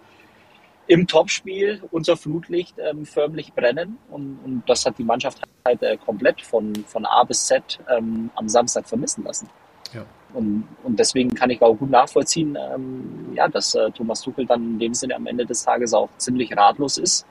im 0.88 1.08
Topspiel 1.08 1.82
unser 1.92 2.16
Flutlicht 2.16 2.76
ähm, 2.78 3.06
förmlich 3.06 3.54
brennen. 3.54 3.98
Und, 4.10 4.40
und, 4.44 4.64
das 4.68 4.86
hat 4.86 4.98
die 4.98 5.04
Mannschaft 5.04 5.42
halt 5.66 5.82
äh, 5.82 5.98
komplett 5.98 6.42
von, 6.42 6.74
von 6.88 7.06
A 7.06 7.24
bis 7.24 7.46
Z 7.48 7.80
ähm, 7.90 8.30
am 8.36 8.48
Samstag 8.48 8.88
vermissen 8.88 9.24
lassen. 9.24 9.50
Ja. 9.94 10.06
Und, 10.34 10.68
und 10.84 11.00
deswegen 11.00 11.34
kann 11.34 11.50
ich 11.50 11.62
auch 11.62 11.76
gut 11.76 11.90
nachvollziehen, 11.90 12.58
ähm, 12.74 13.34
ja, 13.36 13.48
dass 13.48 13.74
äh, 13.76 13.90
Thomas 13.92 14.22
Tuchel 14.22 14.46
dann 14.46 14.62
in 14.62 14.80
dem 14.80 14.94
Sinne 14.94 15.16
am 15.16 15.26
Ende 15.28 15.46
des 15.46 15.64
Tages 15.64 15.94
auch 15.94 16.10
ziemlich 16.18 16.56
ratlos 16.56 16.98
ist. 16.98 17.26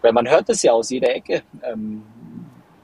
Weil 0.00 0.12
man 0.12 0.28
hört 0.28 0.48
es 0.48 0.62
ja 0.62 0.72
aus 0.72 0.88
jeder 0.90 1.14
Ecke. 1.14 1.42
Ähm, 1.62 2.02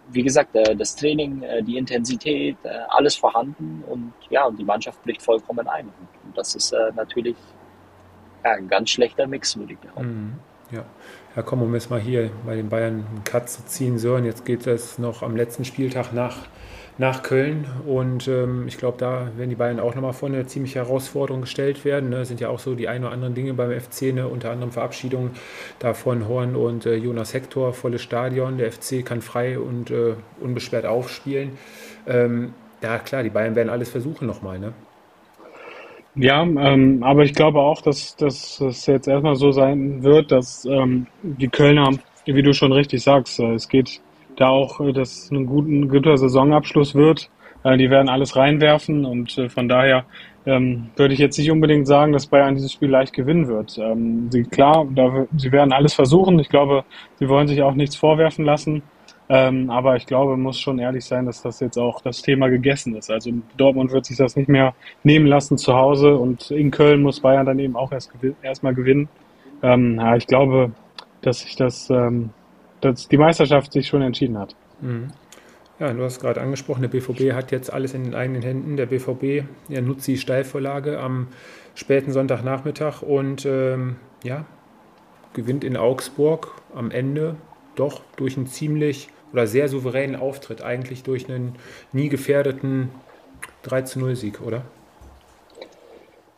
wie 0.09 0.23
gesagt, 0.23 0.55
äh, 0.55 0.77
das 0.77 0.97
Training, 0.97 1.43
äh, 1.43 1.63
die 1.63 1.77
Intensität, 1.77 2.57
äh, 2.63 2.69
alles 2.89 3.17
vorhanden 3.17 3.83
und 3.89 4.13
ja, 4.31 4.47
und 4.47 4.59
die 4.59 4.65
Mannschaft 4.65 5.03
bricht 5.03 5.23
vollkommen 5.23 5.67
ein. 5.67 5.87
Und 6.25 6.37
das 6.37 6.55
ist 6.55 6.75
natürlich 6.95 7.37
ja, 8.45 8.53
ein 8.53 8.69
ganz 8.69 8.91
schlechter 8.91 9.27
Mix, 9.27 9.57
würde 9.57 9.75
ich 9.75 9.79
behaupten. 9.79 10.41
Mhm. 10.71 10.77
Ja. 10.77 10.85
ja, 11.37 11.43
komm, 11.43 11.63
um 11.63 11.73
jetzt 11.75 11.91
mal 11.91 12.01
hier 12.01 12.31
bei 12.45 12.57
den 12.57 12.69
Bayern 12.69 13.07
einen 13.09 13.23
Cut 13.25 13.49
zu 13.49 13.65
ziehen, 13.67 13.99
Sören, 13.99 14.25
jetzt 14.25 14.45
geht 14.45 14.67
es 14.67 14.99
noch 14.99 15.23
am 15.23 15.37
letzten 15.37 15.65
Spieltag 15.65 16.13
nach, 16.13 16.39
nach 16.99 17.23
Köln 17.23 17.67
und 17.87 18.27
ähm, 18.27 18.65
ich 18.69 18.79
glaube, 18.79 18.97
da 18.99 19.29
werden 19.37 19.51
die 19.51 19.57
Bayern 19.57 19.81
auch 19.81 19.95
nochmal 19.95 20.15
vor 20.15 20.31
eine 20.31 20.47
ziemliche 20.47 20.79
Herausforderung 20.79 21.43
gestellt 21.43 21.85
werden. 21.85 22.09
Ne? 22.09 22.25
sind 22.25 22.41
ja 22.41 22.49
auch 22.49 22.59
so 22.59 22.75
die 22.75 22.89
ein 22.89 23.05
oder 23.05 23.13
anderen 23.13 23.35
Dinge 23.35 23.53
beim 23.53 23.71
FC, 23.71 24.15
ne? 24.15 24.27
unter 24.27 24.51
anderem 24.51 24.73
Verabschiedung 24.73 25.31
da 25.79 25.93
von 25.93 26.27
Horn 26.27 26.57
und 26.57 26.87
äh, 26.87 26.95
Jonas 26.95 27.35
Hector, 27.35 27.75
volles 27.75 28.03
Stadion. 28.03 28.57
Der 28.57 28.73
FC 28.73 29.05
kann 29.05 29.21
frei 29.21 29.59
und 29.59 29.91
äh, 29.91 30.15
unbeschwert 30.41 30.87
aufspielen. 30.87 31.53
Ähm, 32.07 32.55
ja, 32.83 32.99
klar, 32.99 33.23
die 33.23 33.31
Bayern 33.31 33.55
werden 33.57 33.69
alles 33.69 33.91
versuchen 33.91 34.27
nochmal. 34.27 34.59
Ne? 34.59 34.73
Ja, 36.15 36.43
ähm, 36.43 37.03
aber 37.03 37.25
ich 37.25 37.35
glaube 37.35 37.59
auch, 37.59 37.83
dass, 37.83 38.17
dass 38.17 38.59
es 38.61 38.87
jetzt 38.87 39.07
erstmal 39.07 39.37
so 39.37 39.51
sein 39.51 40.03
wird, 40.03 40.33
dass 40.33 40.65
ähm, 40.65 41.07
die 41.23 41.49
Kölner, 41.49 41.91
wie 42.25 42.43
du 42.43 42.55
schon 42.55 42.73
richtig 42.73 43.03
sagst, 43.03 43.39
äh, 43.39 43.53
es 43.53 43.69
geht 43.69 44.01
da 44.37 44.49
auch, 44.49 44.81
äh, 44.81 44.93
dass 44.93 45.25
es 45.25 45.31
ein, 45.31 45.47
guten, 45.47 45.89
guter 45.89 46.17
Saisonabschluss 46.17 46.95
wird. 46.95 47.31
Äh, 47.65 47.77
die 47.77 47.91
werden 47.91 48.09
alles 48.09 48.37
reinwerfen 48.37 49.05
und 49.05 49.37
äh, 49.39 49.49
von 49.49 49.69
daher 49.69 50.05
ähm, 50.47 50.91
würde 50.97 51.15
ich 51.15 51.21
jetzt 51.21 51.39
nicht 51.39 51.51
unbedingt 51.51 51.87
sagen, 51.87 52.13
dass 52.13 52.27
Bayern 52.27 52.55
dieses 52.55 52.73
Spiel 52.73 52.89
leicht 52.89 53.13
gewinnen 53.13 53.49
wird. 53.49 53.79
Ähm, 53.79 54.31
sie, 54.31 54.45
klar, 54.45 54.87
da, 54.95 55.27
sie 55.37 55.51
werden 55.51 55.73
alles 55.73 55.95
versuchen. 55.95 56.39
Ich 56.39 56.49
glaube, 56.49 56.85
sie 57.19 57.29
wollen 57.29 57.49
sich 57.49 57.63
auch 57.63 57.75
nichts 57.75 57.97
vorwerfen 57.97 58.45
lassen. 58.45 58.83
Ähm, 59.29 59.71
aber 59.71 59.97
ich 59.97 60.07
glaube, 60.07 60.37
muss 60.37 60.61
schon 60.61 60.79
ehrlich 60.79 61.05
sein, 61.05 61.27
dass 61.27 61.43
das 61.43 61.59
jetzt 61.59 61.77
auch 61.79 62.01
das 62.01 62.23
Thema 62.23 62.49
gegessen 62.49 62.95
ist. 62.95 63.11
Also 63.11 63.33
Dortmund 63.57 63.91
wird 63.91 64.07
sich 64.07 64.17
das 64.17 64.37
nicht 64.37 64.49
mehr 64.49 64.75
nehmen 65.03 65.27
lassen 65.27 65.59
zu 65.59 65.75
Hause 65.75 66.17
und 66.17 66.53
in 66.53 66.71
Köln 66.71 67.03
muss 67.03 67.21
Bayern 67.21 67.47
dann 67.47 67.59
eben 67.59 67.75
auch 67.75 67.91
erst 67.91 68.13
erstmal 68.43 68.75
gewinnen. 68.75 69.09
Ähm, 69.63 69.97
ja, 69.97 70.15
ich 70.15 70.29
glaube, 70.29 70.71
dass 71.23 71.41
sich 71.41 71.57
das, 71.57 71.91
ähm, 71.91 72.31
dass 72.81 73.09
die 73.09 73.19
Meisterschaft 73.19 73.73
sich 73.73 73.87
schon 73.87 74.03
entschieden 74.03 74.39
hat. 74.39 74.55
Mhm. 74.81 75.09
Ja, 75.79 75.93
du 75.93 76.03
hast 76.03 76.21
gerade 76.21 76.41
angesprochen, 76.41 76.83
der 76.83 76.89
BVB 76.89 77.35
hat 77.35 77.53
jetzt 77.53 77.71
alles 77.71 77.93
in 77.93 78.05
den 78.05 78.15
eigenen 78.15 78.41
Händen. 78.41 78.77
Der 78.79 78.87
BVB 78.87 79.47
ja, 79.69 79.81
nutzt 79.83 80.07
die 80.07 80.17
Steilvorlage 80.17 80.99
am 80.99 81.29
späten 81.75 82.13
Sonntagnachmittag 82.13 83.03
und 83.03 83.45
ähm, 83.45 83.97
ja, 84.25 84.47
gewinnt 85.35 85.65
in 85.65 85.77
Augsburg 85.77 86.55
am 86.75 86.91
Ende 86.91 87.37
doch 87.75 88.01
durch 88.17 88.39
ein 88.39 88.47
ziemlich 88.47 89.09
oder 89.33 89.47
sehr 89.47 89.69
souveränen 89.69 90.17
Auftritt, 90.17 90.63
eigentlich 90.63 91.03
durch 91.03 91.29
einen 91.29 91.57
nie 91.93 92.09
gefährdeten 92.09 92.91
3 93.65 93.83
zu 93.83 93.99
0 93.99 94.17
Sieg, 94.17 94.41
oder? 94.41 94.63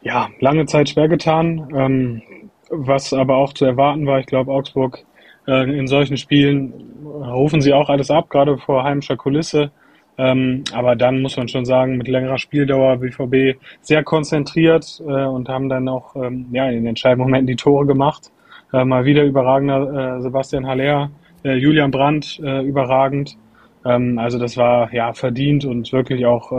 Ja, 0.00 0.30
lange 0.40 0.66
Zeit 0.66 0.88
schwer 0.88 1.08
getan, 1.08 1.68
ähm, 1.76 2.22
was 2.70 3.12
aber 3.12 3.36
auch 3.36 3.52
zu 3.52 3.64
erwarten 3.64 4.06
war. 4.06 4.18
Ich 4.18 4.26
glaube, 4.26 4.50
Augsburg 4.50 5.04
in 5.52 5.86
solchen 5.86 6.16
Spielen 6.16 6.72
rufen 7.04 7.60
sie 7.60 7.72
auch 7.72 7.88
alles 7.88 8.10
ab, 8.10 8.28
gerade 8.28 8.58
vor 8.58 8.84
heimischer 8.84 9.16
Kulisse. 9.16 9.70
Ähm, 10.18 10.64
aber 10.72 10.96
dann 10.96 11.22
muss 11.22 11.36
man 11.36 11.46
schon 11.46 11.64
sagen, 11.64 11.96
mit 11.96 12.08
längerer 12.08 12.38
Spieldauer 12.38 12.96
BVB 12.96 13.56
sehr 13.80 14.02
konzentriert 14.02 15.00
äh, 15.06 15.24
und 15.24 15.48
haben 15.48 15.68
dann 15.68 15.88
auch 15.88 16.16
ähm, 16.16 16.46
ja, 16.50 16.68
in 16.68 16.74
den 16.74 16.86
entscheidenden 16.88 17.24
Momenten 17.24 17.46
die 17.46 17.56
Tore 17.56 17.86
gemacht. 17.86 18.32
Äh, 18.72 18.84
mal 18.84 19.04
wieder 19.04 19.24
überragender 19.24 20.16
äh, 20.16 20.20
Sebastian 20.20 20.66
Haller 20.66 21.10
äh, 21.44 21.54
Julian 21.54 21.92
Brandt 21.92 22.40
äh, 22.42 22.62
überragend. 22.62 23.36
Ähm, 23.84 24.18
also 24.18 24.40
das 24.40 24.56
war 24.56 24.92
ja 24.92 25.12
verdient 25.12 25.64
und 25.64 25.92
wirklich 25.92 26.26
auch 26.26 26.50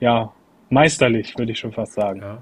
ja 0.00 0.32
meisterlich, 0.70 1.36
würde 1.36 1.52
ich 1.52 1.58
schon 1.58 1.72
fast 1.72 1.92
sagen. 1.92 2.20
Ja. 2.20 2.38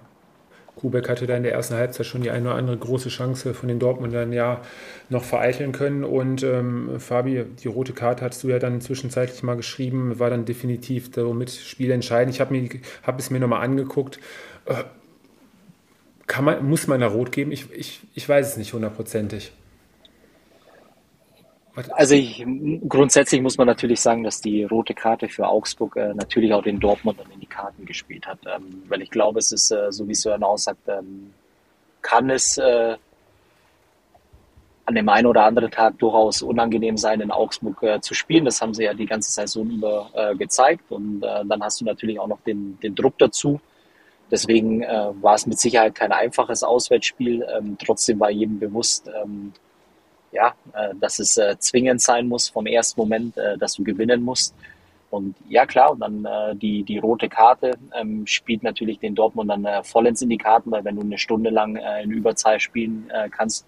Kubek 0.84 1.08
hatte 1.08 1.26
da 1.26 1.34
in 1.34 1.44
der 1.44 1.52
ersten 1.52 1.76
Halbzeit 1.76 2.04
schon 2.04 2.20
die 2.20 2.30
eine 2.30 2.46
oder 2.46 2.56
andere 2.56 2.76
große 2.76 3.08
Chance 3.08 3.54
von 3.54 3.70
den 3.70 3.78
Dortmundern 3.78 4.34
ja 4.34 4.60
noch 5.08 5.24
vereiteln 5.24 5.72
können. 5.72 6.04
Und 6.04 6.42
ähm, 6.42 7.00
Fabi, 7.00 7.46
die 7.62 7.68
rote 7.68 7.94
Karte 7.94 8.22
hast 8.22 8.44
du 8.44 8.50
ja 8.50 8.58
dann 8.58 8.82
zwischenzeitlich 8.82 9.42
mal 9.42 9.56
geschrieben, 9.56 10.18
war 10.18 10.28
dann 10.28 10.44
definitiv 10.44 11.10
damit 11.10 11.50
spielentscheidend. 11.50 12.34
Ich 12.34 12.42
habe 12.42 12.68
hab 13.02 13.18
es 13.18 13.30
mir 13.30 13.40
nochmal 13.40 13.62
angeguckt. 13.62 14.20
Äh, 14.66 14.84
kann 16.26 16.44
man, 16.44 16.68
muss 16.68 16.86
man 16.86 17.00
da 17.00 17.06
rot 17.06 17.32
geben? 17.32 17.50
Ich, 17.50 17.72
ich, 17.72 18.00
ich 18.12 18.28
weiß 18.28 18.46
es 18.48 18.56
nicht 18.58 18.74
hundertprozentig. 18.74 19.52
Also 21.92 22.14
ich, 22.14 22.44
grundsätzlich 22.88 23.42
muss 23.42 23.58
man 23.58 23.66
natürlich 23.66 24.00
sagen, 24.00 24.22
dass 24.22 24.40
die 24.40 24.62
rote 24.62 24.94
Karte 24.94 25.28
für 25.28 25.48
Augsburg 25.48 25.96
äh, 25.96 26.14
natürlich 26.14 26.52
auch 26.52 26.62
den 26.62 26.78
Dortmundern 26.78 27.26
in 27.32 27.40
die 27.40 27.46
Karten 27.46 27.84
gespielt 27.84 28.26
hat. 28.26 28.38
Ähm, 28.46 28.84
weil 28.88 29.02
ich 29.02 29.10
glaube, 29.10 29.40
es 29.40 29.50
ist, 29.50 29.72
äh, 29.72 29.90
so 29.90 30.06
wie 30.06 30.14
Sören 30.14 30.44
auch 30.44 30.56
sagt, 30.56 30.88
ähm, 30.88 31.34
kann 32.00 32.30
es 32.30 32.58
äh, 32.58 32.96
an 34.84 34.94
dem 34.94 35.08
einen 35.08 35.26
oder 35.26 35.44
anderen 35.44 35.70
Tag 35.70 35.98
durchaus 35.98 36.42
unangenehm 36.42 36.96
sein, 36.96 37.20
in 37.20 37.32
Augsburg 37.32 37.82
äh, 37.82 38.00
zu 38.00 38.14
spielen. 38.14 38.44
Das 38.44 38.60
haben 38.60 38.74
sie 38.74 38.84
ja 38.84 38.94
die 38.94 39.06
ganze 39.06 39.32
Saison 39.32 39.68
über 39.68 40.10
äh, 40.14 40.36
gezeigt. 40.36 40.92
Und 40.92 41.24
äh, 41.24 41.44
dann 41.44 41.60
hast 41.60 41.80
du 41.80 41.84
natürlich 41.84 42.20
auch 42.20 42.28
noch 42.28 42.40
den, 42.42 42.78
den 42.80 42.94
Druck 42.94 43.18
dazu. 43.18 43.60
Deswegen 44.30 44.80
war 44.80 45.34
es 45.34 45.46
mit 45.46 45.60
Sicherheit 45.60 45.94
kein 45.94 46.10
einfaches 46.10 46.62
Auswärtsspiel. 46.62 47.46
Ähm, 47.56 47.76
trotzdem 47.78 48.18
war 48.18 48.30
jedem 48.30 48.58
bewusst, 48.58 49.08
ähm, 49.22 49.52
ja, 50.34 50.54
äh, 50.74 50.94
dass 51.00 51.18
es 51.18 51.36
äh, 51.36 51.56
zwingend 51.58 52.02
sein 52.02 52.28
muss 52.28 52.48
vom 52.48 52.66
ersten 52.66 53.00
Moment, 53.00 53.36
äh, 53.38 53.56
dass 53.56 53.74
du 53.74 53.84
gewinnen 53.84 54.22
musst. 54.22 54.54
Und 55.10 55.36
ja 55.48 55.64
klar, 55.64 55.92
und 55.92 56.00
dann 56.00 56.58
die, 56.58 56.82
die 56.82 56.98
rote 56.98 57.28
Karte 57.28 57.78
ähm, 57.94 58.26
spielt 58.26 58.64
natürlich 58.64 58.98
den 58.98 59.14
Dortmund 59.14 59.48
dann 59.48 59.64
vollends 59.84 60.22
in 60.22 60.28
die 60.28 60.38
Karten, 60.38 60.72
weil 60.72 60.84
wenn 60.84 60.96
du 60.96 61.02
eine 61.02 61.18
Stunde 61.18 61.50
lang 61.50 61.78
in 62.02 62.10
Überzahl 62.10 62.58
spielen 62.58 63.08
kannst, 63.30 63.64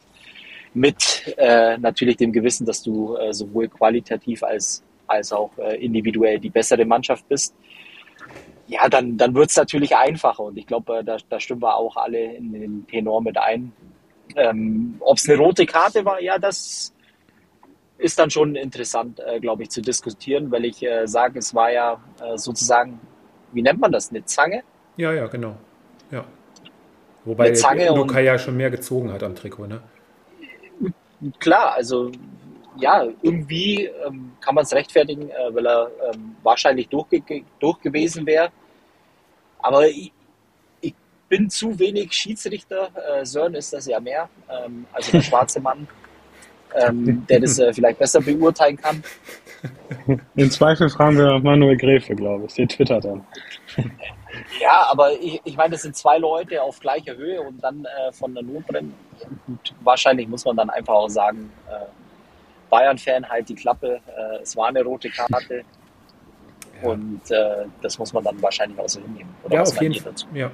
mit 0.75 1.35
äh, 1.39 1.79
natürlich 1.79 2.17
dem 2.17 2.33
Gewissen, 2.33 2.67
dass 2.67 2.83
du 2.83 3.17
äh, 3.17 3.33
sowohl 3.33 3.69
qualitativ 3.69 4.43
als, 4.43 4.83
als 5.07 5.33
auch 5.33 5.57
äh, 5.59 5.77
individuell 5.77 6.39
die 6.39 6.51
bessere 6.51 6.85
Mannschaft 6.85 7.29
bist, 7.29 7.55
ja, 8.69 8.89
dann, 8.89 9.17
dann 9.17 9.35
wird 9.35 9.51
es 9.51 9.57
natürlich 9.57 9.97
einfacher. 9.97 10.43
Und 10.43 10.59
ich 10.59 10.67
glaube, 10.67 11.03
da, 11.05 11.17
da 11.29 11.41
stimmen 11.41 11.63
wir 11.63 11.77
auch 11.77 11.97
alle 11.97 12.35
in 12.35 12.53
den 12.53 12.87
Tenor 12.89 13.23
mit 13.23 13.39
ein. 13.39 13.73
Ähm, 14.35 14.97
Ob 15.01 15.19
es 15.19 15.29
eine 15.29 15.39
rote 15.39 15.67
Karte 15.67 16.05
war, 16.05 16.21
ja, 16.21 16.39
das 16.39 16.93
ist 17.99 18.19
dann 18.19 18.31
schon 18.31 18.57
interessant, 18.57 19.21
äh, 19.21 19.41
glaube 19.41 19.63
ich, 19.63 19.71
zu 19.71 19.81
diskutieren, 19.81 20.51
weil 20.51 20.65
ich 20.65 20.83
äh, 20.83 21.07
sage, 21.07 21.39
es 21.39 21.55
war 21.55 21.71
ja 21.73 22.01
äh, 22.21 22.37
sozusagen, 22.37 23.01
wie 23.53 23.63
nennt 23.63 23.81
man 23.81 23.93
das, 23.93 24.11
eine 24.11 24.25
Zange? 24.25 24.63
Ja, 24.97 25.13
ja, 25.13 25.27
genau. 25.27 25.57
Ja. 26.11 26.25
Wobei 27.25 27.53
Luca 27.89 28.21
ja 28.21 28.39
schon 28.39 28.57
mehr 28.57 28.71
gezogen 28.71 29.13
hat 29.13 29.23
am 29.23 29.35
Trikot, 29.35 29.67
ne? 29.67 29.83
Klar, 31.39 31.73
also 31.75 32.13
ja, 32.79 33.05
irgendwie 33.23 33.87
ähm, 34.07 34.33
kann 34.41 34.55
man 34.55 34.65
es 34.65 34.73
rechtfertigen, 34.73 35.31
äh, 35.31 35.55
weil 35.55 35.67
er 35.67 35.91
ähm, 36.13 36.37
wahrscheinlich 36.43 36.89
durchge 36.89 37.23
durch 37.59 37.81
gewesen 37.81 38.27
wäre. 38.27 38.51
Aber 39.59 39.89
ich, 39.89 40.13
bin 41.29 41.51
zu 41.51 41.79
wenig 41.79 42.13
Schiedsrichter. 42.13 42.91
Äh, 42.95 43.25
Sören 43.25 43.55
ist 43.55 43.73
das 43.73 43.87
ja 43.87 44.01
mehr, 44.01 44.29
ähm, 44.49 44.87
also 44.93 45.13
der 45.13 45.23
schwarze 45.23 45.61
Mann, 45.61 45.87
ähm, 46.75 47.27
der 47.29 47.41
das 47.41 47.59
äh, 47.59 47.73
vielleicht 47.73 47.99
besser 47.99 48.21
beurteilen 48.21 48.77
kann. 48.77 49.03
In 50.37 50.51
Zweifel 50.51 50.89
fragen 50.89 51.17
wir 51.17 51.39
Manuel 51.41 51.77
Gräfe, 51.77 52.15
glaube 52.15 52.47
ich. 52.47 52.55
Der 52.55 52.69
twittert 52.69 53.05
dann. 53.05 53.25
Ja, 54.61 54.87
aber 54.91 55.13
ich, 55.13 55.41
ich 55.45 55.57
meine, 55.57 55.71
das 55.71 55.83
sind 55.83 55.97
zwei 55.97 56.19
Leute 56.19 56.63
auf 56.63 56.79
gleicher 56.79 57.17
Höhe 57.17 57.41
und 57.41 57.63
dann 57.63 57.85
äh, 57.85 58.13
von 58.13 58.35
der 58.35 58.43
Notbremse. 58.43 58.93
Gut, 59.47 59.75
wahrscheinlich 59.81 60.29
muss 60.29 60.45
man 60.45 60.57
dann 60.57 60.71
einfach 60.71 60.95
auch 60.95 61.09
sagen, 61.09 61.51
äh, 61.69 61.87
Bayern-Fan 62.71 63.29
halt 63.29 63.49
die 63.49 63.55
Klappe. 63.55 64.01
Äh, 64.07 64.43
es 64.43 64.57
war 64.57 64.69
eine 64.69 64.83
rote 64.83 65.09
Karte. 65.11 65.65
Ja. 66.83 66.89
Und 66.91 67.31
äh, 67.31 67.65
das 67.81 67.99
muss 67.99 68.13
man 68.13 68.23
dann 68.25 68.41
wahrscheinlich 68.43 68.79
auch 68.79 68.89
so 68.89 69.01
hinnehmen. 69.01 69.35
Oder 69.45 69.57
ja, 69.57 69.63
auf 69.63 69.81
jeden 69.81 69.95
Fall. 69.95 70.13
Ja, 70.35 70.51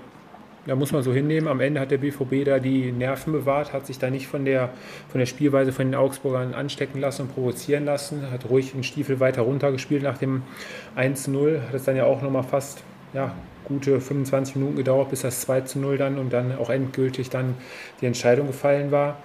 da 0.66 0.76
muss 0.76 0.92
man 0.92 1.02
so 1.02 1.12
hinnehmen. 1.12 1.48
Am 1.48 1.60
Ende 1.60 1.80
hat 1.80 1.90
der 1.90 1.98
BVB 1.98 2.44
da 2.44 2.58
die 2.58 2.92
Nerven 2.92 3.32
bewahrt, 3.32 3.72
hat 3.72 3.86
sich 3.86 3.98
da 3.98 4.10
nicht 4.10 4.28
von 4.28 4.44
der, 4.44 4.70
von 5.08 5.18
der 5.18 5.26
Spielweise 5.26 5.72
von 5.72 5.86
den 5.86 5.94
Augsburgern 5.94 6.54
anstecken 6.54 7.00
lassen 7.00 7.22
und 7.22 7.34
provozieren 7.34 7.84
lassen, 7.84 8.30
hat 8.30 8.48
ruhig 8.48 8.72
den 8.72 8.84
Stiefel 8.84 9.18
weiter 9.18 9.42
runtergespielt 9.42 10.02
nach 10.02 10.18
dem 10.18 10.42
1-0, 10.96 11.60
hat 11.66 11.74
es 11.74 11.84
dann 11.84 11.96
ja 11.96 12.04
auch 12.04 12.22
nochmal 12.22 12.44
fast 12.44 12.84
ja, 13.12 13.34
gute 13.64 14.00
25 14.00 14.56
Minuten 14.56 14.76
gedauert, 14.76 15.10
bis 15.10 15.22
das 15.22 15.40
2 15.42 15.62
zu 15.62 15.78
0 15.80 15.98
dann 15.98 16.18
und 16.18 16.32
dann 16.32 16.56
auch 16.56 16.70
endgültig 16.70 17.30
dann 17.30 17.54
die 18.00 18.06
Entscheidung 18.06 18.46
gefallen 18.46 18.90
war. 18.90 19.16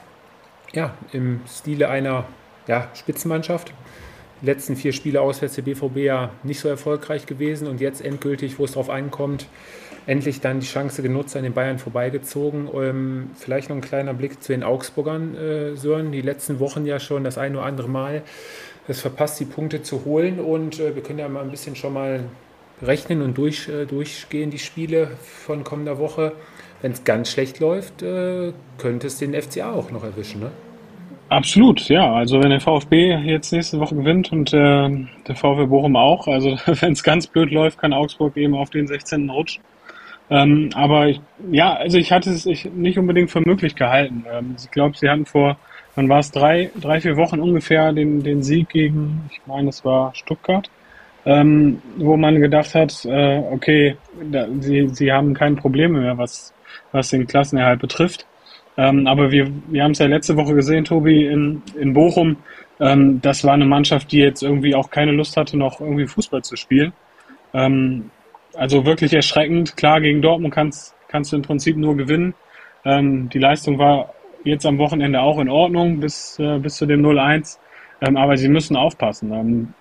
Ja, 0.74 0.96
im 1.14 1.42
Stile 1.48 1.90
einer 1.90 2.26
ja, 2.68 2.90
Spitzenmannschaft. 2.94 3.74
Die 4.42 4.46
letzten 4.46 4.76
vier 4.76 4.94
Spiele 4.94 5.22
auswärts 5.22 5.56
der 5.56 5.64
BVB 5.64 5.98
ja 5.98 6.30
nicht 6.44 6.60
so 6.60 6.68
erfolgreich 6.68 7.26
gewesen 7.26 7.68
und 7.68 7.82
jetzt 7.82 8.02
endgültig, 8.02 8.60
wo 8.60 8.66
es 8.66 8.74
drauf 8.74 8.90
ankommt, 8.90 9.48
endlich 10.08 10.42
dann 10.42 10.60
die 10.60 10.66
Chance 10.66 11.04
genutzt, 11.04 11.36
an 11.36 11.44
den 11.44 11.54
Bayern 11.54 11.78
vorbeigezogen. 11.78 12.68
Ähm, 12.74 13.30
vielleicht 13.36 13.70
noch 13.70 13.76
ein 13.76 13.82
kleiner 13.82 14.16
Blick 14.16 14.42
zu 14.42 14.54
den 14.54 14.64
Augsburgern, 14.64 15.36
äh, 15.36 15.76
Sören. 15.76 16.12
Die 16.12 16.22
letzten 16.22 16.60
Wochen 16.60 16.86
ja 16.86 17.00
schon 17.00 17.24
das 17.24 17.38
ein 17.38 17.56
oder 17.56 17.66
andere 17.66 17.90
Mal 17.90 18.24
es 18.88 19.02
verpasst, 19.02 19.40
die 19.40 19.46
Punkte 19.46 19.82
zu 19.82 20.06
holen 20.06 20.40
und 20.40 20.80
äh, 20.80 20.96
wir 20.96 21.04
können 21.04 21.20
ja 21.20 21.28
mal 21.28 21.44
ein 21.44 21.52
bisschen 21.52 21.76
schon 21.76 21.94
mal 21.94 22.24
rechnen 22.82 23.22
und 23.22 23.38
durch, 23.38 23.68
äh, 23.68 23.86
durchgehen, 23.86 24.50
die 24.50 24.60
Spiele 24.60 25.12
von 25.22 25.64
kommender 25.64 26.00
Woche. 26.00 26.34
Wenn 26.82 26.92
es 26.92 27.04
ganz 27.04 27.32
schlecht 27.32 27.60
läuft, 27.60 28.02
äh, 28.02 28.54
könnte 28.78 29.08
es 29.08 29.18
den 29.18 29.34
FCA 29.34 29.74
auch 29.74 29.92
noch 29.92 30.04
erwischen, 30.04 30.42
ne? 30.42 30.52
Absolut, 31.30 31.90
ja. 31.90 32.14
Also 32.14 32.42
wenn 32.42 32.52
der 32.52 32.62
VfB 32.62 33.14
jetzt 33.26 33.52
nächste 33.52 33.80
Woche 33.80 33.96
gewinnt 33.96 34.32
und 34.32 34.54
äh, 34.54 34.90
der 35.28 35.36
VfB 35.36 35.66
Bochum 35.66 35.98
auch, 35.98 36.28
also 36.28 36.52
wenn 36.66 36.94
es 36.94 37.04
ganz 37.04 37.28
blöd 37.28 37.52
läuft, 37.52 37.80
kann 37.80 37.92
Augsburg 37.92 38.38
eben 38.38 38.56
auf 38.56 38.70
den 38.70 38.88
16. 38.88 39.30
rutschen. 39.30 39.62
Ähm, 40.30 40.70
aber 40.76 41.08
ich, 41.08 41.22
ja, 41.52 41.74
also 41.74 41.98
ich 41.98 42.12
hatte 42.12 42.32
es 42.32 42.46
ich 42.46 42.66
nicht 42.66 43.00
unbedingt 43.00 43.32
für 43.32 43.42
möglich 43.42 43.76
gehalten. 43.76 44.26
Ähm, 44.32 44.56
ich 44.58 44.70
glaube, 44.72 44.98
sie 44.98 45.10
hatten 45.10 45.26
vor, 45.26 45.58
wann 45.96 46.10
war 46.10 46.20
es, 46.20 46.32
drei, 46.32 46.70
drei, 46.80 47.00
vier 47.02 47.16
Wochen 47.18 47.40
ungefähr 47.40 47.94
den, 47.94 48.24
den 48.24 48.44
Sieg 48.44 48.70
gegen, 48.70 49.30
ich 49.32 49.42
meine, 49.46 49.70
es 49.70 49.86
war 49.86 50.14
Stuttgart 50.16 50.70
ähm, 51.28 51.82
wo 51.98 52.16
man 52.16 52.40
gedacht 52.40 52.74
hat, 52.74 53.04
äh, 53.04 53.40
okay, 53.52 53.98
da, 54.32 54.48
sie, 54.62 54.88
sie 54.88 55.12
haben 55.12 55.34
keine 55.34 55.58
Probleme 55.58 56.00
mehr, 56.00 56.18
was, 56.18 56.54
was 56.94 57.10
den 57.10 57.28
Klassenerhalt 57.28 57.82
betrifft. 57.82 58.26
Ähm, 58.78 59.06
aber 59.08 59.30
wir, 59.30 59.52
wir 59.68 59.84
haben 59.84 59.92
es 59.92 60.00
ja 60.00 60.06
letzte 60.06 60.38
Woche 60.38 60.56
gesehen, 60.56 60.86
Tobi, 60.86 61.26
in, 61.26 61.62
in 61.78 61.94
Bochum. 61.94 62.38
Ähm, 62.80 63.20
das 63.22 63.44
war 63.44 63.56
eine 63.56 63.66
Mannschaft, 63.66 64.14
die 64.14 64.20
jetzt 64.20 64.42
irgendwie 64.42 64.74
auch 64.74 64.90
keine 64.90 65.12
Lust 65.12 65.36
hatte, 65.36 65.58
noch 65.58 65.82
irgendwie 65.82 66.08
Fußball 66.08 66.44
zu 66.44 66.56
spielen. 66.56 66.94
Ähm, 67.54 68.10
also 68.58 68.86
wirklich 68.86 69.14
erschreckend. 69.14 69.78
Klar, 69.78 70.02
gegen 70.02 70.22
Dortmund 70.22 70.54
kannst, 70.54 70.96
kannst 71.08 71.32
du 71.32 71.38
im 71.38 71.42
Prinzip 71.42 71.78
nur 71.78 71.96
gewinnen. 71.96 72.34
Ähm, 72.86 73.30
die 73.30 73.40
Leistung 73.40 73.78
war 73.78 74.14
jetzt 74.44 74.66
am 74.66 74.78
Wochenende 74.78 75.22
auch 75.22 75.40
in 75.40 75.50
Ordnung 75.50 76.00
bis, 76.00 76.40
äh, 76.40 76.60
bis 76.60 76.76
zu 76.76 76.86
dem 76.86 77.02
0-1. 77.02 77.60
Ähm, 78.02 78.18
aber 78.18 78.38
sie 78.38 78.50
müssen 78.50 78.76
aufpassen. 78.76 79.32
Ähm, 79.32 79.74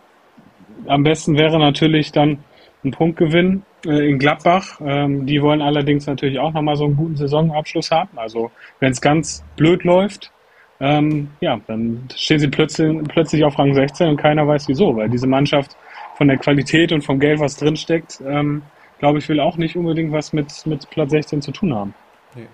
am 0.86 1.02
besten 1.02 1.36
wäre 1.36 1.58
natürlich 1.58 2.12
dann 2.12 2.38
ein 2.84 2.90
Punktgewinn 2.90 3.62
äh, 3.84 4.08
in 4.08 4.18
Gladbach. 4.18 4.80
Ähm, 4.84 5.26
die 5.26 5.42
wollen 5.42 5.62
allerdings 5.62 6.06
natürlich 6.06 6.38
auch 6.38 6.52
nochmal 6.52 6.76
so 6.76 6.84
einen 6.84 6.96
guten 6.96 7.16
Saisonabschluss 7.16 7.90
haben. 7.90 8.16
Also 8.16 8.50
wenn 8.80 8.92
es 8.92 9.00
ganz 9.00 9.44
blöd 9.56 9.84
läuft, 9.84 10.32
ähm, 10.78 11.30
ja, 11.40 11.58
dann 11.66 12.06
stehen 12.14 12.38
sie 12.38 12.48
plötzlich, 12.48 12.96
plötzlich 13.08 13.44
auf 13.44 13.58
Rang 13.58 13.74
16 13.74 14.08
und 14.08 14.16
keiner 14.16 14.46
weiß 14.46 14.68
wieso, 14.68 14.94
weil 14.94 15.08
diese 15.08 15.26
Mannschaft 15.26 15.76
von 16.16 16.28
der 16.28 16.38
Qualität 16.38 16.92
und 16.92 17.02
vom 17.02 17.20
Geld, 17.20 17.40
was 17.40 17.56
drinsteckt, 17.56 18.20
ähm, 18.26 18.62
glaube 18.98 19.18
ich, 19.18 19.28
will 19.28 19.40
auch 19.40 19.56
nicht 19.56 19.76
unbedingt 19.76 20.12
was 20.12 20.32
mit, 20.32 20.66
mit 20.66 20.88
Platz 20.90 21.10
16 21.10 21.42
zu 21.42 21.52
tun 21.52 21.74
haben. 21.74 21.94
Nee, 22.34 22.46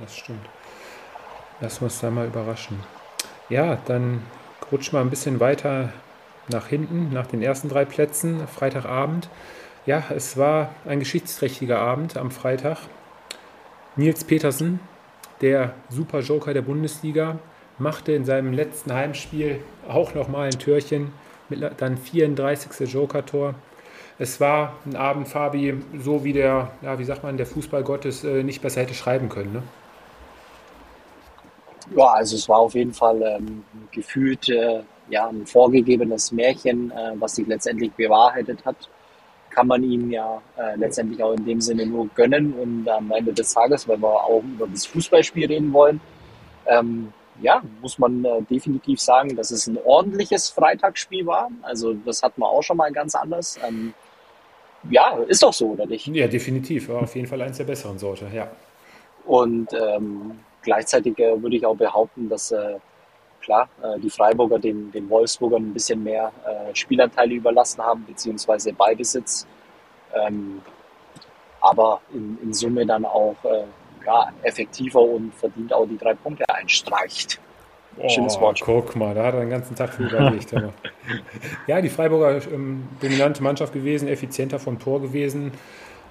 das 0.00 0.16
stimmt. 0.16 0.46
Lass 1.60 1.80
uns 1.80 2.00
da 2.00 2.10
mal 2.10 2.26
überraschen. 2.26 2.80
Ja, 3.48 3.78
dann 3.86 4.22
rutsch 4.72 4.92
mal 4.92 5.02
ein 5.02 5.10
bisschen 5.10 5.40
weiter 5.40 5.92
nach 6.48 6.68
hinten, 6.68 7.12
nach 7.12 7.26
den 7.26 7.42
ersten 7.42 7.68
drei 7.68 7.84
Plätzen, 7.84 8.46
Freitagabend. 8.48 9.28
Ja, 9.84 10.04
es 10.14 10.36
war 10.36 10.74
ein 10.84 10.98
geschichtsträchtiger 10.98 11.78
Abend 11.78 12.16
am 12.16 12.30
Freitag. 12.30 12.78
Nils 13.94 14.24
Petersen, 14.24 14.80
der 15.40 15.74
Super 15.88 16.20
Joker 16.20 16.54
der 16.54 16.62
Bundesliga, 16.62 17.38
machte 17.78 18.12
in 18.12 18.24
seinem 18.24 18.52
letzten 18.52 18.92
Heimspiel 18.92 19.60
auch 19.88 20.14
nochmal 20.14 20.46
ein 20.48 20.58
Türchen 20.58 21.12
dann 21.50 21.96
34. 21.96 22.92
Joker-Tor. 22.92 23.54
Es 24.18 24.40
war 24.40 24.74
ein 24.86 24.96
Abend, 24.96 25.28
Fabi, 25.28 25.74
so 25.98 26.24
wie 26.24 26.32
der, 26.32 26.70
ja, 26.82 26.98
wie 26.98 27.04
sagt 27.04 27.22
man, 27.22 27.36
der 27.36 27.46
Fußballgottes 27.46 28.24
äh, 28.24 28.42
nicht 28.42 28.62
besser 28.62 28.80
hätte 28.80 28.94
schreiben 28.94 29.28
können. 29.28 29.52
Ne? 29.52 29.62
Ja, 31.94 32.06
also 32.12 32.36
es 32.36 32.48
war 32.48 32.58
auf 32.58 32.74
jeden 32.74 32.94
Fall 32.94 33.22
ähm, 33.22 33.62
gefühlt 33.92 34.48
äh, 34.48 34.80
ja, 35.08 35.28
ein 35.28 35.46
vorgegebenes 35.46 36.32
Märchen, 36.32 36.90
äh, 36.90 37.12
was 37.18 37.36
sich 37.36 37.46
letztendlich 37.46 37.92
bewahrheitet 37.92 38.64
hat, 38.64 38.88
kann 39.50 39.68
man 39.68 39.82
ihm 39.82 40.10
ja 40.10 40.42
äh, 40.56 40.76
letztendlich 40.76 41.22
auch 41.22 41.32
in 41.32 41.44
dem 41.44 41.60
Sinne 41.60 41.86
nur 41.86 42.08
gönnen. 42.14 42.52
Und 42.54 42.88
am 42.88 43.10
Ende 43.10 43.32
des 43.32 43.52
Tages, 43.54 43.88
weil 43.88 44.00
wir 44.00 44.08
auch 44.08 44.42
über 44.42 44.66
das 44.66 44.86
Fußballspiel 44.86 45.46
reden 45.46 45.72
wollen, 45.72 46.00
ähm, 46.66 47.12
ja, 47.40 47.62
muss 47.80 47.98
man 47.98 48.24
äh, 48.24 48.42
definitiv 48.42 49.00
sagen, 49.00 49.36
dass 49.36 49.50
es 49.50 49.66
ein 49.66 49.78
ordentliches 49.84 50.48
Freitagsspiel 50.48 51.26
war. 51.26 51.50
Also 51.62 51.94
das 51.94 52.22
hat 52.22 52.38
man 52.38 52.48
auch 52.48 52.62
schon 52.62 52.76
mal 52.76 52.92
ganz 52.92 53.14
anders. 53.14 53.58
Ähm, 53.66 53.94
ja, 54.90 55.18
ist 55.28 55.42
doch 55.42 55.52
so, 55.52 55.70
oder 55.70 55.86
nicht? 55.86 56.06
Ja, 56.08 56.28
definitiv. 56.28 56.88
War 56.88 57.02
auf 57.02 57.14
jeden 57.14 57.26
Fall 57.26 57.42
eins 57.42 57.56
der 57.58 57.64
besseren 57.64 57.98
Sorte, 57.98 58.28
ja. 58.32 58.48
Und 59.24 59.72
ähm, 59.72 60.38
gleichzeitig 60.62 61.18
äh, 61.18 61.40
würde 61.42 61.56
ich 61.56 61.66
auch 61.66 61.76
behaupten, 61.76 62.28
dass 62.28 62.52
äh, 62.52 62.76
klar, 63.40 63.68
äh, 63.82 63.98
die 64.00 64.10
Freiburger 64.10 64.58
den, 64.58 64.90
den 64.92 65.08
Wolfsburgern 65.10 65.70
ein 65.70 65.72
bisschen 65.72 66.02
mehr 66.02 66.32
äh, 66.44 66.74
Spielanteile 66.74 67.34
überlassen 67.34 67.82
haben, 67.82 68.04
beziehungsweise 68.06 68.72
Beibesitz. 68.72 69.46
Ähm, 70.14 70.62
aber 71.60 72.00
in, 72.12 72.38
in 72.42 72.52
Summe 72.52 72.86
dann 72.86 73.04
auch 73.04 73.36
äh, 73.44 73.64
ja, 74.06 74.32
effektiver 74.42 75.00
und 75.00 75.34
verdient 75.34 75.72
auch 75.72 75.86
die 75.86 75.98
drei 75.98 76.14
Punkte 76.14 76.44
einstreicht. 76.48 77.40
Oh, 77.98 78.08
Schönes 78.08 78.38
Wort. 78.40 78.60
Guck 78.62 78.94
mal, 78.94 79.14
da 79.14 79.24
hat 79.24 79.34
er 79.34 79.40
den 79.40 79.50
ganzen 79.50 79.74
Tag 79.74 79.94
für 79.94 80.04
überlegt. 80.04 80.52
ja, 81.66 81.80
die 81.80 81.88
Freiburger 81.88 82.40
ähm, 82.52 82.88
dominante 83.00 83.42
Mannschaft 83.42 83.72
gewesen, 83.72 84.06
effizienter 84.08 84.58
vom 84.58 84.78
Tor 84.78 85.00
gewesen. 85.00 85.52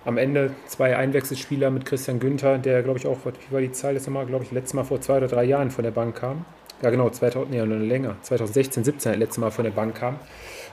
Am 0.04 0.18
Ende 0.18 0.52
zwei 0.68 0.96
Einwechselspieler 0.98 1.70
mit 1.72 1.86
Christian 1.86 2.20
Günther, 2.20 2.58
der, 2.58 2.84
glaube 2.84 3.00
ich, 3.00 3.08
auch, 3.08 3.18
wie 3.26 3.54
war 3.54 3.62
die 3.62 3.72
Zahl 3.72 3.94
jetzt 3.94 4.08
nochmal, 4.08 4.26
glaube 4.26 4.44
ich, 4.44 4.52
letztes 4.52 4.74
Mal 4.74 4.84
vor 4.84 5.02
zwei 5.02 5.18
oder 5.18 5.28
drei 5.28 5.44
Jahren 5.44 5.72
von 5.72 5.84
der 5.84 5.92
Bank 5.92 6.16
kam 6.16 6.46
ja 6.82 6.90
genau, 6.90 7.10
2000, 7.10 7.52
nee, 7.52 7.66
noch 7.66 7.78
länger, 7.78 8.16
2016, 8.22 8.84
17 8.84 9.12
das 9.14 9.20
letzte 9.20 9.42
Mal 9.42 9.52
von 9.52 9.66
der 9.66 9.72
Bank 9.72 9.96
kam. 9.96 10.20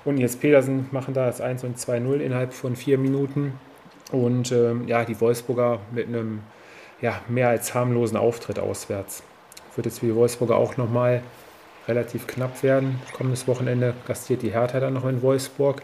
Und 0.05 0.19
jetzt 0.19 0.41
Petersen 0.41 0.89
machen 0.91 1.15
da 1.15 1.27
das 1.27 1.41
1 1.41 1.65
und 1.65 1.79
2-0 1.79 2.19
innerhalb 2.19 2.53
von 2.53 2.75
vier 2.75 2.99
Minuten. 2.99 3.55
Und 4.11 4.51
ähm, 4.53 4.89
ja, 4.89 5.05
die 5.05 5.21
Wolfsburger 5.21 5.81
mit 5.93 6.09
einem 6.09 6.41
ja, 7.03 7.21
mehr 7.29 7.49
als 7.49 7.75
harmlosen 7.75 8.17
Auftritt 8.17 8.59
auswärts. 8.59 9.23
Wird 9.75 9.87
jetzt 9.87 9.99
für 9.99 10.07
die 10.07 10.15
Wolfsburger 10.15 10.57
auch 10.57 10.77
nochmal 10.77 11.23
relativ 11.89 12.27
knapp 12.27 12.63
werden. 12.63 13.01
Kommendes 13.13 13.49
Wochenende 13.49 13.95
gastiert 14.07 14.43
die 14.43 14.53
Hertha 14.53 14.79
dann 14.79 14.95
noch 14.95 15.05
in 15.05 15.21
Wolfsburg. 15.21 15.83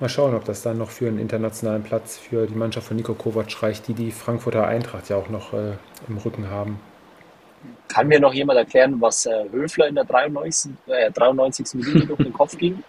Mal 0.00 0.08
schauen, 0.08 0.34
ob 0.34 0.44
das 0.44 0.62
dann 0.62 0.78
noch 0.78 0.90
für 0.90 1.06
einen 1.06 1.20
internationalen 1.20 1.84
Platz 1.84 2.18
für 2.18 2.46
die 2.46 2.54
Mannschaft 2.54 2.88
von 2.88 2.96
Nico 2.96 3.14
Kovac 3.14 3.62
reicht, 3.62 3.86
die 3.88 3.94
die 3.94 4.10
Frankfurter 4.10 4.66
Eintracht 4.66 5.08
ja 5.08 5.16
auch 5.16 5.28
noch 5.28 5.52
äh, 5.52 5.74
im 6.08 6.18
Rücken 6.18 6.50
haben. 6.50 6.80
Kann 7.88 8.08
mir 8.08 8.20
noch 8.20 8.34
jemand 8.34 8.58
erklären, 8.58 9.00
was 9.00 9.26
äh, 9.26 9.44
Höfler 9.50 9.88
in 9.88 9.94
der 9.94 10.04
93. 10.04 10.72
Äh, 10.88 11.10
93. 11.12 11.74
Minute 11.74 12.06
durch 12.06 12.22
den 12.22 12.32
Kopf 12.32 12.58
ging? 12.58 12.82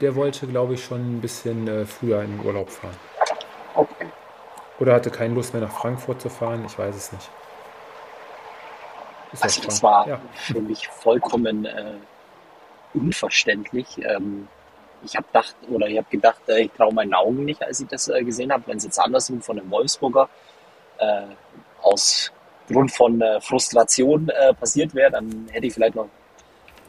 Der 0.00 0.14
wollte, 0.14 0.46
glaube 0.46 0.74
ich, 0.74 0.84
schon 0.84 1.18
ein 1.18 1.20
bisschen 1.20 1.68
äh, 1.68 1.86
früher 1.86 2.22
in 2.22 2.36
den 2.36 2.46
Urlaub 2.46 2.68
fahren. 2.68 2.94
Oder 4.78 4.94
hatte 4.94 5.10
keine 5.10 5.34
Lust 5.34 5.54
mehr 5.54 5.62
nach 5.62 5.72
Frankfurt 5.72 6.20
zu 6.20 6.28
fahren, 6.28 6.64
ich 6.66 6.78
weiß 6.78 6.94
es 6.94 7.12
nicht. 7.12 7.30
Ist 9.32 9.42
also 9.42 9.62
das 9.62 9.82
war 9.82 10.08
ja. 10.08 10.20
für 10.34 10.60
mich 10.60 10.88
vollkommen 10.88 11.64
äh, 11.64 11.94
unverständlich. 12.94 13.86
Ähm, 13.98 14.48
ich 15.04 15.16
habe 15.16 15.26
gedacht, 15.26 15.54
oder 15.68 15.86
ich 15.88 15.96
habe 15.96 16.08
gedacht, 16.10 16.40
äh, 16.48 16.62
ich 16.62 16.72
traue 16.72 16.92
meinen 16.92 17.14
Augen 17.14 17.44
nicht, 17.44 17.62
als 17.62 17.80
ich 17.80 17.88
das 17.88 18.08
äh, 18.08 18.22
gesehen 18.22 18.52
habe. 18.52 18.64
Wenn 18.66 18.76
es 18.76 18.84
jetzt 18.84 18.98
andersrum 18.98 19.40
von 19.40 19.58
einem 19.58 19.70
Wolfsburger 19.70 20.28
äh, 20.98 21.22
aus 21.82 22.32
Grund 22.68 22.92
von 22.92 23.20
äh, 23.20 23.40
Frustration 23.40 24.28
äh, 24.28 24.54
passiert 24.54 24.94
wäre, 24.94 25.10
dann 25.10 25.48
hätte 25.50 25.66
ich 25.66 25.74
vielleicht 25.74 25.94
noch 25.94 26.08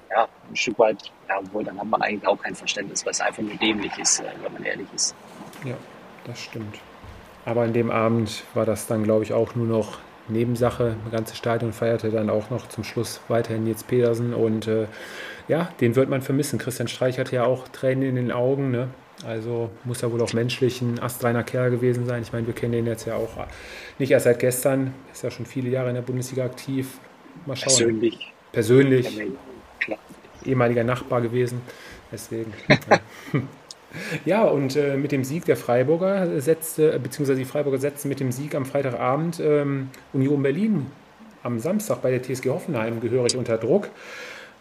ja, 0.09 0.27
ein 0.49 0.55
Stück 0.55 0.79
weit, 0.79 1.11
ja, 1.27 1.39
obwohl 1.39 1.63
dann 1.63 1.79
hat 1.79 1.87
man 1.87 2.01
eigentlich 2.01 2.27
auch 2.27 2.41
kein 2.41 2.55
Verständnis, 2.55 3.05
weil 3.05 3.11
es 3.11 3.21
einfach 3.21 3.43
nur 3.43 3.55
dämlich 3.55 3.95
ist, 3.97 4.23
wenn 4.23 4.53
man 4.53 4.63
ehrlich 4.63 4.87
ist. 4.95 5.15
Ja, 5.65 5.75
das 6.25 6.39
stimmt. 6.39 6.79
Aber 7.47 7.61
an 7.61 7.71
dem 7.71 7.91
Abend 7.91 8.43
war 8.55 8.65
das 8.65 8.87
dann, 8.87 9.05
glaube 9.05 9.23
ich, 9.23 9.31
auch 9.31 9.55
nur 9.55 9.67
noch 9.67 9.99
Nebensache. 10.27 10.97
Das 11.05 11.13
ganze 11.13 11.35
Stadion 11.37 11.71
feierte 11.71 12.11
dann 12.11 12.29
auch 12.29 12.49
noch 12.49 12.67
zum 12.67 12.83
Schluss 12.83 13.21
weiterhin 13.29 13.63
Nils 13.63 13.85
Pedersen 13.85 14.33
und 14.33 14.67
äh, 14.67 14.87
ja, 15.47 15.69
den 15.79 15.95
wird 15.95 16.09
man 16.09 16.21
vermissen. 16.21 16.59
Christian 16.59 16.89
Streich 16.89 17.19
hatte 17.19 17.37
ja 17.37 17.45
auch 17.45 17.69
Tränen 17.69 18.03
in 18.03 18.15
den 18.15 18.31
Augen. 18.33 18.71
Ne? 18.71 18.89
Also 19.25 19.69
muss 19.85 20.03
er 20.03 20.11
wohl 20.11 20.21
auch 20.21 20.33
menschlich 20.33 20.81
ein 20.81 20.99
astreiner 20.99 21.41
Kerl 21.45 21.71
gewesen 21.71 22.05
sein. 22.05 22.21
Ich 22.21 22.33
meine, 22.33 22.47
wir 22.47 22.53
kennen 22.53 22.73
den 22.73 22.85
jetzt 22.85 23.05
ja 23.05 23.15
auch 23.15 23.29
nicht 23.97 24.11
erst 24.11 24.25
seit 24.25 24.39
gestern, 24.39 24.93
ist 25.13 25.23
ja 25.23 25.31
schon 25.31 25.45
viele 25.45 25.69
Jahre 25.69 25.87
in 25.87 25.95
der 25.95 26.01
Bundesliga 26.01 26.43
aktiv. 26.43 26.99
Mal 27.45 27.55
schauen. 27.55 27.77
Persönlich. 27.77 28.33
Persönlich. 28.51 29.21
Ehemaliger 30.43 30.83
Nachbar 30.83 31.21
gewesen. 31.21 31.61
Deswegen. 32.11 32.53
Ja, 32.89 33.41
und 34.43 34.75
äh, 34.75 34.97
mit 34.97 35.11
dem 35.11 35.23
Sieg 35.23 35.45
der 35.45 35.57
Freiburger 35.57 36.41
setzte, 36.41 36.99
beziehungsweise 36.99 37.39
die 37.39 37.45
Freiburger 37.45 37.77
setzten 37.77 38.09
mit 38.09 38.19
dem 38.19 38.31
Sieg 38.31 38.55
am 38.55 38.65
Freitagabend 38.65 39.39
ähm, 39.39 39.89
Union 40.13 40.41
Berlin 40.43 40.87
am 41.43 41.59
Samstag 41.59 42.01
bei 42.01 42.11
der 42.11 42.21
TSG 42.21 42.49
Hoffenheim 42.49 42.99
gehörig 42.99 43.37
unter 43.37 43.57
Druck. 43.57 43.89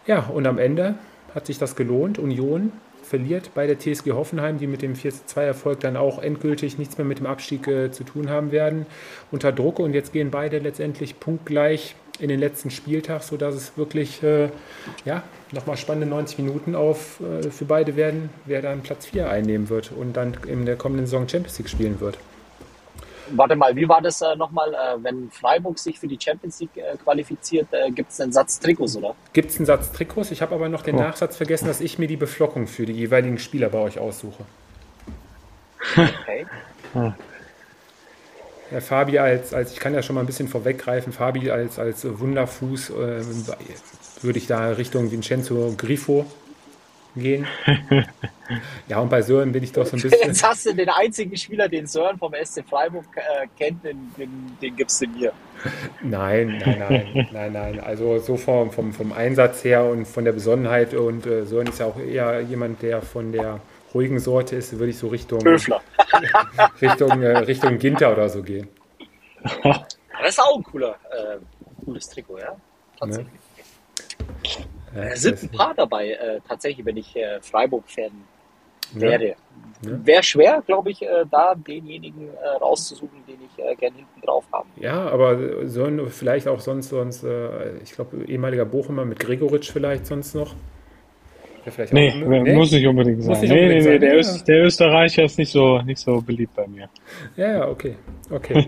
Ja, 0.05 0.27
und 0.27 0.47
am 0.47 0.57
Ende 0.57 0.95
hat 1.35 1.45
sich 1.45 1.57
das 1.57 1.75
gelohnt. 1.75 2.17
Union 2.17 2.71
verliert 3.03 3.51
bei 3.53 3.67
der 3.67 3.79
TSG 3.79 4.11
Hoffenheim, 4.11 4.57
die 4.57 4.67
mit 4.67 4.81
dem 4.81 4.93
4-2-Erfolg 4.93 5.79
dann 5.79 5.97
auch 5.97 6.21
endgültig 6.21 6.77
nichts 6.77 6.97
mehr 6.97 7.05
mit 7.05 7.19
dem 7.19 7.25
Abstieg 7.25 7.67
äh, 7.67 7.91
zu 7.91 8.03
tun 8.03 8.29
haben 8.29 8.51
werden, 8.51 8.85
unter 9.31 9.51
Druck. 9.51 9.79
Und 9.79 9.93
jetzt 9.93 10.13
gehen 10.13 10.31
beide 10.31 10.59
letztendlich 10.59 11.19
punktgleich 11.19 11.95
in 12.19 12.29
den 12.29 12.39
letzten 12.39 12.71
Spieltag, 12.71 13.23
sodass 13.23 13.55
es 13.55 13.77
wirklich 13.77 14.23
äh, 14.23 14.49
ja, 15.05 15.23
nochmal 15.51 15.77
spannende 15.77 16.07
90 16.07 16.39
Minuten 16.39 16.75
auf, 16.75 17.19
äh, 17.19 17.49
für 17.49 17.65
beide 17.65 17.95
werden, 17.95 18.29
wer 18.45 18.61
dann 18.61 18.81
Platz 18.81 19.05
4 19.07 19.29
einnehmen 19.29 19.69
wird 19.69 19.91
und 19.91 20.13
dann 20.13 20.35
in 20.47 20.65
der 20.65 20.75
kommenden 20.75 21.05
Saison 21.05 21.27
Champions 21.27 21.57
League 21.59 21.69
spielen 21.69 21.99
wird. 21.99 22.17
Warte 23.31 23.55
mal, 23.55 23.75
wie 23.75 23.87
war 23.87 24.01
das 24.01 24.21
äh, 24.21 24.35
nochmal, 24.35 24.73
äh, 24.73 25.03
wenn 25.03 25.29
Freiburg 25.31 25.77
sich 25.79 25.99
für 25.99 26.07
die 26.07 26.17
Champions 26.19 26.59
League 26.61 26.77
äh, 26.77 26.95
qualifiziert, 26.97 27.67
äh, 27.71 27.91
gibt 27.91 28.11
es 28.11 28.21
einen 28.21 28.31
Satz 28.31 28.59
Trikots, 28.59 28.95
oder? 28.95 29.15
Gibt 29.33 29.51
es 29.51 29.57
einen 29.57 29.65
Satz 29.65 29.91
Trikots? 29.91 30.31
Ich 30.31 30.41
habe 30.41 30.55
aber 30.55 30.69
noch 30.69 30.81
den 30.81 30.95
oh. 30.95 30.99
Nachsatz 30.99 31.35
vergessen, 31.35 31.67
dass 31.67 31.81
ich 31.81 31.99
mir 31.99 32.07
die 32.07 32.15
Beflockung 32.15 32.67
für 32.67 32.85
die 32.85 32.93
jeweiligen 32.93 33.37
Spieler 33.37 33.69
bei 33.69 33.79
euch 33.79 33.99
aussuche. 33.99 34.45
Okay. 35.95 36.45
Ja, 38.71 38.81
Fabi 38.81 39.17
als, 39.17 39.53
als, 39.53 39.71
ich 39.71 39.79
kann 39.79 39.93
ja 39.93 40.03
schon 40.03 40.15
mal 40.15 40.21
ein 40.21 40.27
bisschen 40.27 40.47
vorweggreifen, 40.47 41.13
Fabi 41.13 41.49
als, 41.49 41.79
als 41.79 42.05
Wunderfuß 42.19 42.89
äh, 42.89 43.21
würde 44.21 44.39
ich 44.39 44.47
da 44.47 44.69
Richtung 44.71 45.11
Vincenzo 45.11 45.73
Grifo 45.77 46.25
gehen. 47.15 47.47
ja, 48.87 48.99
und 48.99 49.09
bei 49.09 49.21
Sören 49.21 49.51
bin 49.51 49.63
ich 49.63 49.71
doch 49.71 49.85
so 49.85 49.95
ein 49.95 50.01
bisschen. 50.01 50.27
Jetzt 50.27 50.43
hast 50.43 50.65
du 50.65 50.73
den 50.73 50.89
einzigen 50.89 51.35
Spieler, 51.35 51.67
den 51.67 51.87
Sören 51.87 52.17
vom 52.17 52.33
SC 52.33 52.63
Freiburg 52.67 53.05
äh, 53.15 53.47
kennt, 53.57 53.83
den, 53.83 54.11
den, 54.17 54.57
den 54.61 54.75
gibst 54.75 55.01
du 55.01 55.07
mir. 55.07 55.31
Nein, 56.01 56.61
nein, 56.63 56.79
nein, 56.79 57.27
nein, 57.31 57.53
nein. 57.53 57.79
Also 57.79 58.19
so 58.19 58.37
vom, 58.37 58.71
vom, 58.71 58.93
vom 58.93 59.11
Einsatz 59.11 59.63
her 59.63 59.85
und 59.85 60.07
von 60.07 60.25
der 60.25 60.33
Besonnenheit 60.33 60.93
und 60.93 61.25
äh, 61.25 61.45
Sören 61.45 61.67
ist 61.67 61.79
ja 61.79 61.87
auch 61.87 61.99
eher 61.99 62.41
jemand, 62.41 62.81
der 62.81 63.01
von 63.01 63.31
der 63.31 63.59
ruhigen 63.97 64.19
Sorte 64.19 64.55
ist, 64.55 64.77
würde 64.77 64.91
ich 64.91 64.97
so 64.97 65.07
Richtung 65.07 65.39
Richtung, 66.81 67.21
äh, 67.21 67.37
Richtung 67.39 67.79
Ginter 67.79 68.11
oder 68.11 68.29
so 68.29 68.43
gehen. 68.43 68.67
Das 69.63 70.29
ist 70.29 70.39
auch 70.39 70.55
ein 70.55 70.63
cooler, 70.63 70.95
äh, 71.11 71.37
cooles 71.83 72.07
Trikot, 72.09 72.39
ja. 72.39 72.55
Tatsächlich. 72.99 73.33
Ne? 73.33 73.39
Ja, 74.95 75.03
es 75.13 75.21
sind 75.21 75.43
ein 75.43 75.49
paar 75.49 75.73
dabei, 75.73 76.11
äh, 76.11 76.39
tatsächlich, 76.47 76.85
wenn 76.85 76.97
ich 76.97 77.15
äh, 77.15 77.41
Freiburg-Fan 77.41 78.11
wäre. 78.93 79.27
Ja. 79.27 79.35
Wäre 79.81 80.23
schwer, 80.23 80.63
glaube 80.65 80.91
ich, 80.91 81.01
äh, 81.01 81.25
da 81.29 81.55
denjenigen 81.55 82.29
äh, 82.29 82.47
rauszusuchen, 82.61 83.23
den 83.27 83.37
ich 83.45 83.63
äh, 83.63 83.75
gerne 83.75 83.97
hinten 83.97 84.21
drauf 84.21 84.45
habe. 84.51 84.67
Ja, 84.75 85.07
aber 85.07 85.67
sollen 85.67 86.07
vielleicht 86.09 86.47
auch 86.47 86.59
sonst, 86.59 86.89
sonst 86.89 87.25
ich 87.83 87.91
glaube, 87.93 88.23
ehemaliger 88.25 88.65
Bochumer 88.65 89.05
mit 89.05 89.19
Gregoritsch 89.19 89.71
vielleicht 89.71 90.05
sonst 90.05 90.35
noch. 90.35 90.55
Vielleicht 91.71 91.93
nee, 91.93 92.13
nee, 92.13 92.53
muss 92.53 92.71
nicht 92.71 92.87
unbedingt 92.87 93.23
sein. 93.23 93.39
Nicht 93.39 93.51
unbedingt 93.51 93.69
nee, 93.69 93.79
nee, 93.79 93.89
nee, 93.93 93.99
der, 93.99 94.21
ja. 94.21 94.37
der, 94.47 94.63
Österreicher 94.63 95.23
ist 95.23 95.37
nicht 95.37 95.51
so, 95.51 95.81
nicht 95.81 95.99
so 95.99 96.21
beliebt 96.21 96.55
bei 96.55 96.67
mir. 96.67 96.89
Ja, 97.35 97.51
ja, 97.51 97.67
okay. 97.67 97.95
Okay. 98.29 98.67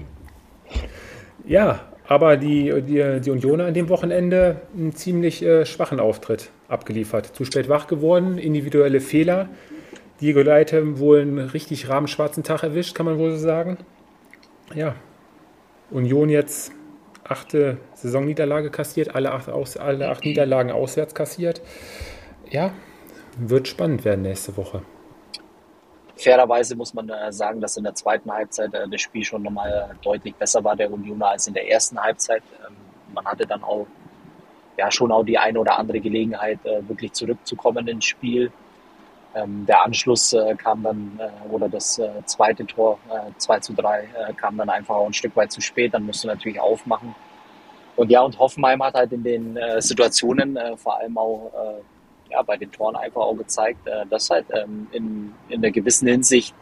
ja, 1.48 1.82
aber 2.08 2.38
die, 2.38 2.74
die, 2.82 3.22
die 3.22 3.32
Unioner 3.32 3.66
an 3.66 3.74
dem 3.74 3.90
Wochenende 3.90 4.62
einen 4.76 4.94
ziemlich 4.94 5.44
äh, 5.44 5.66
schwachen 5.66 6.00
Auftritt 6.00 6.50
abgeliefert. 6.68 7.28
Zu 7.28 7.46
spät 7.46 7.70
wach 7.70 7.88
geworden, 7.88 8.38
individuelle 8.38 9.00
Fehler. 9.00 9.50
Diego 10.20 10.42
Leite 10.42 11.00
wohl 11.00 11.22
einen 11.22 11.40
richtig 11.40 11.88
rahmenschwarzen 11.88 12.44
Tag 12.44 12.64
erwischt, 12.64 12.96
kann 12.96 13.06
man 13.06 13.18
wohl 13.18 13.32
so 13.32 13.38
sagen. 13.38 13.78
Ja, 14.76 14.96
Union 15.92 16.30
jetzt 16.30 16.72
achte 17.24 17.78
Saisonniederlage 17.94 18.70
kassiert, 18.70 19.16
alle 19.16 19.32
acht, 19.32 19.50
aus, 19.50 19.78
alle 19.78 20.10
acht 20.10 20.26
Niederlagen 20.26 20.72
auswärts 20.72 21.14
kassiert. 21.14 21.62
Ja, 22.50 22.74
wird 23.39 23.67
spannend 23.67 24.04
werden 24.06 24.23
nächste 24.23 24.56
Woche. 24.58 24.82
Fairerweise 26.19 26.75
muss 26.75 26.93
man 26.93 27.10
äh, 27.10 27.32
sagen, 27.32 27.62
dass 27.62 27.78
in 27.78 27.86
der 27.86 27.95
zweiten 27.95 28.30
Halbzeit 28.30 28.73
äh, 28.73 28.88
das 28.89 28.99
Spiel 28.99 29.23
schon 29.23 29.41
nochmal 29.41 29.95
deutlich 30.02 30.36
besser 30.36 30.62
war 30.63 30.75
der 30.75 30.91
Unioner 30.91 31.30
als 31.30 31.47
in 31.47 31.54
der 31.54 31.69
ersten 31.69 31.97
Halbzeit. 31.97 32.43
Ähm, 32.67 32.75
man 33.13 33.25
hatte 33.25 33.47
dann 33.47 33.63
auch 33.63 33.88
ja 34.78 34.91
schon 34.91 35.12
auch 35.12 35.23
die 35.23 35.38
eine 35.38 35.60
oder 35.60 35.80
andere 35.80 36.02
Gelegenheit, 36.02 36.60
äh, 36.65 36.88
wirklich 36.88 37.13
zurückzukommen 37.13 37.88
ins 37.88 38.06
Spiel. 38.06 38.52
Ähm, 39.34 39.65
der 39.65 39.86
Anschluss 39.86 40.36
kam 40.58 40.84
dann, 40.84 41.19
oder 41.52 41.69
das 41.69 42.02
zweite 42.25 42.65
Tor, 42.65 42.97
2 43.38 43.60
zu 43.60 43.73
3, 43.73 44.34
kam 44.36 44.58
dann 44.58 44.71
einfach 44.71 44.95
auch 44.95 45.06
ein 45.06 45.13
Stück 45.13 45.36
weit 45.36 45.52
zu 45.52 45.62
spät. 45.62 45.93
Dann 45.93 46.04
musste 46.04 46.28
natürlich 46.28 46.60
aufmachen. 46.60 47.13
Und 47.95 48.10
ja, 48.10 48.21
und 48.21 48.39
Hoffenheim 48.39 48.82
hat 48.82 48.95
halt 48.95 49.12
in 49.13 49.23
den 49.23 49.60
Situationen 49.78 50.58
vor 50.78 50.97
allem 50.97 51.15
auch 51.15 51.52
ja, 52.30 52.42
bei 52.42 52.58
den 52.58 52.72
Toren 52.72 52.96
einfach 52.96 53.22
auch 53.22 53.36
gezeigt, 53.36 53.88
äh, 53.88 54.06
dass 54.10 54.30
halt 54.30 54.46
ähm, 54.54 54.88
in, 54.92 55.34
in 55.50 55.63
einer 55.63 55.72
gewissen 55.72 56.08
Hinsicht 56.08 56.54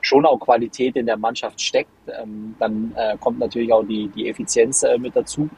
schon 0.00 0.24
auch 0.24 0.38
Qualität 0.38 0.96
in 0.96 1.06
der 1.06 1.16
Mannschaft 1.16 1.60
steckt. 1.60 1.90
Ähm, 2.08 2.54
dann 2.58 2.94
äh, 2.96 3.16
kommt 3.18 3.38
natürlich 3.38 3.72
auch 3.72 3.84
die, 3.84 4.08
die 4.08 4.28
Effizienz 4.28 4.82
äh, 4.82 4.98
mit 4.98 5.16
dazu. 5.16 5.48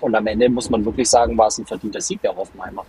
Und 0.00 0.14
am 0.14 0.26
Ende 0.26 0.48
muss 0.48 0.70
man 0.70 0.84
wirklich 0.84 1.08
sagen, 1.08 1.36
war 1.36 1.48
es 1.48 1.58
ein 1.58 1.66
verdienter 1.66 2.00
Sieg 2.00 2.20
der 2.22 2.34
Hoffenheimer. 2.34 2.84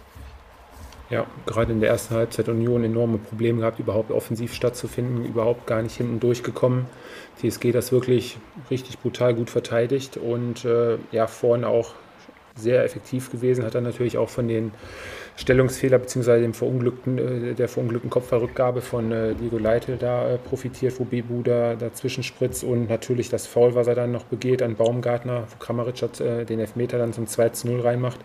Ja, 1.10 1.28
gerade 1.46 1.72
in 1.72 1.82
der 1.82 1.92
ersten 1.92 2.16
Halbzeit 2.16 2.50
Union 2.50 2.84
enorme 2.84 3.20
Probleme 3.20 3.60
gehabt, 3.60 3.80
überhaupt 3.80 4.12
offensiv 4.12 4.56
stattzufinden, 4.56 5.24
überhaupt 5.24 5.68
gar 5.68 5.84
nicht 5.84 5.96
hinten 5.96 6.20
durchgekommen. 6.20 6.88
TSG 7.38 7.72
das 7.72 7.92
wirklich 7.92 8.38
richtig 8.72 8.98
brutal 9.00 9.36
gut 9.36 9.52
verteidigt 9.52 10.18
und 10.18 10.66
äh, 10.66 10.98
ja, 11.12 11.28
vorne 11.28 11.68
auch 11.68 11.94
sehr 12.56 12.84
effektiv 12.84 13.32
gewesen, 13.32 13.66
hat 13.66 13.76
dann 13.76 13.84
natürlich 13.84 14.18
auch 14.18 14.30
von 14.30 14.48
den 14.48 14.72
Stellungsfehler 15.38 16.00
bzw. 16.00 16.40
dem 16.40 16.54
verunglückten, 16.54 17.18
äh, 17.18 17.54
der 17.54 17.68
verunglückten 17.68 18.10
Kopfballrückgabe 18.10 18.82
von 18.82 19.12
äh, 19.12 19.36
Diego 19.36 19.58
Leitl 19.58 19.98
da 19.98 20.30
äh, 20.30 20.38
profitiert, 20.38 20.98
wo 21.00 21.04
Bebu 21.04 21.44
da 21.44 21.76
dazwischen 21.76 22.24
spritzt 22.24 22.64
und 22.64 22.90
natürlich 22.90 23.30
das 23.30 23.46
Foul, 23.46 23.76
was 23.76 23.88
er 23.88 23.96
dann 23.96 24.12
noch 24.12 24.24
begeht 24.24 24.62
an 24.62 24.76
Baumgartner, 24.76 25.48
wo 25.50 25.64
Kramaric 25.64 26.02
hat, 26.02 26.20
den 26.20 26.60
Elfmeter 26.60 26.98
dann 26.98 27.14
zum 27.14 27.28
2 27.28 27.50
zu 27.50 27.68
0 27.68 27.82
reinmacht. 27.82 28.20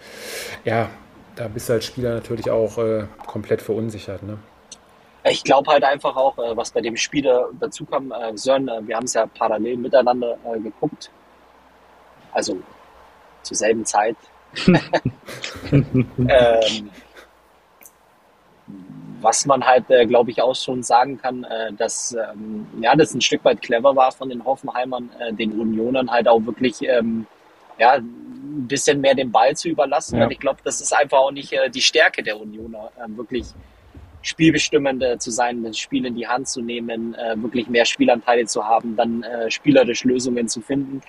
Ja, 0.65 0.91
da 1.37 1.49
bist 1.49 1.69
du 1.69 1.75
als 1.75 1.85
Spieler 1.85 2.15
natürlich 2.15 2.51
auch 2.51 2.79
komplett 3.27 3.63
verunsichert. 3.63 4.23
Ne? 4.23 4.39
Ich 5.25 5.45
glaube 5.45 5.71
halt 5.71 5.85
einfach 5.85 6.17
auch, 6.17 6.37
was 6.57 6.71
bei 6.73 6.81
dem 6.81 6.97
Spieler 6.97 7.49
dazu 7.61 7.85
kam, 7.85 8.13
Sören, 8.35 8.69
wir 8.87 8.97
haben 8.97 9.05
es 9.05 9.15
ja 9.15 9.27
parallel 9.27 9.77
miteinander 9.77 10.37
geguckt. 10.63 11.11
Also 12.33 12.59
zur 13.43 13.57
selben 13.57 13.85
Zeit. 13.85 14.17
ähm, 15.73 16.91
was 19.21 19.47
man 19.47 19.65
halt, 19.65 19.91
äh, 19.91 20.07
glaube 20.07 20.31
ich, 20.31 20.41
auch 20.43 20.55
schon 20.55 20.83
sagen 20.83 21.19
kann, 21.19 21.45
äh, 21.45 21.73
dass 21.73 22.15
ähm, 22.15 22.67
ja, 22.81 22.95
das 22.97 23.15
ein 23.15 23.21
Stück 23.21 23.45
weit 23.45 23.63
clever 23.63 23.95
war 23.95 24.13
von 24.13 24.29
den 24.29 24.45
Hoffenheimern, 24.45 25.11
äh, 25.19 25.33
den 25.33 25.53
Unionern 25.53 26.11
halt 26.11 26.29
auch 26.29 26.45
wirklich 26.45 26.77
ähm, 26.83 27.27
ja, 27.79 27.95
ein 27.95 28.67
bisschen 28.67 29.01
mehr 29.01 29.15
den 29.15 29.31
Ball 29.31 29.57
zu 29.57 29.69
überlassen. 29.69 30.19
Ja. 30.19 30.25
Und 30.25 30.33
ich 30.33 30.39
glaube, 30.39 30.61
das 30.65 30.81
ist 30.81 30.95
einfach 30.95 31.19
auch 31.19 31.33
nicht 31.33 31.53
äh, 31.53 31.71
die 31.71 31.81
Stärke 31.81 32.23
der 32.23 32.41
Unioner, 32.41 32.91
äh, 32.99 33.17
wirklich 33.17 33.47
spielbestimmend 34.23 35.03
äh, 35.03 35.19
zu 35.19 35.31
sein, 35.31 35.63
das 35.63 35.79
Spiel 35.79 36.05
in 36.05 36.15
die 36.15 36.27
Hand 36.27 36.47
zu 36.47 36.61
nehmen, 36.61 37.17
wirklich 37.37 37.69
mehr 37.69 37.87
Spielanteile 37.87 38.45
zu 38.45 38.67
haben, 38.67 38.95
dann 38.95 39.25
spielerisch 39.49 40.05
Lösungen 40.05 40.47
zu 40.47 40.61
finden. 40.61 41.01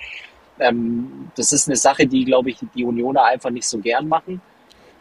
Ähm, 0.60 1.32
das 1.36 1.54
ist 1.54 1.68
eine 1.68 1.78
Sache, 1.78 2.06
die, 2.08 2.26
glaube 2.26 2.50
ich, 2.50 2.60
die 2.76 2.86
Unioner 2.86 3.26
einfach 3.26 3.50
nicht 3.50 3.68
so 3.68 3.80
gern 3.80 4.08
machen. 4.08 4.42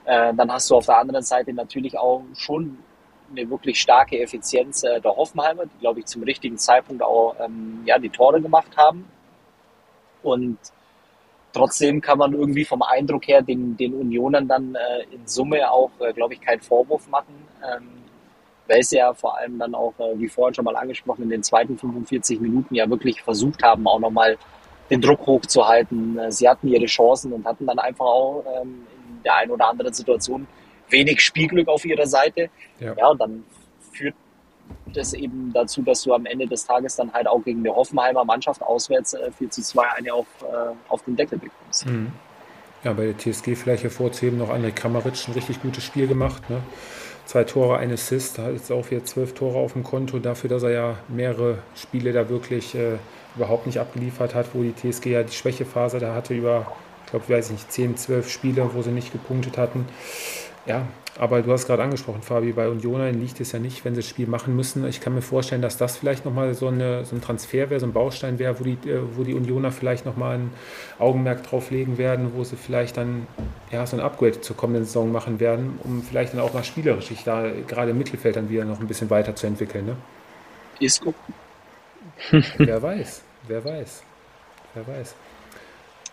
Äh, 0.04 0.34
dann 0.34 0.50
hast 0.50 0.70
du 0.70 0.76
auf 0.76 0.86
der 0.86 0.98
anderen 0.98 1.22
Seite 1.22 1.52
natürlich 1.52 1.98
auch 1.98 2.22
schon 2.34 2.78
eine 3.30 3.48
wirklich 3.48 3.80
starke 3.80 4.18
Effizienz 4.18 4.82
äh, 4.82 5.00
der 5.00 5.14
Hoffenheimer, 5.14 5.66
die, 5.66 5.78
glaube 5.78 6.00
ich, 6.00 6.06
zum 6.06 6.22
richtigen 6.22 6.58
Zeitpunkt 6.58 7.02
auch 7.02 7.36
ähm, 7.40 7.82
ja, 7.84 7.98
die 7.98 8.10
Tore 8.10 8.40
gemacht 8.40 8.76
haben. 8.76 9.04
Und 10.22 10.58
trotzdem 11.52 12.00
kann 12.00 12.18
man 12.18 12.32
irgendwie 12.34 12.64
vom 12.64 12.82
Eindruck 12.82 13.26
her 13.28 13.42
den, 13.42 13.76
den 13.76 13.94
Unionern 13.94 14.48
dann 14.48 14.74
äh, 14.74 15.14
in 15.14 15.26
Summe 15.26 15.70
auch, 15.70 15.90
äh, 16.00 16.12
glaube 16.12 16.34
ich, 16.34 16.40
keinen 16.40 16.60
Vorwurf 16.60 17.08
machen, 17.08 17.34
ähm, 17.64 17.88
weil 18.66 18.82
sie 18.82 18.98
ja 18.98 19.12
vor 19.14 19.38
allem 19.38 19.58
dann 19.58 19.74
auch, 19.74 19.94
äh, 19.98 20.18
wie 20.18 20.28
vorhin 20.28 20.54
schon 20.54 20.64
mal 20.64 20.76
angesprochen, 20.76 21.22
in 21.22 21.30
den 21.30 21.42
zweiten 21.42 21.78
45 21.78 22.40
Minuten 22.40 22.74
ja 22.74 22.88
wirklich 22.88 23.22
versucht 23.22 23.62
haben, 23.62 23.86
auch 23.86 24.00
nochmal 24.00 24.36
den 24.90 25.00
Druck 25.00 25.26
hochzuhalten. 25.26 26.18
Äh, 26.18 26.32
sie 26.32 26.48
hatten 26.48 26.68
ihre 26.68 26.86
Chancen 26.86 27.32
und 27.32 27.44
hatten 27.44 27.66
dann 27.66 27.78
einfach 27.78 28.04
auch 28.04 28.44
ähm, 28.60 28.86
in 29.08 29.22
der 29.24 29.36
einen 29.36 29.50
oder 29.50 29.68
anderen 29.68 29.92
Situation 29.92 30.46
wenig 30.88 31.20
Spielglück 31.20 31.68
auf 31.68 31.84
ihrer 31.84 32.06
Seite. 32.06 32.50
Ja, 32.78 32.94
ja 32.94 33.08
und 33.08 33.20
dann 33.20 33.44
führt 33.92 34.14
das 34.92 35.12
eben 35.14 35.52
dazu, 35.52 35.82
dass 35.82 36.02
du 36.02 36.14
am 36.14 36.26
Ende 36.26 36.46
des 36.46 36.64
Tages 36.66 36.96
dann 36.96 37.12
halt 37.12 37.26
auch 37.26 37.42
gegen 37.44 37.60
eine 37.60 37.74
Hoffenheimer 37.74 38.24
Mannschaft 38.24 38.62
auswärts 38.62 39.14
äh, 39.14 39.30
4 39.30 39.50
zu 39.50 39.62
2 39.62 39.82
eine 39.96 40.14
auf, 40.14 40.26
äh, 40.42 40.74
auf 40.88 41.02
den 41.04 41.16
Deckel 41.16 41.38
bekommst. 41.38 41.86
Mhm. 41.86 42.12
Ja, 42.82 42.94
bei 42.94 43.12
der 43.12 43.18
TSG 43.18 43.56
vielleicht 43.56 43.82
hervorzuheben 43.82 44.38
noch 44.38 44.50
André 44.50 44.72
Kramaric 44.72 45.28
ein 45.28 45.34
richtig 45.34 45.60
gutes 45.60 45.84
Spiel 45.84 46.06
gemacht. 46.06 46.48
Ne? 46.48 46.62
zwei 47.30 47.44
Tore, 47.44 47.78
ein 47.78 47.92
Assist, 47.92 48.38
hat 48.38 48.52
jetzt 48.52 48.72
auch 48.72 48.90
wieder 48.90 49.04
zwölf 49.04 49.34
Tore 49.34 49.58
auf 49.58 49.74
dem 49.74 49.84
Konto, 49.84 50.18
dafür, 50.18 50.50
dass 50.50 50.64
er 50.64 50.70
ja 50.70 50.98
mehrere 51.06 51.58
Spiele 51.76 52.12
da 52.12 52.28
wirklich 52.28 52.74
äh, 52.74 52.96
überhaupt 53.36 53.66
nicht 53.66 53.78
abgeliefert 53.78 54.34
hat, 54.34 54.46
wo 54.54 54.62
die 54.62 54.74
TSG 54.74 55.06
ja 55.06 55.22
die 55.22 55.32
Schwächephase 55.32 55.98
da 55.98 56.14
hatte 56.14 56.34
über, 56.34 56.66
ich 57.04 57.10
glaube, 57.10 57.28
weiß 57.28 57.50
nicht, 57.50 57.70
10, 57.70 57.96
12 57.96 58.30
Spiele, 58.30 58.70
wo 58.74 58.82
sie 58.82 58.90
nicht 58.90 59.12
gepunktet 59.12 59.58
hatten. 59.58 59.86
Ja, 60.66 60.86
aber 61.18 61.42
du 61.42 61.50
hast 61.52 61.66
gerade 61.66 61.82
angesprochen, 61.82 62.22
Fabi, 62.22 62.52
bei 62.52 62.68
Unioner 62.68 63.10
liegt 63.10 63.40
es 63.40 63.52
ja 63.52 63.58
nicht, 63.58 63.84
wenn 63.84 63.94
sie 63.94 64.00
das 64.00 64.08
Spiel 64.08 64.26
machen 64.26 64.54
müssen. 64.54 64.86
Ich 64.86 65.00
kann 65.00 65.14
mir 65.14 65.22
vorstellen, 65.22 65.60
dass 65.62 65.76
das 65.76 65.96
vielleicht 65.96 66.24
nochmal 66.24 66.54
so, 66.54 66.68
eine, 66.68 67.04
so 67.04 67.16
ein 67.16 67.20
Transfer 67.20 67.70
wäre, 67.70 67.80
so 67.80 67.86
ein 67.86 67.92
Baustein 67.92 68.38
wäre, 68.38 68.60
wo 68.60 68.64
die, 68.64 68.78
äh, 68.88 69.00
wo 69.16 69.24
die 69.24 69.34
Unioner 69.34 69.72
vielleicht 69.72 70.06
nochmal 70.06 70.38
ein 70.38 70.50
Augenmerk 70.98 71.42
drauf 71.42 71.70
legen 71.70 71.98
werden, 71.98 72.32
wo 72.34 72.44
sie 72.44 72.56
vielleicht 72.56 72.96
dann 72.96 73.26
ja, 73.72 73.86
so 73.86 73.96
ein 73.96 74.00
Upgrade 74.00 74.40
zur 74.40 74.56
kommenden 74.56 74.84
Saison 74.84 75.10
machen 75.10 75.40
werden, 75.40 75.78
um 75.82 76.02
vielleicht 76.02 76.34
dann 76.34 76.40
auch 76.40 76.54
mal 76.54 76.64
spielerisch 76.64 77.08
sich 77.08 77.24
da 77.24 77.50
gerade 77.66 77.90
im 77.90 77.98
Mittelfeld 77.98 78.36
dann 78.36 78.48
wieder 78.48 78.64
noch 78.64 78.80
ein 78.80 78.86
bisschen 78.86 79.10
weiterzuentwickeln. 79.10 79.86
Ne? 79.86 79.96
Isco. 80.78 81.12
Wer 82.58 82.82
weiß, 82.82 83.22
wer 83.46 83.64
weiß, 83.64 84.02
wer 84.74 84.86
weiß. 84.86 85.14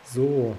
So, 0.05 0.55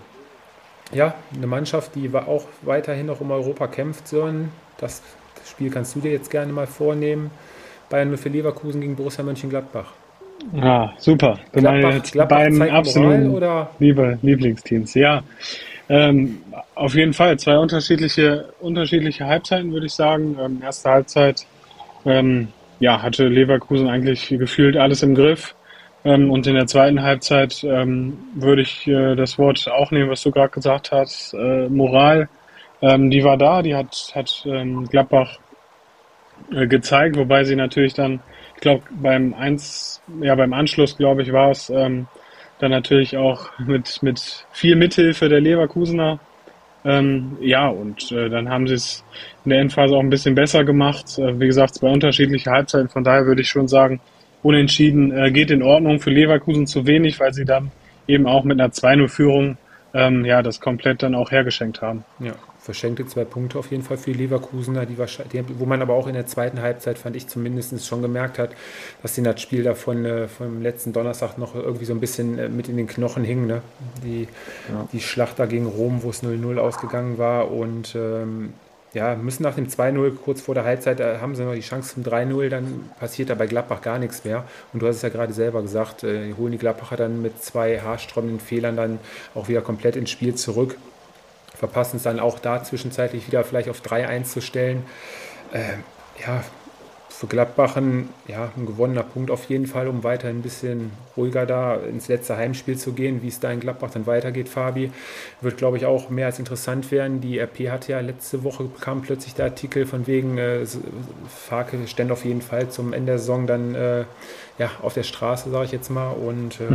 ja, 0.93 1.15
eine 1.35 1.47
Mannschaft, 1.47 1.95
die 1.95 2.11
auch 2.15 2.45
weiterhin 2.63 3.07
noch 3.07 3.21
um 3.21 3.31
Europa 3.31 3.67
kämpft, 3.67 4.09
sollen. 4.09 4.51
Das 4.79 5.03
Spiel 5.47 5.71
kannst 5.71 5.95
du 5.95 6.01
dir 6.01 6.13
jetzt 6.13 6.31
gerne 6.31 6.53
mal 6.53 6.67
vornehmen. 6.67 7.31
Bayern 7.91 8.17
für 8.17 8.29
Leverkusen 8.29 8.81
gegen 8.81 8.97
Borussia 8.97 9.25
Mönchengladbach. 9.25 9.93
Ah, 10.61 10.93
super. 10.99 11.39
Dann 11.53 11.63
Gladbach, 11.63 11.95
jetzt 11.95 12.13
Gladbach 12.13 12.39
beiden 12.39 12.63
absoluten 12.63 13.31
oder? 13.31 13.71
Liebe 13.79 14.19
Lieblingsteams. 14.23 14.95
Ja, 14.95 15.23
ähm, 15.89 16.43
auf 16.75 16.95
jeden 16.95 17.13
Fall 17.13 17.39
zwei 17.39 17.59
unterschiedliche, 17.59 18.53
unterschiedliche 18.61 19.27
Halbzeiten, 19.27 19.73
würde 19.73 19.87
ich 19.87 19.95
sagen. 19.95 20.37
Ähm, 20.41 20.61
erste 20.63 20.91
Halbzeit 20.91 21.47
ähm, 22.05 22.49
ja, 22.81 23.03
hatte 23.03 23.29
Leverkusen 23.29 23.89
eigentlich 23.89 24.29
gefühlt 24.29 24.77
alles 24.77 25.03
im 25.03 25.15
Griff. 25.15 25.55
Ähm, 26.05 26.31
und 26.31 26.47
in 26.47 26.55
der 26.55 26.67
zweiten 26.67 27.03
Halbzeit 27.03 27.65
ähm, 27.65 28.19
würde 28.35 28.63
ich 28.63 28.87
äh, 28.87 29.17
das 29.17 29.39
Wort 29.39 29.69
auch 29.69 29.91
nehmen, 29.91 30.11
was 30.11 30.23
du 30.23 30.31
gerade 30.31 30.51
gesagt 30.51 30.93
hast. 30.93 31.35
Äh, 31.35 31.69
Moral, 31.69 32.29
ähm, 32.81 33.11
die 33.11 33.25
war 33.25 33.37
da, 33.37 33.63
die 33.63 33.75
hat, 33.75 34.13
hat 34.15 34.45
ähm, 34.47 34.87
Gladbach 34.87 35.39
äh, 36.53 36.67
gezeigt, 36.67 37.17
wobei 37.17 37.45
sie 37.45 37.57
natürlich 37.57 37.95
dann, 37.95 38.21
ich 38.55 38.61
glaube, 38.61 38.85
beim 38.91 39.35
eins, 39.35 40.01
ja, 40.21 40.35
beim 40.35 40.53
Anschluss, 40.53 40.97
glaube 40.97 41.23
ich, 41.23 41.33
war 41.33 41.51
es 41.51 41.69
ähm, 41.71 42.07
dann 42.61 42.71
natürlich 42.71 43.17
auch 43.17 43.51
mit, 43.59 44.03
mit 44.03 44.47
viel 44.53 44.77
Mithilfe 44.77 45.29
der 45.29 45.41
Leverkusener. 45.41 46.21
Ähm, 46.85 47.37
ja, 47.41 47.69
und 47.69 48.13
äh, 48.13 48.29
dann 48.29 48.49
haben 48.49 48.67
sie 48.69 48.75
es 48.75 49.05
in 49.45 49.51
der 49.51 49.61
Endphase 49.61 49.95
auch 49.95 50.01
ein 50.01 50.11
bisschen 50.11 50.35
besser 50.35 50.65
gemacht. 50.65 51.19
Äh, 51.19 51.39
wie 51.41 51.47
gesagt, 51.47 51.75
zwei 51.75 51.91
unterschiedliche 51.91 52.51
Halbzeiten, 52.51 52.89
von 52.89 53.05
daher 53.05 53.27
würde 53.27 53.43
ich 53.43 53.49
schon 53.49 53.69
sagen, 53.69 54.01
Unentschieden 54.43 55.11
äh, 55.11 55.31
geht 55.31 55.51
in 55.51 55.63
Ordnung. 55.63 56.01
Für 56.01 56.11
Leverkusen 56.11 56.67
zu 56.67 56.87
wenig, 56.87 57.19
weil 57.19 57.33
sie 57.33 57.45
dann 57.45 57.71
eben 58.07 58.27
auch 58.27 58.45
mit 58.45 58.61
einer 58.61 58.71
2-0-Führung 58.73 59.59
ähm, 59.95 60.25
ja, 60.25 60.43
das 60.43 60.61
komplett 60.61 61.03
dann 61.03 61.15
auch 61.15 61.31
hergeschenkt 61.31 61.83
haben. 61.83 62.05
Ja, 62.21 62.35
verschenkte 62.69 63.07
zwei 63.07 63.25
Punkte 63.25 63.59
auf 63.59 63.71
jeden 63.71 63.83
Fall 63.83 63.97
für 63.97 64.13
die 64.13 64.19
Leverkusener, 64.19 64.85
die 64.85 64.99
wahrscheinlich, 64.99 65.43
wo 65.59 65.65
man 65.65 65.81
aber 65.81 65.95
auch 65.95 66.07
in 66.07 66.13
der 66.13 66.27
zweiten 66.27 66.61
Halbzeit, 66.61 66.99
fand 66.99 67.17
ich 67.17 67.27
zumindest, 67.27 67.87
schon 67.87 68.03
gemerkt 68.03 68.39
hat, 68.39 68.51
dass 69.01 69.15
sie 69.15 69.23
das 69.23 69.41
Spiel 69.41 69.63
davon 69.63 70.05
äh, 70.05 70.29
vom 70.29 70.61
letzten 70.61 70.93
Donnerstag 70.93 71.39
noch 71.39 71.55
irgendwie 71.55 71.87
so 71.87 71.95
ein 71.95 72.01
bisschen 72.01 72.39
äh, 72.39 72.51
mit 72.51 72.69
in 72.69 72.77
den 72.77 72.87
Knochen 72.87 73.25
hing. 73.25 73.47
Ne? 73.47 73.63
Die, 74.05 74.29
ja. 74.71 74.87
die 74.93 75.01
Schlacht 75.01 75.39
da 75.39 75.47
gegen 75.47 75.65
Rom, 75.65 76.03
wo 76.03 76.11
es 76.11 76.23
0-0 76.23 76.59
ausgegangen 76.59 77.17
war 77.17 77.51
und 77.51 77.95
ähm, 77.95 78.53
ja, 78.93 79.15
müssen 79.15 79.45
nach 79.45 79.55
dem 79.55 79.69
2-0 79.69 80.17
kurz 80.17 80.43
vor 80.43 80.55
der 80.55 80.65
Halbzeit, 80.65 81.01
äh, 81.01 81.21
haben 81.23 81.35
sie 81.35 81.45
noch 81.45 81.55
die 81.55 81.61
Chance 81.61 81.95
zum 81.95 82.03
3-0, 82.03 82.51
dann 82.51 82.91
passiert 83.01 83.31
da 83.31 83.35
bei 83.35 83.47
Gladbach 83.47 83.81
gar 83.81 83.99
nichts 83.99 84.25
mehr. 84.25 84.45
Und 84.75 84.83
du 84.83 84.89
hast 84.89 84.97
es 84.97 85.03
ja 85.03 85.09
gerade 85.09 85.33
selber 85.33 85.63
gesagt, 85.63 86.05
äh, 86.05 86.35
holen 86.35 86.53
die 86.53 86.59
Gladbacher 86.59 86.99
dann 86.99 87.23
mit 87.23 87.43
zwei 87.43 87.81
haarsträubenden 87.81 88.41
Fehlern 88.41 88.77
dann 88.77 88.99
auch 89.35 89.49
wieder 89.49 89.63
komplett 89.63 89.97
ins 89.97 90.11
Spiel 90.11 90.35
zurück. 90.35 90.77
Verpassen 91.59 91.97
es 91.97 92.05
dann 92.05 92.21
auch 92.21 92.39
da 92.39 92.63
zwischenzeitlich 92.63 93.27
wieder 93.27 93.45
vielleicht 93.45 93.69
auf 93.69 93.81
3-1 93.81 94.25
zu 94.25 94.41
stellen. 94.41 94.85
Äh, 95.53 95.79
ja, 96.25 96.43
für 97.19 97.27
Gladbach 97.27 97.77
ein, 97.77 98.11
ja, 98.29 98.53
ein 98.57 98.65
gewonnener 98.65 99.03
Punkt 99.03 99.33
auf 99.33 99.47
jeden 99.47 99.67
Fall, 99.67 99.89
um 99.89 100.05
weiter 100.05 100.29
ein 100.29 100.41
bisschen 100.41 100.93
ruhiger 101.17 101.47
da 101.47 101.75
ins 101.75 102.07
letzte 102.07 102.37
Heimspiel 102.37 102.79
zu 102.79 102.93
gehen. 102.93 103.23
Wie 103.23 103.29
es 103.29 103.41
da 103.41 103.51
in 103.51 103.59
Gladbach 103.59 103.91
dann 103.91 104.07
weitergeht, 104.07 104.49
Fabi, 104.49 104.93
wird, 105.41 105.57
glaube 105.57 105.79
ich, 105.79 105.85
auch 105.85 106.11
mehr 106.11 106.27
als 106.27 106.39
interessant 106.39 106.93
werden. 106.93 107.21
Die 107.21 107.41
RP 107.41 107.71
hatte 107.71 107.91
ja 107.91 107.99
letzte 107.99 108.45
Woche, 108.45 108.71
kam 108.81 109.03
plötzlich 109.03 109.35
der 109.35 109.47
Artikel 109.47 109.85
von 109.85 110.07
wegen, 110.07 110.39
äh, 110.39 110.65
Farke 111.29 111.89
stände 111.89 112.13
auf 112.13 112.25
jeden 112.25 112.43
Fall 112.43 112.69
zum 112.69 112.93
Ende 112.93 113.13
der 113.13 113.19
Saison 113.19 113.49
dann 113.49 113.75
äh, 113.75 114.05
ja, 114.59 114.71
auf 114.83 114.95
der 114.95 115.03
Straße, 115.03 115.51
sage 115.51 115.65
ich 115.65 115.73
jetzt 115.73 115.91
mal. 115.91 116.13
Und 116.13 116.61
äh, 116.61 116.67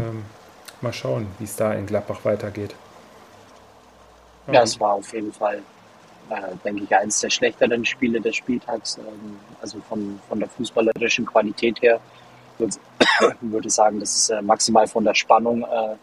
mal 0.82 0.92
schauen, 0.92 1.28
wie 1.40 1.46
es 1.46 1.56
da 1.56 1.72
in 1.72 1.86
Gladbach 1.86 2.26
weitergeht. 2.26 2.76
Ja, 4.52 4.64
es 4.64 4.80
war 4.80 4.94
auf 4.94 5.14
jeden 5.14 5.32
Fall 5.32 5.62
äh, 6.30 6.56
denke 6.64 6.84
ich, 6.84 6.96
eines 6.96 7.20
der 7.20 7.30
schlechteren 7.30 7.86
Spiele 7.86 8.22
des 8.22 8.36
Spieltags. 8.36 8.98
Ähm, 8.98 9.40
also 9.62 9.80
von, 9.90 10.20
von 10.28 10.40
der 10.40 10.50
fußballerischen 10.50 11.26
Qualität 11.26 11.82
her 11.82 12.00
würde 12.58 12.76
würde 13.42 13.70
sagen, 13.70 14.00
dass 14.00 14.16
es 14.16 14.30
äh, 14.30 14.42
maximal 14.42 14.88
von 14.88 15.04
der 15.04 15.14
Spannung 15.14 15.64
äh, 15.64 15.96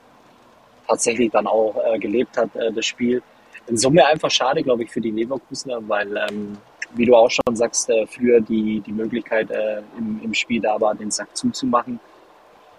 tatsächlich 0.89 1.31
dann 1.31 1.47
auch 1.47 1.77
äh, 1.85 1.99
gelebt 1.99 2.37
hat, 2.37 2.55
äh, 2.57 2.73
das 2.73 2.87
Spiel. 2.87 3.23
In 3.67 3.77
Summe 3.77 4.05
einfach 4.07 4.31
schade, 4.31 4.63
glaube 4.63 4.85
ich, 4.85 4.91
für 4.91 5.01
die 5.01 5.11
Leverkusener, 5.11 5.79
weil, 5.89 6.17
ähm, 6.17 6.59
wie 6.95 7.07
du 7.07 7.15
auch 7.15 7.31
schon 7.31 7.55
sagst, 7.55 7.89
äh, 7.91 8.07
früher 8.07 8.41
die, 8.41 8.81
die 8.81 8.93
Möglichkeit 8.93 9.51
äh, 9.51 9.83
im, 9.97 10.21
im 10.25 10.35
Spiel 10.35 10.61
da 10.61 10.81
war, 10.81 10.95
den 10.95 11.11
Sack 11.11 11.37
zuzumachen. 11.37 12.01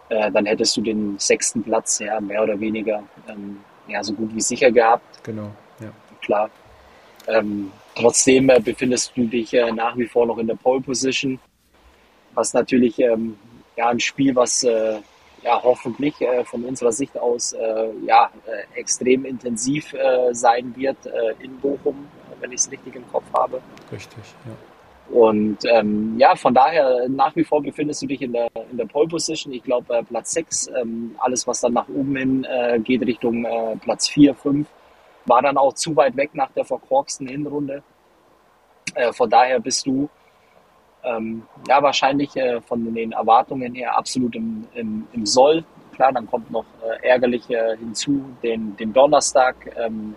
Äh, 0.09 0.31
dann 0.31 0.45
hättest 0.45 0.75
du 0.75 0.81
den 0.81 1.17
sechsten 1.17 1.63
Platz 1.63 1.99
ja 1.99 2.19
mehr 2.19 2.43
oder 2.43 2.59
weniger 2.59 3.03
ähm, 3.29 3.61
ja, 3.91 4.03
so 4.03 4.13
gut 4.13 4.33
wie 4.33 4.41
sicher 4.41 4.71
gehabt. 4.71 5.23
Genau, 5.23 5.51
ja. 5.79 5.91
Klar, 6.21 6.49
ähm, 7.27 7.71
trotzdem 7.95 8.49
äh, 8.49 8.59
befindest 8.59 9.11
du 9.15 9.25
dich 9.25 9.53
äh, 9.53 9.71
nach 9.71 9.97
wie 9.97 10.07
vor 10.07 10.25
noch 10.25 10.37
in 10.37 10.47
der 10.47 10.55
Pole 10.55 10.81
Position, 10.81 11.39
was 12.33 12.53
natürlich 12.53 12.99
ähm, 12.99 13.37
ja, 13.75 13.89
ein 13.89 13.99
Spiel, 13.99 14.35
was 14.35 14.63
äh, 14.63 14.99
ja 15.43 15.61
hoffentlich 15.63 16.19
äh, 16.21 16.43
von 16.45 16.63
unserer 16.63 16.91
Sicht 16.91 17.17
aus 17.17 17.53
äh, 17.53 17.89
ja, 18.05 18.29
äh, 18.45 18.79
extrem 18.79 19.25
intensiv 19.25 19.93
sein 20.31 20.75
wird 20.75 20.97
in 21.39 21.57
Bochum, 21.59 22.07
wenn 22.39 22.51
ich 22.51 22.61
es 22.61 22.71
richtig 22.71 22.95
im 22.95 23.09
Kopf 23.11 23.25
habe. 23.33 23.61
Richtig, 23.91 24.23
ja. 24.45 24.53
Und 25.11 25.57
ähm, 25.65 26.17
ja, 26.17 26.35
von 26.35 26.53
daher 26.53 27.09
nach 27.09 27.35
wie 27.35 27.43
vor 27.43 27.61
befindest 27.61 28.01
du 28.01 28.07
dich 28.07 28.21
in 28.21 28.33
der, 28.33 28.49
in 28.71 28.77
der 28.77 28.85
Pole 28.85 29.07
Position. 29.07 29.53
Ich 29.53 29.63
glaube, 29.63 30.03
Platz 30.07 30.31
6, 30.31 30.71
ähm, 30.81 31.15
alles 31.19 31.45
was 31.47 31.61
dann 31.61 31.73
nach 31.73 31.89
oben 31.89 32.15
hin 32.15 32.47
geht 32.83 33.01
Richtung 33.01 33.45
Platz 33.81 34.07
4, 34.09 34.33
5, 34.35 34.67
war 35.25 35.41
dann 35.41 35.57
auch 35.57 35.73
zu 35.73 35.95
weit 35.95 36.15
weg 36.15 36.31
nach 36.33 36.51
der 36.51 36.65
verkorksten 36.65 37.27
Hinrunde. 37.27 37.83
Äh, 38.95 39.13
von 39.13 39.29
daher 39.29 39.59
bist 39.59 39.85
du 39.85 40.09
ähm, 41.03 41.43
ja 41.67 41.81
wahrscheinlich 41.81 42.35
äh, 42.35 42.61
von 42.61 42.93
den 42.93 43.11
Erwartungen 43.11 43.73
her 43.73 43.97
absolut 43.97 44.35
im, 44.35 44.67
im, 44.73 45.07
im 45.13 45.25
Soll. 45.25 45.63
Klar, 45.95 46.11
dann 46.11 46.27
kommt 46.27 46.49
noch 46.51 46.65
äh, 46.83 47.07
ärgerlich 47.07 47.43
hinzu 47.79 48.23
den, 48.43 48.75
den 48.77 48.93
Donnerstag. 48.93 49.55
Ähm, 49.77 50.15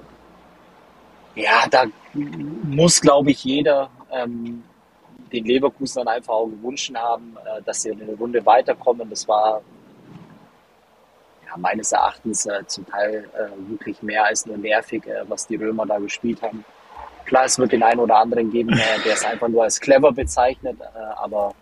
ja, 1.34 1.66
da 1.70 1.84
muss, 2.12 3.00
glaube 3.00 3.32
ich, 3.32 3.44
jeder 3.44 3.90
ähm, 4.12 4.62
den 5.34 5.44
Leverkusen 5.44 6.04
dann 6.04 6.14
einfach 6.14 6.34
auch 6.34 6.46
gewünscht 6.46 6.94
haben, 6.94 7.36
äh, 7.44 7.62
dass 7.62 7.82
sie 7.82 7.90
in 7.90 8.02
eine 8.02 8.14
Runde 8.14 8.44
weiterkommen. 8.44 9.08
Das 9.10 9.26
war 9.28 9.62
meines 11.56 11.92
Erachtens 11.92 12.46
äh, 12.46 12.66
zum 12.66 12.86
Teil 12.86 13.28
äh, 13.34 13.70
wirklich 13.70 14.02
mehr 14.02 14.24
als 14.24 14.46
nur 14.46 14.56
nervig, 14.56 15.06
äh, 15.06 15.22
was 15.28 15.46
die 15.46 15.56
Römer 15.56 15.86
da 15.86 15.98
gespielt 15.98 16.42
haben. 16.42 16.64
Klar, 17.26 17.44
es 17.44 17.58
wird 17.58 17.72
den 17.72 17.82
einen 17.82 18.00
oder 18.00 18.16
anderen 18.16 18.50
geben, 18.50 18.72
äh, 18.72 19.02
der 19.04 19.14
es 19.14 19.24
einfach 19.24 19.48
nur 19.48 19.62
als 19.62 19.80
clever 19.80 20.12
bezeichnet, 20.12 20.76
äh, 20.80 20.98
aber 21.16 21.54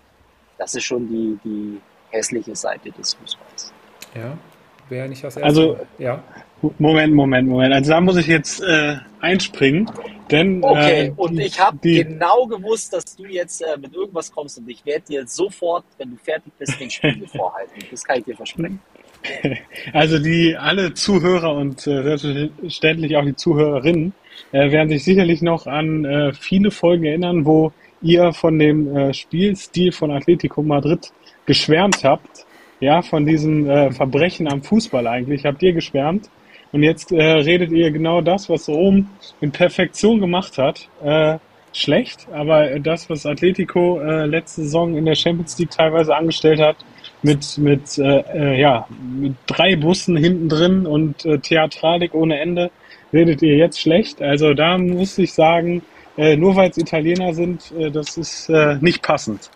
das 0.59 0.75
ist 0.75 0.85
schon 0.85 1.09
die, 1.09 1.39
die 1.45 1.81
hässliche 2.11 2.55
Seite 2.55 2.91
des 2.91 3.15
Fußballs. 3.15 3.73
Ja, 4.15 4.37
wäre 4.89 5.09
nicht 5.09 5.23
das 5.25 5.37
erste. 5.37 5.47
Also, 5.47 5.79
ja. 5.99 6.23
Moment, 6.79 7.15
Moment, 7.15 7.49
Moment. 7.49 7.75
Also 7.75 7.91
da 7.91 8.01
muss 8.01 8.17
ich 8.17 8.27
jetzt 8.27 8.63
äh, 8.63 8.97
einspringen, 9.21 9.91
denn. 10.31 10.63
Okay, 10.63 11.07
äh, 11.07 11.13
und 11.17 11.39
ich 11.39 11.59
habe 11.59 11.77
genau 11.83 12.47
gewusst, 12.47 12.93
dass 12.93 13.17
du 13.17 13.25
jetzt 13.27 13.63
äh, 13.63 13.77
mit 13.79 13.95
irgendwas 13.95 14.31
kommst 14.31 14.59
und 14.59 14.69
ich 14.69 14.85
werde 14.87 15.05
dir 15.07 15.27
sofort, 15.27 15.85
wenn 15.99 16.11
du 16.11 16.17
fertig 16.17 16.53
bist, 16.59 16.79
den 16.81 16.91
Spiegel 16.91 17.27
vorhalten. 17.37 17.85
Das 17.91 18.05
kann 18.05 18.19
ich 18.19 18.25
dir 18.25 18.37
versprechen. 18.37 18.81
Also 19.93 20.19
die 20.19 20.57
alle 20.57 20.95
Zuhörer 20.95 21.55
und 21.55 21.87
äh, 21.87 22.17
selbstverständlich 22.17 23.17
auch 23.17 23.25
die 23.25 23.37
Zuhörerinnen 23.37 24.13
äh, 24.51 24.71
werden 24.71 24.89
sich 24.89 25.05
sicherlich 25.05 25.43
noch 25.43 25.67
an 25.67 26.05
äh, 26.05 26.33
viele 26.33 26.71
Folgen 26.71 27.05
erinnern, 27.05 27.47
wo 27.47 27.73
ihr 28.03 28.33
von 28.33 28.59
dem 28.59 28.97
äh, 28.97 29.15
Spielstil 29.15 29.93
von 29.93 30.11
Atletico 30.11 30.63
Madrid 30.63 31.13
geschwärmt 31.47 32.05
habt. 32.05 32.47
Ja, 32.81 33.03
von 33.03 33.25
diesem 33.25 33.93
Verbrechen 33.93 34.51
am 34.51 34.65
Fußball 34.65 35.07
eigentlich 35.07 35.45
habt 35.45 35.63
ihr 35.63 35.73
geschwärmt. 35.73 36.29
Und 36.73 36.83
jetzt 36.83 37.13
äh, 37.13 37.23
redet 37.23 37.71
ihr 37.71 37.91
genau 37.91 38.21
das, 38.21 38.49
was 38.49 38.69
Rom 38.69 39.09
in 39.41 39.53
Perfektion 39.53 40.21
gemacht 40.21 40.59
hat. 40.59 40.89
Äh, 41.05 41.39
schlecht, 41.75 42.27
aber 42.33 42.79
das, 42.81 43.09
was 43.09 43.25
Atletico 43.25 44.01
äh, 44.01 44.27
letzte 44.27 44.63
Saison 44.63 44.97
in 44.97 45.07
der 45.07 45.15
Champions 45.15 45.59
League 45.59 45.71
teilweise 45.71 46.15
angestellt 46.15 46.61
hat, 46.61 46.77
mit, 47.23 47.57
mit, 47.59 47.99
äh, 47.99 48.21
äh, 48.35 48.61
ja, 48.61 48.87
mit 49.01 49.35
drei 49.47 49.77
Bussen 49.77 50.17
hinten 50.17 50.49
drin 50.49 50.87
und 50.87 51.25
äh, 51.25 51.39
Theatralik 51.39 52.15
ohne 52.15 52.41
Ende, 52.41 52.71
redet 53.13 53.43
ihr 53.43 53.57
jetzt 53.57 53.81
schlecht. 53.81 54.21
Also 54.21 54.55
da 54.55 54.77
muss 54.79 55.19
ich 55.19 55.33
sagen, 55.33 55.83
äh, 56.17 56.37
nur 56.37 56.57
weil 56.57 56.71
es 56.71 56.79
Italiener 56.79 57.33
sind, 57.33 57.73
äh, 57.79 57.91
das 57.91 58.17
ist 58.17 58.49
äh, 58.49 58.77
nicht 58.81 59.03
passend. 59.03 59.51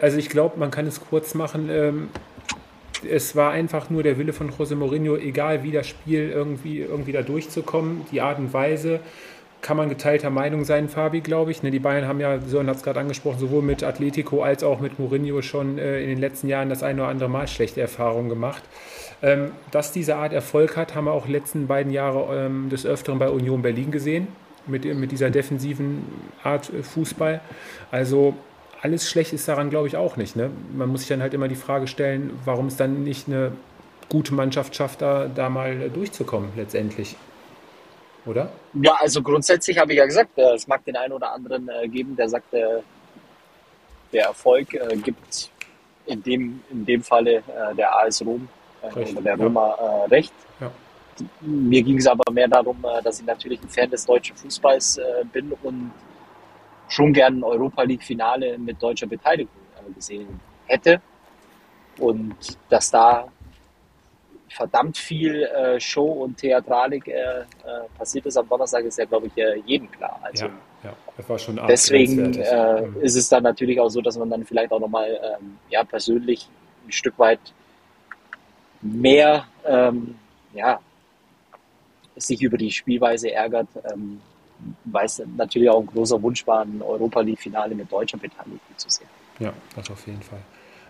Also 0.00 0.18
ich 0.18 0.28
glaube, 0.28 0.58
man 0.58 0.70
kann 0.70 0.86
es 0.86 1.00
kurz 1.00 1.34
machen. 1.34 1.68
Ähm, 1.70 2.08
es 3.04 3.36
war 3.36 3.52
einfach 3.52 3.90
nur 3.90 4.02
der 4.02 4.18
Wille 4.18 4.32
von 4.32 4.50
José 4.50 4.74
Mourinho, 4.74 5.16
egal 5.16 5.62
wie 5.62 5.72
das 5.72 5.86
Spiel 5.86 6.30
irgendwie, 6.30 6.80
irgendwie 6.80 7.12
da 7.12 7.22
durchzukommen, 7.22 8.02
die 8.10 8.20
Art 8.20 8.38
und 8.38 8.52
Weise 8.52 9.00
kann 9.60 9.76
man 9.76 9.88
geteilter 9.88 10.30
Meinung 10.30 10.64
sein, 10.64 10.88
Fabi, 10.88 11.20
glaube 11.20 11.50
ich. 11.50 11.62
Ne, 11.62 11.70
die 11.70 11.80
Bayern 11.80 12.06
haben 12.06 12.20
ja, 12.20 12.40
Sören 12.40 12.68
hat 12.68 12.76
es 12.76 12.82
gerade 12.82 13.00
angesprochen, 13.00 13.38
sowohl 13.38 13.62
mit 13.62 13.82
Atletico 13.82 14.42
als 14.42 14.62
auch 14.62 14.80
mit 14.80 14.98
Mourinho 14.98 15.42
schon 15.42 15.78
äh, 15.78 16.00
in 16.00 16.08
den 16.08 16.18
letzten 16.18 16.48
Jahren 16.48 16.68
das 16.68 16.82
eine 16.82 17.02
oder 17.02 17.10
andere 17.10 17.28
Mal 17.28 17.48
schlechte 17.48 17.80
Erfahrungen 17.80 18.28
gemacht. 18.28 18.62
Ähm, 19.20 19.50
dass 19.72 19.90
diese 19.90 20.14
Art 20.14 20.32
Erfolg 20.32 20.76
hat, 20.76 20.94
haben 20.94 21.06
wir 21.06 21.12
auch 21.12 21.26
letzten 21.26 21.66
beiden 21.66 21.92
Jahre 21.92 22.46
ähm, 22.46 22.68
des 22.68 22.86
Öfteren 22.86 23.18
bei 23.18 23.28
Union 23.28 23.62
Berlin 23.62 23.90
gesehen, 23.90 24.28
mit, 24.66 24.84
mit 24.84 25.10
dieser 25.10 25.30
defensiven 25.30 26.04
Art 26.44 26.72
äh, 26.72 26.82
Fußball. 26.84 27.40
Also 27.90 28.34
alles 28.80 29.08
schlecht 29.08 29.32
ist 29.32 29.48
daran, 29.48 29.70
glaube 29.70 29.88
ich, 29.88 29.96
auch 29.96 30.16
nicht. 30.16 30.36
Ne? 30.36 30.50
Man 30.72 30.88
muss 30.88 31.00
sich 31.00 31.08
dann 31.08 31.22
halt 31.22 31.34
immer 31.34 31.48
die 31.48 31.56
Frage 31.56 31.86
stellen, 31.86 32.38
warum 32.44 32.66
es 32.66 32.76
dann 32.76 33.02
nicht 33.04 33.28
eine 33.28 33.52
gute 34.08 34.34
Mannschaft 34.34 34.74
schafft, 34.74 35.02
da, 35.02 35.26
da 35.26 35.48
mal 35.48 35.90
durchzukommen 35.90 36.50
letztendlich 36.56 37.16
oder? 38.28 38.50
Ja, 38.74 38.96
also 39.00 39.22
grundsätzlich 39.22 39.78
habe 39.78 39.92
ich 39.92 39.98
ja 39.98 40.06
gesagt, 40.06 40.36
äh, 40.38 40.54
es 40.54 40.66
mag 40.68 40.84
den 40.84 40.96
einen 40.96 41.12
oder 41.12 41.32
anderen 41.32 41.68
äh, 41.68 41.88
geben, 41.88 42.14
der 42.14 42.28
sagt, 42.28 42.52
äh, 42.52 42.80
der 44.12 44.26
Erfolg 44.26 44.68
gibt 45.04 45.50
in 46.06 46.22
dem, 46.22 46.62
in 46.70 46.86
dem 46.86 47.02
Falle 47.02 47.42
der 47.76 47.94
AS 47.94 48.24
Rom 48.24 48.48
oder 48.80 49.20
der 49.20 49.36
Roma 49.36 49.76
ja. 49.78 50.04
recht. 50.04 50.32
Ja. 50.60 50.70
Mir 51.42 51.82
ging 51.82 51.98
es 51.98 52.06
aber 52.06 52.32
mehr 52.32 52.48
darum, 52.48 52.82
dass 53.04 53.20
ich 53.20 53.26
natürlich 53.26 53.60
ein 53.60 53.68
Fan 53.68 53.90
des 53.90 54.06
deutschen 54.06 54.34
Fußballs 54.34 54.98
bin 55.30 55.52
und 55.62 55.92
schon 56.88 57.12
gern 57.12 57.38
ein 57.38 57.44
Europa 57.44 57.82
League-Finale 57.82 58.58
mit 58.58 58.82
deutscher 58.82 59.06
Beteiligung 59.06 59.52
gesehen 59.94 60.40
hätte. 60.66 61.00
Und 61.98 62.36
dass 62.68 62.90
da 62.90 63.28
verdammt 64.48 64.96
viel 64.96 65.42
äh, 65.42 65.78
Show 65.80 66.06
und 66.06 66.38
Theatralik 66.38 67.06
äh, 67.08 67.40
äh, 67.40 67.44
passiert 67.96 68.26
ist 68.26 68.36
am 68.36 68.48
Donnerstag, 68.48 68.84
ist 68.84 68.98
ja, 68.98 69.04
glaube 69.04 69.26
ich, 69.26 69.36
äh, 69.36 69.60
jedem 69.66 69.90
klar. 69.90 70.18
Also 70.22 70.46
ja, 70.46 70.52
ja, 70.84 70.96
das 71.16 71.28
war 71.28 71.38
schon 71.38 71.60
Deswegen 71.68 72.34
äh, 72.34 72.82
mhm. 72.82 73.02
ist 73.02 73.16
es 73.16 73.28
dann 73.28 73.42
natürlich 73.42 73.78
auch 73.80 73.88
so, 73.88 74.00
dass 74.00 74.16
man 74.16 74.30
dann 74.30 74.44
vielleicht 74.44 74.72
auch 74.72 74.80
nochmal 74.80 75.20
ähm, 75.22 75.58
ja, 75.68 75.84
persönlich 75.84 76.48
ein 76.86 76.92
Stück 76.92 77.18
weit 77.18 77.40
mehr 78.80 79.44
ähm, 79.66 80.16
ja, 80.54 80.80
sich 82.16 82.42
über 82.42 82.56
die 82.56 82.70
Spielweise 82.70 83.30
ärgert, 83.32 83.68
ähm, 83.92 84.20
weil 84.84 85.06
es 85.06 85.22
natürlich 85.36 85.70
auch 85.70 85.80
ein 85.80 85.86
großer 85.86 86.20
Wunsch 86.22 86.46
war, 86.46 86.62
ein 86.62 86.82
Europa 86.82 87.20
League-Finale 87.20 87.74
mit 87.74 87.90
deutscher 87.90 88.18
Beteiligung 88.18 88.60
zu 88.76 88.88
sehen. 88.88 89.08
Ja, 89.38 89.52
das 89.76 89.90
auf 89.90 90.06
jeden 90.06 90.22
Fall. 90.22 90.40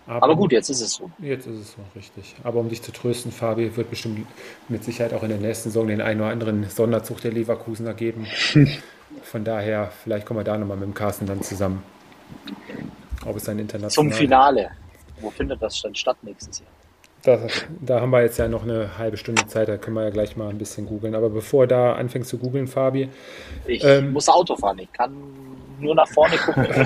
Aber, 0.06 0.22
Aber, 0.22 0.36
gut, 0.36 0.52
jetzt 0.52 0.70
ist 0.70 0.80
es 0.80 0.94
so. 0.94 1.10
Jetzt 1.18 1.46
ist 1.46 1.60
es 1.60 1.72
so, 1.72 1.78
richtig. 1.94 2.34
Aber 2.42 2.60
um 2.60 2.70
dich 2.70 2.82
zu 2.82 2.92
trösten, 2.92 3.30
Fabi, 3.30 3.76
wird 3.76 3.90
bestimmt 3.90 4.26
mit 4.68 4.82
Sicherheit 4.82 5.12
auch 5.12 5.22
in 5.22 5.28
der 5.28 5.38
nächsten 5.38 5.68
Saison 5.68 5.86
den 5.86 6.00
einen 6.00 6.20
oder 6.20 6.30
anderen 6.30 6.68
Sonderzug 6.70 7.20
der 7.20 7.32
Leverkusener 7.32 7.92
geben. 7.92 8.26
Von 9.22 9.44
daher, 9.44 9.90
vielleicht 10.02 10.26
kommen 10.26 10.40
wir 10.40 10.44
da 10.44 10.56
nochmal 10.56 10.78
mit 10.78 10.86
dem 10.86 10.94
Carsten 10.94 11.26
dann 11.26 11.42
zusammen. 11.42 11.82
Ob 13.26 13.36
es 13.36 13.48
ein 13.48 13.58
international... 13.58 13.90
Zum 13.90 14.12
Finale. 14.12 14.70
Wo 15.20 15.30
findet 15.30 15.60
das 15.60 15.80
dann 15.82 15.94
statt 15.94 16.16
nächstes 16.22 16.60
Jahr? 16.60 16.68
Da, 17.22 17.38
da, 17.80 18.00
haben 18.00 18.10
wir 18.10 18.22
jetzt 18.22 18.38
ja 18.38 18.46
noch 18.46 18.62
eine 18.62 18.96
halbe 18.96 19.16
Stunde 19.16 19.46
Zeit, 19.46 19.68
da 19.68 19.76
können 19.76 19.96
wir 19.96 20.04
ja 20.04 20.10
gleich 20.10 20.36
mal 20.36 20.48
ein 20.48 20.58
bisschen 20.58 20.86
googeln. 20.86 21.14
Aber 21.14 21.30
bevor 21.30 21.66
da 21.66 21.94
anfängst 21.94 22.30
zu 22.30 22.38
googeln, 22.38 22.68
Fabi. 22.68 23.08
Ich 23.66 23.82
ähm, 23.84 24.12
muss 24.12 24.28
Auto 24.28 24.54
fahren, 24.56 24.78
ich 24.78 24.92
kann 24.92 25.12
nur 25.80 25.94
nach 25.94 26.08
vorne 26.08 26.36
gucken 26.36 26.66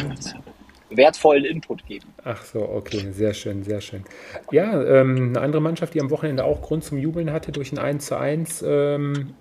und 0.90 0.96
wertvollen 0.96 1.44
Input 1.44 1.86
geben. 1.86 2.06
Ach 2.24 2.42
so, 2.44 2.60
okay, 2.60 3.10
sehr 3.12 3.34
schön, 3.34 3.62
sehr 3.62 3.80
schön. 3.80 4.04
Ja, 4.50 4.82
ähm, 4.82 5.30
eine 5.30 5.40
andere 5.40 5.62
Mannschaft, 5.62 5.94
die 5.94 6.00
am 6.00 6.10
Wochenende 6.10 6.44
auch 6.44 6.62
Grund 6.62 6.84
zum 6.84 6.98
Jubeln 6.98 7.32
hatte 7.32 7.52
durch 7.52 7.72
ein 7.72 7.78
1 7.78 8.06
zu 8.06 8.16
1. 8.16 8.64
Ähm, 8.66 9.34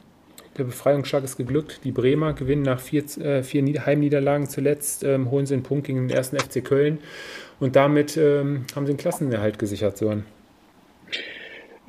der 0.58 0.66
Befreiungsschlag 0.66 1.24
ist 1.24 1.38
geglückt. 1.38 1.82
Die 1.84 1.92
Bremer 1.92 2.34
gewinnen 2.34 2.64
nach 2.64 2.80
vier, 2.80 3.04
äh, 3.20 3.44
vier 3.44 3.64
Heimniederlagen 3.86 4.48
zuletzt, 4.50 5.04
ähm, 5.04 5.32
holen 5.32 5.46
sie 5.46 5.54
einen 5.54 5.64
Punkt 5.64 5.88
gegen 5.88 6.08
den 6.08 6.16
ersten 6.16 6.38
FC 6.38 6.64
Köln 6.64 7.00
und 7.60 7.76
damit 7.76 8.18
ähm, 8.18 8.66
haben 8.76 8.86
sie 8.86 8.94
den 8.94 8.98
Klassenerhalt 8.98 9.58
gesichert, 9.60 9.98
Sören. 9.98 10.26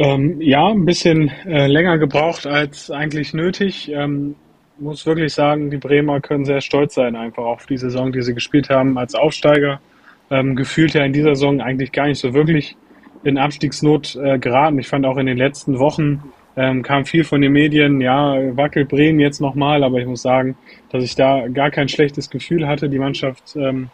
Ähm, 0.03 0.41
ja, 0.41 0.67
ein 0.67 0.85
bisschen 0.85 1.29
äh, 1.47 1.69
länger 1.69 1.97
gebraucht 1.97 2.45
als 2.45 2.91
eigentlich 2.91 3.35
nötig. 3.35 3.89
Ähm, 3.95 4.35
muss 4.79 5.07
wirklich 5.07 5.33
sagen, 5.33 5.71
die 5.71 5.77
Bremer 5.77 6.21
können 6.21 6.45
sehr 6.45 6.61
stolz 6.61 6.95
sein, 6.95 7.15
einfach 7.15 7.45
auf 7.45 7.67
die 7.67 7.77
Saison, 7.77 8.11
die 8.11 8.21
sie 8.23 8.35
gespielt 8.35 8.69
haben 8.69 8.99
als 8.99 9.15
Aufsteiger. 9.15 9.81
Ähm, 10.29 10.57
gefühlt 10.57 10.95
ja 10.95 11.05
in 11.05 11.13
dieser 11.13 11.37
Saison 11.37 11.61
eigentlich 11.61 11.93
gar 11.93 12.09
nicht 12.09 12.19
so 12.19 12.35
wirklich 12.35 12.77
in 13.23 13.39
Abstiegsnot 13.39 14.17
äh, 14.17 14.41
geraten. 14.41 14.81
Ich 14.81 14.89
fand 14.89 15.07
auch 15.07 15.19
in 15.19 15.27
den 15.27 15.37
letzten 15.37 15.79
Wochen 15.79 16.25
ähm, 16.57 16.83
kam 16.83 17.05
viel 17.05 17.23
von 17.23 17.41
den 17.41 17.53
Medien, 17.53 18.01
ja, 18.01 18.35
wackelt 18.57 18.89
Bremen 18.89 19.21
jetzt 19.21 19.41
nochmal, 19.41 19.85
aber 19.85 20.01
ich 20.01 20.07
muss 20.07 20.23
sagen, 20.23 20.57
dass 20.91 21.05
ich 21.05 21.15
da 21.15 21.47
gar 21.47 21.71
kein 21.71 21.89
schlechtes 21.89 22.29
Gefühl 22.29 22.67
hatte. 22.67 22.89
Die 22.89 22.99
Mannschaft 22.99 23.55
ähm, 23.55 23.89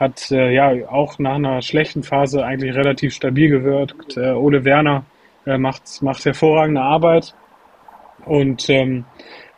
hat 0.00 0.28
äh, 0.32 0.52
ja 0.52 0.72
auch 0.90 1.20
nach 1.20 1.36
einer 1.36 1.62
schlechten 1.62 2.02
Phase 2.02 2.44
eigentlich 2.44 2.74
relativ 2.74 3.14
stabil 3.14 3.48
gewirkt. 3.48 4.16
Äh, 4.16 4.32
Ole 4.32 4.64
Werner 4.64 5.04
äh, 5.46 5.58
macht, 5.58 6.02
macht 6.02 6.24
hervorragende 6.24 6.80
Arbeit 6.80 7.34
und 8.24 8.68
ähm, 8.70 9.04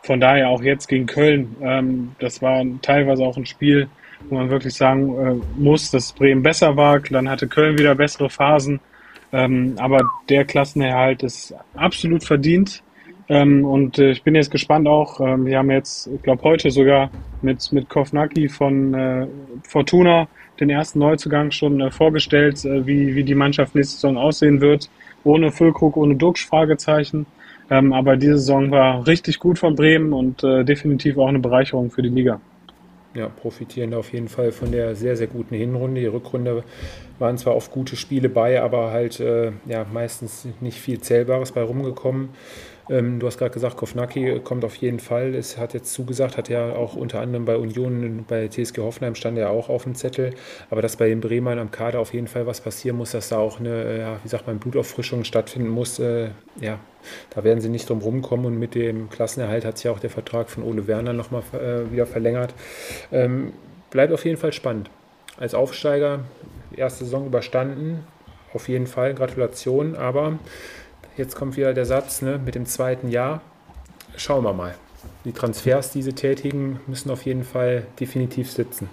von 0.01 0.19
daher 0.19 0.49
auch 0.49 0.61
jetzt 0.61 0.87
gegen 0.87 1.07
Köln, 1.07 1.55
ähm, 1.61 2.15
das 2.19 2.41
war 2.41 2.63
teilweise 2.81 3.23
auch 3.23 3.37
ein 3.37 3.45
Spiel, 3.45 3.89
wo 4.29 4.35
man 4.35 4.49
wirklich 4.49 4.73
sagen 4.73 5.17
äh, 5.17 5.59
muss, 5.59 5.91
dass 5.91 6.13
Bremen 6.13 6.43
besser 6.43 6.77
war. 6.77 6.99
Dann 6.99 7.29
hatte 7.29 7.47
Köln 7.47 7.77
wieder 7.77 7.95
bessere 7.95 8.29
Phasen. 8.29 8.79
Ähm, 9.31 9.75
aber 9.79 10.01
der 10.29 10.45
Klassenerhalt 10.45 11.23
ist 11.23 11.53
absolut 11.75 12.23
verdient. 12.23 12.83
Ähm, 13.27 13.65
und 13.65 13.97
äh, 13.97 14.11
ich 14.11 14.23
bin 14.23 14.35
jetzt 14.35 14.51
gespannt 14.51 14.87
auch, 14.87 15.19
ähm, 15.19 15.45
wir 15.47 15.57
haben 15.57 15.71
jetzt, 15.71 16.07
ich 16.07 16.21
glaube 16.21 16.43
heute 16.43 16.69
sogar 16.69 17.09
mit, 17.41 17.71
mit 17.71 17.89
Kovnacki 17.89 18.47
von 18.47 18.93
äh, 18.93 19.27
Fortuna 19.67 20.27
den 20.59 20.69
ersten 20.69 20.99
Neuzugang 20.99 21.49
schon 21.49 21.81
äh, 21.81 21.89
vorgestellt, 21.89 22.63
äh, 22.63 22.85
wie, 22.85 23.15
wie 23.15 23.23
die 23.23 23.35
Mannschaft 23.35 23.73
nächste 23.73 23.95
Saison 23.95 24.17
aussehen 24.17 24.61
wird. 24.61 24.89
Ohne 25.25 25.51
Füllkrug, 25.51 25.97
ohne 25.97 26.15
Duxch, 26.15 26.47
Fragezeichen. 26.47 27.25
Ähm, 27.69 27.91
aber 27.91 28.15
diese 28.15 28.37
Saison 28.37 28.71
war 28.71 29.05
richtig 29.05 29.39
gut 29.39 29.59
von 29.59 29.75
Bremen 29.75 30.13
und 30.13 30.43
äh, 30.43 30.63
definitiv 30.63 31.17
auch 31.17 31.27
eine 31.27 31.39
Bereicherung 31.39 31.91
für 31.91 32.01
die 32.01 32.09
Liga. 32.09 32.39
Ja, 33.15 33.29
profitieren 33.29 33.93
auf 33.93 34.11
jeden 34.11 34.27
Fall 34.27 34.51
von 34.51 34.71
der 34.71 34.93
sehr, 34.95 35.15
sehr 35.15 35.27
guten 35.27 35.55
Hinrunde. 35.55 36.01
Die 36.01 36.07
Rückrunde 36.07 36.63
waren 37.17 37.37
zwar 37.37 37.55
oft 37.55 37.71
gute 37.71 37.95
Spiele 37.95 38.27
bei, 38.27 38.61
aber 38.61 38.91
halt 38.91 39.19
äh, 39.19 39.53
ja, 39.67 39.85
meistens 39.91 40.47
nicht 40.59 40.79
viel 40.79 40.99
Zählbares 40.99 41.53
bei 41.53 41.63
rumgekommen. 41.63 42.29
Ähm, 42.89 43.19
du 43.19 43.27
hast 43.27 43.37
gerade 43.37 43.51
gesagt, 43.51 43.77
Kovnacki 43.77 44.39
kommt 44.43 44.63
auf 44.63 44.75
jeden 44.75 44.99
Fall. 44.99 45.33
Es 45.33 45.57
hat 45.57 45.73
jetzt 45.73 45.93
zugesagt, 45.93 46.37
hat 46.37 46.49
ja 46.49 46.73
auch 46.73 46.95
unter 46.95 47.19
anderem 47.19 47.45
bei 47.45 47.57
Union, 47.57 48.25
bei 48.27 48.47
TSG 48.47 48.79
Hoffenheim 48.79 49.15
stand 49.15 49.37
er 49.37 49.49
auch 49.49 49.69
auf 49.69 49.83
dem 49.83 49.95
Zettel. 49.95 50.33
Aber 50.69 50.81
dass 50.81 50.95
bei 50.95 51.09
den 51.09 51.21
Bremern 51.21 51.59
am 51.59 51.71
Kader 51.71 51.99
auf 51.99 52.13
jeden 52.13 52.27
Fall 52.27 52.45
was 52.45 52.61
passieren 52.61 52.97
muss, 52.97 53.11
dass 53.11 53.29
da 53.29 53.37
auch 53.37 53.59
eine, 53.59 53.97
ja, 53.97 54.19
wie 54.23 54.27
sagt 54.27 54.47
man, 54.47 54.59
Blutauffrischung 54.59 55.23
stattfinden 55.23 55.69
muss, 55.69 55.99
äh, 55.99 56.29
ja, 56.61 56.79
da 57.31 57.43
werden 57.43 57.61
sie 57.61 57.69
nicht 57.69 57.89
drum 57.89 57.99
rumkommen. 57.99 58.45
Und 58.45 58.59
mit 58.59 58.75
dem 58.75 59.09
Klassenerhalt 59.09 59.65
hat 59.65 59.77
sich 59.77 59.85
ja 59.85 59.91
auch 59.91 59.99
der 59.99 60.09
Vertrag 60.09 60.49
von 60.49 60.63
Ole 60.63 60.87
Werner 60.87 61.13
nochmal 61.13 61.43
äh, 61.53 61.91
wieder 61.91 62.05
verlängert. 62.05 62.53
Ähm, 63.11 63.53
bleibt 63.89 64.13
auf 64.13 64.25
jeden 64.25 64.37
Fall 64.37 64.53
spannend. 64.53 64.89
Als 65.37 65.53
Aufsteiger, 65.53 66.19
erste 66.75 67.05
Saison 67.05 67.25
überstanden, 67.25 68.05
auf 68.53 68.69
jeden 68.69 68.87
Fall, 68.87 69.13
Gratulation, 69.13 69.95
aber 69.95 70.39
Jetzt 71.17 71.35
kommt 71.35 71.55
wieder 71.55 71.73
der 71.73 71.85
Satz 71.85 72.21
ne, 72.21 72.39
mit 72.43 72.55
dem 72.55 72.65
zweiten 72.65 73.07
Jahr. 73.07 73.41
Schauen 74.17 74.43
wir 74.43 74.53
mal. 74.53 74.75
Die 75.23 75.31
Transfers, 75.31 75.91
die 75.91 76.01
sie 76.01 76.13
tätigen, 76.13 76.81
müssen 76.87 77.09
auf 77.09 77.25
jeden 77.25 77.45
Fall 77.45 77.85
definitiv 77.99 78.51
sitzen. 78.51 78.89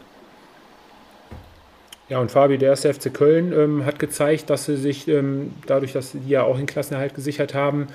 Ja, 2.09 2.21
und 2.21 2.31
Fabi, 2.31 2.59
der 2.59 2.71
erste 2.71 2.93
FC 2.93 3.13
Köln 3.13 3.53
ähm, 3.53 3.87
hat 3.87 3.99
gezeigt, 3.99 4.51
dass 4.51 4.67
sie 4.67 4.77
sich 4.77 5.09
ähm, 5.09 5.53
dadurch, 5.67 5.95
dass 5.95 6.13
sie 6.13 6.21
ja 6.27 6.43
auch 6.43 6.59
den 6.59 6.67
Klassenerhalt 6.67 7.15
gesichert 7.15 7.55
haben, 7.55 7.89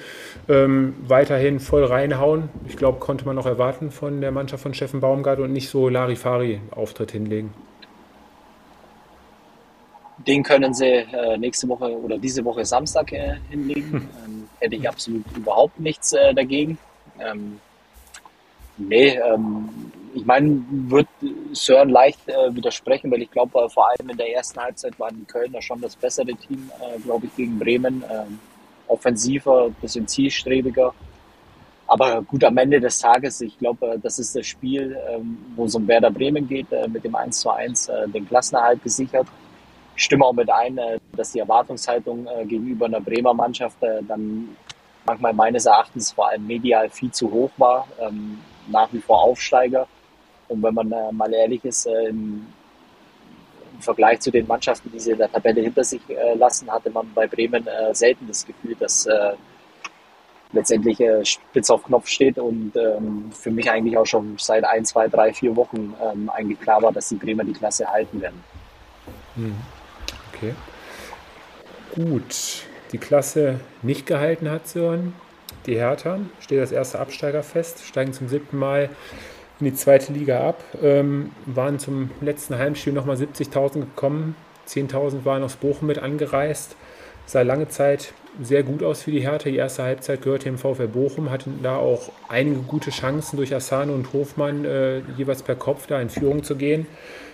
ähm, 0.49 0.95
weiterhin 1.07 1.59
voll 1.59 1.85
reinhauen. 1.85 2.49
Ich 2.67 2.75
glaube, 2.75 2.99
konnte 2.99 3.25
man 3.25 3.35
noch 3.35 3.45
erwarten 3.45 3.91
von 3.91 4.19
der 4.19 4.31
Mannschaft 4.31 4.63
von 4.63 4.73
Steffen 4.73 4.99
Baumgart 4.99 5.39
und 5.39 5.53
nicht 5.53 5.69
so 5.69 5.87
Larifari-Auftritt 5.87 7.11
hinlegen 7.11 7.53
den 10.27 10.43
können 10.43 10.73
sie 10.73 10.85
äh, 10.85 11.37
nächste 11.37 11.67
Woche 11.69 11.97
oder 11.97 12.17
diese 12.17 12.43
Woche 12.43 12.65
Samstag 12.65 13.13
äh, 13.13 13.37
hinlegen. 13.49 13.91
Hm. 13.91 14.09
Ähm, 14.25 14.49
hätte 14.59 14.75
ich 14.75 14.87
absolut 14.87 15.23
überhaupt 15.35 15.79
nichts 15.79 16.13
äh, 16.13 16.33
dagegen. 16.33 16.77
Ähm, 17.19 17.59
nee, 18.77 19.17
ähm, 19.17 19.69
ich 20.13 20.25
meine, 20.25 20.63
wird 20.69 21.07
Sören 21.53 21.89
leicht 21.89 22.27
äh, 22.27 22.53
widersprechen, 22.53 23.11
weil 23.11 23.21
ich 23.21 23.31
glaube, 23.31 23.59
äh, 23.59 23.69
vor 23.69 23.87
allem 23.89 24.09
in 24.09 24.17
der 24.17 24.33
ersten 24.33 24.59
Halbzeit 24.59 24.99
waren 24.99 25.15
die 25.17 25.25
Kölner 25.25 25.61
schon 25.61 25.79
das 25.79 25.95
bessere 25.95 26.33
Team, 26.35 26.69
äh, 26.81 26.99
glaube 26.99 27.27
ich, 27.27 27.35
gegen 27.35 27.57
Bremen. 27.57 28.03
Ähm, 28.11 28.39
offensiver, 28.87 29.69
bisschen 29.81 30.07
zielstrebiger. 30.07 30.93
Aber 31.87 32.21
gut, 32.21 32.43
am 32.43 32.57
Ende 32.57 32.79
des 32.79 32.99
Tages, 32.99 33.41
ich 33.41 33.57
glaube, 33.59 33.99
das 34.01 34.17
ist 34.17 34.35
das 34.35 34.45
Spiel, 34.45 34.97
ähm, 35.09 35.37
wo 35.55 35.65
es 35.65 35.75
um 35.75 35.87
Werder 35.87 36.11
Bremen 36.11 36.47
geht, 36.47 36.67
mit 36.89 37.03
dem 37.03 37.15
1 37.15 37.39
zu 37.39 37.49
1 37.49 37.87
äh, 37.87 38.07
den 38.09 38.27
Klassenerhalt 38.27 38.83
gesichert. 38.83 39.27
Ich 39.97 40.03
stimme 40.03 40.23
auch 40.25 40.33
mit 40.33 40.49
ein, 40.49 40.79
dass 41.13 41.31
die 41.31 41.39
Erwartungshaltung 41.39 42.27
gegenüber 42.45 42.85
einer 42.85 43.01
Bremer 43.01 43.33
Mannschaft 43.33 43.77
dann 43.81 44.55
manchmal 45.05 45.33
meines 45.33 45.65
Erachtens 45.65 46.11
vor 46.11 46.29
allem 46.29 46.45
medial 46.45 46.89
viel 46.89 47.11
zu 47.11 47.31
hoch 47.31 47.49
war. 47.57 47.87
Ähm, 47.99 48.39
nach 48.67 48.87
wie 48.93 48.99
vor 48.99 49.23
Aufsteiger. 49.23 49.87
Und 50.49 50.61
wenn 50.61 50.73
man 50.73 50.93
mal 51.11 51.33
ehrlich 51.33 51.65
ist, 51.65 51.87
im, 51.87 52.45
Vergleich 53.79 54.19
zu 54.19 54.31
den 54.31 54.47
Mannschaften, 54.47 54.91
die 54.91 54.99
sie 54.99 55.11
in 55.11 55.19
der 55.19 55.31
Tabelle 55.31 55.61
hinter 55.61 55.83
sich 55.83 56.01
lassen, 56.35 56.71
hatte 56.71 56.89
man 56.89 57.11
bei 57.13 57.27
Bremen 57.27 57.67
selten 57.91 58.27
das 58.27 58.43
Gefühl, 58.45 58.75
dass 58.75 59.07
letztendlich 60.51 60.99
äh, 60.99 61.25
spitz 61.25 61.69
auf 61.69 61.83
Knopf 61.83 62.07
steht 62.07 62.37
und 62.37 62.73
ähm, 62.75 63.31
für 63.31 63.51
mich 63.51 63.69
eigentlich 63.69 63.97
auch 63.97 64.05
schon 64.05 64.35
seit 64.37 64.63
ein, 64.63 64.85
zwei, 64.85 65.07
drei, 65.07 65.33
vier 65.33 65.55
Wochen 65.55 65.93
ähm, 66.01 66.29
eigentlich 66.29 66.59
klar 66.59 66.81
war, 66.81 66.91
dass 66.91 67.09
die 67.09 67.15
Bremer 67.15 67.43
die 67.43 67.53
Klasse 67.53 67.87
halten 67.87 68.21
werden. 68.21 68.43
Hm. 69.35 69.55
Okay. 70.37 70.53
Gut. 71.95 72.63
Die 72.91 72.97
Klasse 72.97 73.59
nicht 73.81 74.05
gehalten 74.05 74.49
hat 74.49 74.67
Sören. 74.67 75.13
Die 75.65 75.75
Hertha 75.75 76.19
steht 76.39 76.59
als 76.59 76.71
erster 76.71 76.99
Absteiger 76.99 77.43
fest, 77.43 77.83
steigen 77.85 78.13
zum 78.13 78.29
siebten 78.29 78.57
Mal 78.57 78.89
in 79.59 79.65
die 79.65 79.73
zweite 79.73 80.13
Liga 80.13 80.47
ab, 80.47 80.63
ähm, 80.81 81.31
waren 81.45 81.79
zum 81.79 82.11
letzten 82.21 82.57
Heimspiel 82.57 82.93
nochmal 82.93 83.17
70.000 83.17 83.81
gekommen, 83.81 84.35
10.000 84.67 85.25
waren 85.25 85.43
aus 85.43 85.55
Bochum 85.55 85.87
mit 85.87 85.99
angereist, 85.99 86.75
sah 87.25 87.41
lange 87.41 87.67
Zeit 87.67 88.13
sehr 88.41 88.63
gut 88.63 88.83
aus 88.83 89.01
für 89.01 89.11
die 89.11 89.21
Hertha. 89.21 89.49
Die 89.49 89.57
erste 89.57 89.83
Halbzeit 89.83 90.21
gehörte 90.21 90.45
dem 90.45 90.57
VfL 90.57 90.87
Bochum, 90.87 91.31
hatten 91.31 91.59
da 91.63 91.77
auch 91.77 92.11
einige 92.29 92.61
gute 92.61 92.91
Chancen 92.91 93.37
durch 93.37 93.53
Asano 93.53 93.93
und 93.93 94.13
Hofmann 94.13 94.63
äh, 94.63 94.99
jeweils 95.17 95.43
per 95.43 95.55
Kopf 95.55 95.87
da 95.87 95.99
in 95.99 96.09
Führung 96.09 96.43
zu 96.43 96.55
gehen. 96.55 96.85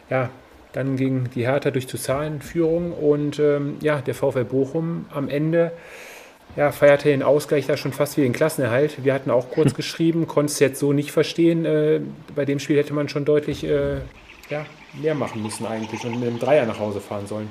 Ja, 0.09 0.29
dann 0.73 0.97
ging 0.97 1.29
die 1.33 1.47
Hertha 1.47 1.71
durch 1.71 1.87
Toussaint 1.87 2.35
in 2.35 2.41
Führung 2.41 2.91
und 2.91 3.39
ähm, 3.39 3.77
ja, 3.81 4.01
der 4.01 4.15
VfL 4.15 4.43
Bochum 4.43 5.05
am 5.11 5.29
Ende 5.29 5.71
ja, 6.55 6.71
feierte 6.71 7.09
den 7.09 7.23
Ausgleich 7.23 7.65
da 7.65 7.77
schon 7.77 7.93
fast 7.93 8.17
wie 8.17 8.21
den 8.21 8.33
Klassenerhalt. 8.33 9.03
Wir 9.03 9.13
hatten 9.13 9.31
auch 9.31 9.49
kurz 9.49 9.73
geschrieben, 9.75 10.27
konnte 10.27 10.51
es 10.51 10.59
jetzt 10.59 10.79
so 10.79 10.93
nicht 10.93 11.11
verstehen. 11.11 11.65
Äh, 11.65 12.01
bei 12.35 12.45
dem 12.45 12.59
Spiel 12.59 12.77
hätte 12.77 12.93
man 12.93 13.09
schon 13.09 13.25
deutlich 13.25 13.63
äh, 13.63 13.97
ja, 14.49 14.65
mehr 15.01 15.15
machen 15.15 15.41
müssen 15.41 15.65
eigentlich 15.65 16.03
und 16.05 16.19
mit 16.19 16.29
einem 16.29 16.39
Dreier 16.39 16.65
nach 16.65 16.79
Hause 16.79 17.01
fahren 17.01 17.27
sollen. 17.27 17.49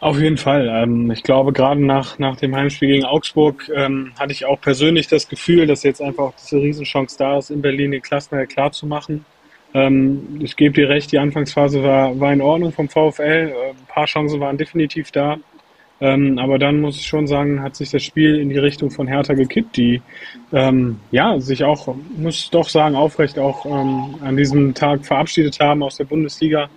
Auf 0.00 0.18
jeden 0.20 0.36
Fall. 0.36 0.68
Ähm, 0.68 1.10
ich 1.10 1.22
glaube, 1.22 1.52
gerade 1.52 1.84
nach, 1.84 2.18
nach 2.18 2.36
dem 2.36 2.54
Heimspiel 2.54 2.88
gegen 2.88 3.04
Augsburg 3.04 3.68
ähm, 3.74 4.12
hatte 4.18 4.32
ich 4.32 4.44
auch 4.44 4.60
persönlich 4.60 5.08
das 5.08 5.28
Gefühl, 5.28 5.66
dass 5.66 5.82
jetzt 5.82 6.00
einfach 6.00 6.32
diese 6.40 6.56
Riesenchance 6.56 7.16
da 7.18 7.38
ist, 7.38 7.50
in 7.50 7.62
Berlin 7.62 7.90
den 7.90 8.02
Klassenerhalt 8.02 8.50
klar 8.50 8.70
zu 8.70 8.86
machen. 8.86 9.24
Ähm, 9.74 10.38
ich 10.40 10.56
gebe 10.56 10.74
dir 10.74 10.88
recht, 10.88 11.12
die 11.12 11.18
Anfangsphase 11.18 11.82
war, 11.82 12.18
war 12.18 12.32
in 12.32 12.40
Ordnung 12.40 12.72
vom 12.72 12.88
VfL. 12.88 13.22
Äh, 13.22 13.70
ein 13.70 13.86
paar 13.88 14.06
Chancen 14.06 14.40
waren 14.40 14.56
definitiv 14.56 15.10
da. 15.10 15.36
Ähm, 16.00 16.38
aber 16.38 16.58
dann 16.58 16.80
muss 16.80 16.96
ich 16.96 17.06
schon 17.06 17.26
sagen, 17.26 17.60
hat 17.62 17.74
sich 17.74 17.90
das 17.90 18.04
Spiel 18.04 18.38
in 18.38 18.50
die 18.50 18.58
Richtung 18.58 18.90
von 18.90 19.08
Hertha 19.08 19.34
gekippt, 19.34 19.76
die 19.76 20.00
ähm, 20.52 21.00
ja 21.10 21.40
sich 21.40 21.64
auch, 21.64 21.94
muss 22.16 22.50
doch 22.50 22.68
sagen, 22.68 22.94
aufrecht 22.94 23.38
auch 23.38 23.66
ähm, 23.66 24.14
an 24.22 24.36
diesem 24.36 24.74
Tag 24.74 25.04
verabschiedet 25.04 25.58
haben 25.58 25.82
aus 25.82 25.96
der 25.96 26.04
Bundesliga 26.04 26.70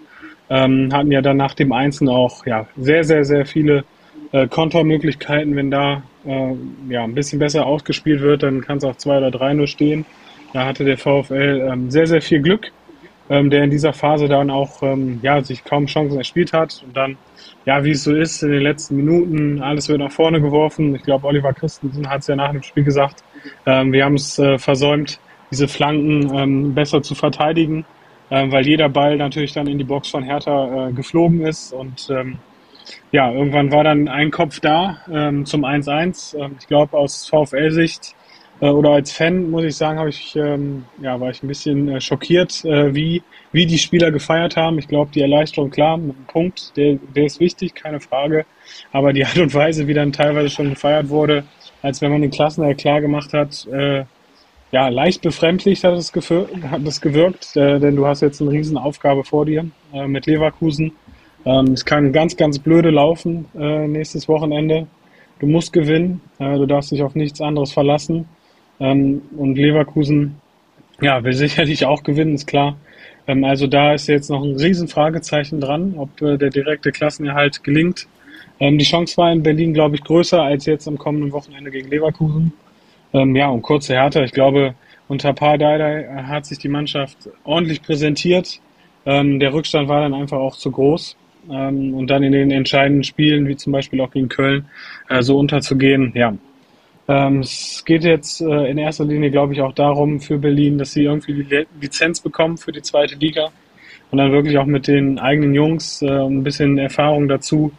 ähm, 0.51 0.89
hatten 0.91 1.11
ja 1.11 1.21
dann 1.21 1.37
nach 1.37 1.53
dem 1.53 1.71
Einzelnen 1.71 2.13
auch 2.13 2.45
ja, 2.45 2.67
sehr, 2.75 3.05
sehr, 3.05 3.23
sehr 3.23 3.45
viele 3.45 3.85
äh, 4.33 4.47
Kontermöglichkeiten. 4.47 5.55
Wenn 5.55 5.71
da 5.71 6.03
äh, 6.25 6.53
ja, 6.89 7.05
ein 7.05 7.15
bisschen 7.15 7.39
besser 7.39 7.65
ausgespielt 7.65 8.19
wird, 8.19 8.43
dann 8.43 8.59
kann 8.59 8.77
es 8.77 8.83
auch 8.83 8.97
2 8.97 9.17
oder 9.19 9.31
3 9.31 9.53
nur 9.53 9.67
stehen. 9.67 10.05
Da 10.51 10.65
hatte 10.65 10.83
der 10.83 10.97
VfL 10.97 11.69
ähm, 11.71 11.89
sehr, 11.89 12.05
sehr 12.05 12.21
viel 12.21 12.41
Glück, 12.41 12.73
ähm, 13.31 13.49
der 13.49 13.63
in 13.63 13.71
dieser 13.71 13.93
Phase 13.93 14.27
dann 14.27 14.51
auch 14.51 14.83
ähm, 14.83 15.19
ja, 15.23 15.41
sich 15.43 15.63
kaum 15.63 15.87
Chancen 15.87 16.17
erspielt 16.17 16.53
hat. 16.53 16.83
Und 16.85 16.95
dann, 16.95 17.17
ja, 17.65 17.83
wie 17.83 17.91
es 17.91 18.03
so 18.03 18.13
ist, 18.13 18.43
in 18.43 18.51
den 18.51 18.61
letzten 18.61 18.95
Minuten, 18.97 19.61
alles 19.61 19.89
wird 19.89 19.99
nach 19.99 20.11
vorne 20.11 20.39
geworfen. 20.39 20.93
Ich 20.93 21.03
glaube, 21.03 21.25
Oliver 21.25 21.53
Christensen 21.53 22.07
hat 22.07 22.21
es 22.21 22.27
ja 22.27 22.35
nach 22.35 22.51
dem 22.51 22.61
Spiel 22.61 22.83
gesagt, 22.83 23.23
ähm, 23.65 23.91
wir 23.91 24.05
haben 24.05 24.15
es 24.15 24.37
äh, 24.37 24.59
versäumt, 24.59 25.19
diese 25.49 25.67
Flanken 25.67 26.31
ähm, 26.35 26.75
besser 26.75 27.01
zu 27.01 27.15
verteidigen 27.15 27.85
ähm, 28.31 28.51
weil 28.51 28.65
jeder 28.65 28.89
Ball 28.89 29.17
natürlich 29.17 29.51
dann 29.51 29.67
in 29.67 29.77
die 29.77 29.83
Box 29.83 30.09
von 30.09 30.23
Hertha 30.23 30.87
äh, 30.87 30.93
geflogen 30.93 31.45
ist. 31.45 31.73
Und 31.73 32.09
ähm, 32.09 32.39
ja, 33.11 33.31
irgendwann 33.31 33.71
war 33.71 33.83
dann 33.83 34.07
ein 34.07 34.31
Kopf 34.31 34.61
da 34.61 34.97
ähm, 35.11 35.45
zum 35.45 35.65
1-1. 35.65 36.37
Ähm, 36.37 36.55
ich 36.57 36.67
glaube, 36.67 36.97
aus 36.97 37.27
VfL-Sicht 37.27 38.15
oder 38.69 38.91
als 38.91 39.11
Fan, 39.11 39.49
muss 39.49 39.63
ich 39.63 39.75
sagen, 39.75 39.97
habe 39.97 40.09
ich, 40.09 40.35
ähm, 40.35 40.85
ja, 41.01 41.19
war 41.19 41.31
ich 41.31 41.41
ein 41.41 41.47
bisschen 41.47 41.89
äh, 41.89 42.01
schockiert, 42.01 42.63
äh, 42.63 42.93
wie, 42.93 43.23
wie 43.51 43.65
die 43.65 43.79
Spieler 43.79 44.11
gefeiert 44.11 44.55
haben. 44.55 44.77
Ich 44.77 44.87
glaube, 44.87 45.11
die 45.11 45.21
Erleichterung, 45.21 45.71
klar, 45.71 45.99
Punkt, 46.27 46.77
der, 46.77 46.99
der 47.15 47.25
ist 47.25 47.39
wichtig, 47.39 47.73
keine 47.73 47.99
Frage. 47.99 48.45
Aber 48.91 49.13
die 49.13 49.25
Art 49.25 49.37
und 49.37 49.53
Weise, 49.53 49.87
wie 49.87 49.93
dann 49.93 50.11
teilweise 50.11 50.49
schon 50.49 50.69
gefeiert 50.69 51.09
wurde, 51.09 51.43
als 51.81 52.01
wenn 52.01 52.11
man 52.11 52.21
den 52.21 52.31
Klassenerhalt 52.31 52.77
klar 52.77 53.01
gemacht 53.01 53.33
hat, 53.33 53.67
äh, 53.67 54.05
ja, 54.71 54.87
leicht 54.87 55.21
befremdlich 55.21 55.83
hat 55.83 55.95
es, 55.95 56.13
hat 56.13 56.81
es 56.87 57.01
gewirkt, 57.01 57.57
äh, 57.57 57.79
denn 57.79 57.95
du 57.95 58.05
hast 58.05 58.21
jetzt 58.21 58.41
eine 58.41 58.51
Riesenaufgabe 58.51 59.23
vor 59.23 59.45
dir 59.45 59.65
äh, 59.91 60.07
mit 60.07 60.27
Leverkusen. 60.27 60.93
Ähm, 61.45 61.73
es 61.73 61.83
kann 61.83 62.13
ganz, 62.13 62.37
ganz 62.37 62.59
blöde 62.59 62.89
laufen 62.89 63.45
äh, 63.57 63.87
nächstes 63.87 64.27
Wochenende. 64.29 64.87
Du 65.39 65.47
musst 65.47 65.73
gewinnen, 65.73 66.21
äh, 66.39 66.57
du 66.57 66.67
darfst 66.67 66.91
dich 66.91 67.01
auf 67.01 67.15
nichts 67.15 67.41
anderes 67.41 67.73
verlassen. 67.73 68.29
Ähm, 68.81 69.21
und 69.37 69.55
Leverkusen, 69.55 70.35
ja, 70.99 71.23
will 71.23 71.33
sicherlich 71.33 71.85
auch 71.85 72.03
gewinnen, 72.03 72.35
ist 72.35 72.47
klar. 72.47 72.75
Ähm, 73.27 73.43
also 73.43 73.67
da 73.67 73.93
ist 73.93 74.07
jetzt 74.07 74.29
noch 74.29 74.43
ein 74.43 74.55
Riesenfragezeichen 74.55 75.61
dran, 75.61 75.93
ob 75.97 76.21
äh, 76.21 76.37
der 76.37 76.49
direkte 76.49 76.91
Klassenerhalt 76.91 77.63
gelingt. 77.63 78.07
Ähm, 78.59 78.77
die 78.77 78.85
Chance 78.85 79.17
war 79.17 79.31
in 79.31 79.43
Berlin, 79.43 79.73
glaube 79.73 79.95
ich, 79.95 80.03
größer 80.03 80.41
als 80.41 80.65
jetzt 80.65 80.87
am 80.87 80.97
kommenden 80.97 81.31
Wochenende 81.31 81.71
gegen 81.71 81.89
Leverkusen. 81.89 82.53
Ähm, 83.13 83.35
ja, 83.35 83.49
und 83.49 83.61
kurze 83.61 83.93
Härte. 83.93 84.23
Ich 84.23 84.31
glaube, 84.31 84.73
unter 85.07 85.33
Pardai 85.33 86.07
hat 86.23 86.45
sich 86.45 86.57
die 86.57 86.69
Mannschaft 86.69 87.29
ordentlich 87.43 87.81
präsentiert. 87.83 88.59
Ähm, 89.05 89.39
der 89.39 89.53
Rückstand 89.53 89.89
war 89.89 90.01
dann 90.01 90.13
einfach 90.13 90.37
auch 90.37 90.55
zu 90.55 90.71
groß. 90.71 91.17
Ähm, 91.49 91.93
und 91.93 92.07
dann 92.07 92.23
in 92.23 92.31
den 92.31 92.51
entscheidenden 92.51 93.03
Spielen, 93.03 93.47
wie 93.47 93.55
zum 93.55 93.73
Beispiel 93.73 93.99
auch 94.01 94.11
gegen 94.11 94.29
Köln, 94.29 94.65
äh, 95.09 95.21
so 95.21 95.37
unterzugehen, 95.37 96.11
ja. 96.15 96.33
Ähm, 97.07 97.39
es 97.39 97.83
geht 97.85 98.03
jetzt 98.03 98.41
äh, 98.41 98.69
in 98.69 98.77
erster 98.77 99.05
Linie, 99.05 99.31
glaube 99.31 99.53
ich, 99.53 99.61
auch 99.61 99.73
darum 99.73 100.19
für 100.19 100.37
Berlin, 100.37 100.77
dass 100.77 100.93
sie 100.93 101.03
irgendwie 101.03 101.43
die 101.43 101.65
Lizenz 101.81 102.21
bekommen 102.21 102.57
für 102.57 102.71
die 102.71 102.81
zweite 102.81 103.15
Liga 103.15 103.49
und 104.11 104.17
dann 104.17 104.31
wirklich 104.31 104.57
auch 104.57 104.65
mit 104.65 104.87
den 104.87 105.19
eigenen 105.19 105.53
Jungs 105.53 106.01
äh, 106.01 106.07
ein 106.07 106.43
bisschen 106.43 106.77
Erfahrung 106.77 107.27
dazu 107.27 107.71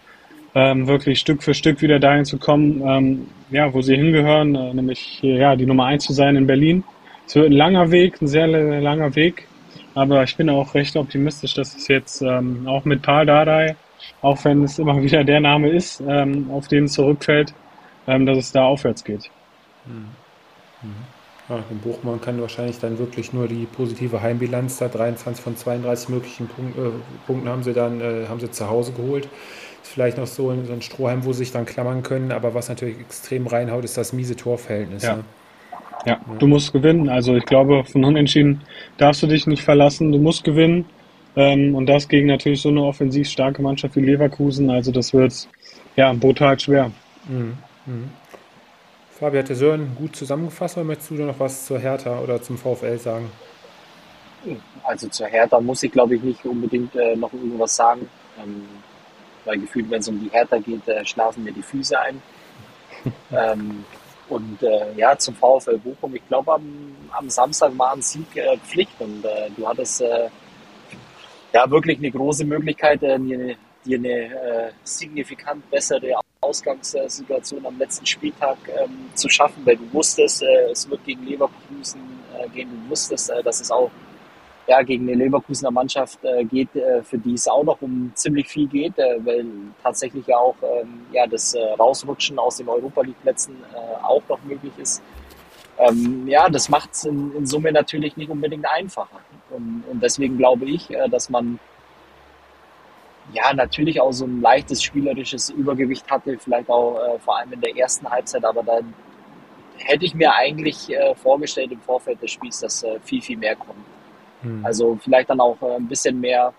ähm, 0.54 0.86
wirklich 0.86 1.18
Stück 1.18 1.42
für 1.42 1.54
Stück 1.54 1.80
wieder 1.80 1.98
dahin 1.98 2.24
zu 2.24 2.38
kommen, 2.38 2.82
ähm, 2.86 3.26
ja, 3.50 3.72
wo 3.72 3.80
sie 3.82 3.96
hingehören, 3.96 4.54
äh, 4.54 4.74
nämlich 4.74 4.98
hier, 4.98 5.36
ja, 5.36 5.56
die 5.56 5.66
Nummer 5.66 5.86
eins 5.86 6.04
zu 6.04 6.12
sein 6.12 6.36
in 6.36 6.46
Berlin. 6.46 6.84
Es 7.26 7.34
wird 7.34 7.46
ein 7.46 7.52
langer 7.52 7.90
Weg, 7.90 8.20
ein 8.20 8.26
sehr 8.26 8.46
langer 8.46 9.14
Weg, 9.14 9.46
aber 9.94 10.22
ich 10.24 10.36
bin 10.36 10.50
auch 10.50 10.74
recht 10.74 10.96
optimistisch, 10.96 11.54
dass 11.54 11.74
es 11.74 11.88
jetzt 11.88 12.20
ähm, 12.22 12.66
auch 12.66 12.84
mit 12.84 13.02
Paul 13.02 13.26
Dardai, 13.26 13.76
auch 14.20 14.44
wenn 14.44 14.64
es 14.64 14.78
immer 14.78 15.02
wieder 15.02 15.24
der 15.24 15.40
Name 15.40 15.70
ist, 15.70 16.02
ähm, 16.06 16.50
auf 16.50 16.68
den 16.68 16.84
es 16.84 16.92
zurückfällt, 16.92 17.54
ähm, 18.06 18.26
dass 18.26 18.38
es 18.38 18.52
da 18.52 18.64
aufwärts 18.64 19.04
geht. 19.04 19.30
Mhm. 19.86 20.08
Mhm. 20.82 20.94
Ja, 21.48 21.58
in 21.70 21.78
Buchmann 21.80 22.20
kann 22.20 22.40
wahrscheinlich 22.40 22.78
dann 22.78 22.98
wirklich 22.98 23.32
nur 23.32 23.48
die 23.48 23.66
positive 23.66 24.22
Heimbilanz 24.22 24.78
da 24.78 24.88
23 24.88 25.42
von 25.42 25.56
32 25.56 26.08
möglichen 26.08 26.46
Punkt, 26.46 26.78
äh, 26.78 26.90
Punkten 27.26 27.48
haben 27.48 27.62
sie 27.62 27.72
dann 27.72 28.00
äh, 28.00 28.26
haben 28.28 28.40
sie 28.40 28.50
zu 28.50 28.68
Hause 28.68 28.92
geholt 28.92 29.28
vielleicht 29.82 30.18
noch 30.18 30.26
so, 30.26 30.54
so 30.64 30.72
ein 30.72 30.82
Strohhalm, 30.82 31.24
wo 31.24 31.32
sie 31.32 31.40
sich 31.40 31.52
dann 31.52 31.66
klammern 31.66 32.02
können. 32.02 32.32
Aber 32.32 32.54
was 32.54 32.68
natürlich 32.68 32.98
extrem 32.98 33.46
reinhaut, 33.46 33.84
ist 33.84 33.96
das 33.96 34.12
miese 34.12 34.36
Torverhältnis. 34.36 35.02
Ja. 35.02 35.16
Ne? 35.16 35.24
Ja, 36.04 36.20
du 36.38 36.46
musst 36.46 36.72
gewinnen. 36.72 37.08
Also 37.08 37.36
ich 37.36 37.44
glaube, 37.44 37.84
von 37.84 38.04
Unentschieden 38.04 38.62
darfst 38.96 39.22
du 39.22 39.26
dich 39.26 39.46
nicht 39.46 39.62
verlassen. 39.62 40.10
Du 40.10 40.18
musst 40.18 40.44
gewinnen. 40.44 40.86
Ähm, 41.34 41.74
und 41.74 41.86
das 41.86 42.08
gegen 42.08 42.26
natürlich 42.26 42.60
so 42.60 42.68
eine 42.68 42.82
offensiv 42.82 43.28
starke 43.28 43.62
Mannschaft 43.62 43.96
wie 43.96 44.00
Leverkusen. 44.00 44.68
Also 44.68 44.90
das 44.90 45.14
wird 45.14 45.48
ja 45.96 46.12
brutal 46.12 46.58
schwer. 46.58 46.90
Mhm. 47.28 47.56
Mhm. 47.86 48.10
Fabi 49.18 49.38
hat 49.38 49.48
der 49.48 49.56
Sören 49.56 49.94
gut 49.94 50.16
zusammengefasst, 50.16 50.76
oder 50.76 50.84
möchtest 50.84 51.10
du 51.10 51.14
noch 51.14 51.38
was 51.38 51.66
zur 51.66 51.78
Hertha 51.78 52.18
oder 52.18 52.42
zum 52.42 52.58
VfL 52.58 52.98
sagen? 52.98 53.30
Also 54.82 55.08
zur 55.08 55.26
Hertha 55.26 55.60
muss 55.60 55.82
ich 55.82 55.92
glaube 55.92 56.16
ich 56.16 56.22
nicht 56.22 56.44
unbedingt 56.44 56.94
äh, 56.96 57.14
noch 57.14 57.32
irgendwas 57.32 57.76
sagen. 57.76 58.08
Ähm, 58.42 58.66
weil 59.44 59.58
gefühlt, 59.58 59.90
wenn 59.90 60.00
es 60.00 60.08
um 60.08 60.20
die 60.20 60.30
Hertha 60.30 60.58
geht, 60.58 60.86
äh, 60.88 61.04
schlafen 61.04 61.44
mir 61.44 61.52
die 61.52 61.62
Füße 61.62 61.98
ein. 61.98 62.22
ähm, 63.32 63.84
Und 64.28 64.62
äh, 64.62 64.92
ja, 64.96 65.18
zum 65.18 65.34
VfL 65.34 65.78
Bochum, 65.78 66.14
ich 66.14 66.26
glaube, 66.28 66.54
am, 66.54 66.96
am 67.10 67.28
Samstag 67.28 67.76
war 67.76 67.92
ein 67.92 68.02
Sieg 68.02 68.36
äh, 68.36 68.56
Pflicht 68.58 68.98
und 69.00 69.24
äh, 69.24 69.50
du 69.56 69.66
hattest 69.66 70.00
äh, 70.00 70.28
ja 71.52 71.70
wirklich 71.70 71.98
eine 71.98 72.10
große 72.10 72.44
Möglichkeit, 72.44 73.02
äh, 73.02 73.18
dir, 73.84 73.98
eine 73.98 74.08
äh, 74.08 74.72
signifikant 74.84 75.68
bessere 75.70 76.20
Ausgangssituation 76.40 77.64
am 77.64 77.78
letzten 77.78 78.04
Spieltag 78.04 78.58
ähm, 78.68 79.10
zu 79.14 79.28
schaffen, 79.28 79.64
weil 79.64 79.76
du 79.76 79.92
wusstest, 79.92 80.42
äh, 80.42 80.70
es 80.70 80.88
wird 80.90 81.04
gegen 81.04 81.24
Leverkusen 81.24 82.00
äh, 82.36 82.48
gehen, 82.48 82.68
du 82.70 82.90
wusstest, 82.90 83.30
äh, 83.30 83.42
dass 83.42 83.60
es 83.60 83.70
auch 83.70 83.90
ja, 84.66 84.82
gegen 84.82 85.08
eine 85.08 85.24
Leverkusener 85.24 85.70
Mannschaft 85.70 86.18
äh, 86.24 86.44
geht, 86.44 86.74
äh, 86.76 87.02
für 87.02 87.18
die 87.18 87.34
es 87.34 87.48
auch 87.48 87.64
noch 87.64 87.80
um 87.82 88.12
ziemlich 88.14 88.48
viel 88.48 88.68
geht, 88.68 88.96
äh, 88.98 89.18
weil 89.24 89.46
tatsächlich 89.82 90.26
ja 90.26 90.36
auch 90.36 90.56
ähm, 90.62 91.06
ja, 91.12 91.26
das 91.26 91.56
Rausrutschen 91.78 92.38
aus 92.38 92.56
den 92.56 92.68
Europa 92.68 93.02
League 93.02 93.20
Plätzen 93.22 93.56
äh, 93.74 94.04
auch 94.04 94.22
noch 94.28 94.42
möglich 94.44 94.72
ist. 94.78 95.02
Ähm, 95.78 96.28
ja, 96.28 96.48
das 96.48 96.68
macht 96.68 96.92
es 96.92 97.04
in, 97.04 97.34
in, 97.34 97.46
Summe 97.46 97.72
natürlich 97.72 98.16
nicht 98.16 98.30
unbedingt 98.30 98.66
einfacher. 98.68 99.20
Und, 99.50 99.84
und 99.90 100.02
deswegen 100.02 100.38
glaube 100.38 100.66
ich, 100.66 100.88
dass 101.10 101.28
man 101.28 101.58
ja 103.32 103.52
natürlich 103.54 104.00
auch 104.00 104.12
so 104.12 104.24
ein 104.24 104.40
leichtes 104.40 104.82
spielerisches 104.82 105.50
Übergewicht 105.50 106.10
hatte, 106.10 106.38
vielleicht 106.38 106.68
auch 106.68 107.18
vor 107.20 107.38
allem 107.38 107.52
in 107.52 107.60
der 107.60 107.76
ersten 107.76 108.08
Halbzeit, 108.08 108.44
aber 108.44 108.62
da 108.62 108.80
hätte 109.78 110.04
ich 110.04 110.14
mir 110.14 110.32
eigentlich 110.34 110.88
vorgestellt 111.16 111.72
im 111.72 111.80
Vorfeld 111.80 112.22
des 112.22 112.30
Spiels, 112.30 112.60
dass 112.60 112.84
viel, 113.04 113.22
viel 113.22 113.36
mehr 113.36 113.56
kommt. 113.56 113.84
Mhm. 114.42 114.64
Also 114.64 114.98
vielleicht 115.02 115.30
dann 115.30 115.40
auch 115.40 115.60
äh, 115.62 115.76
ein 115.76 115.88
bisschen 115.88 116.20
mehr 116.20 116.52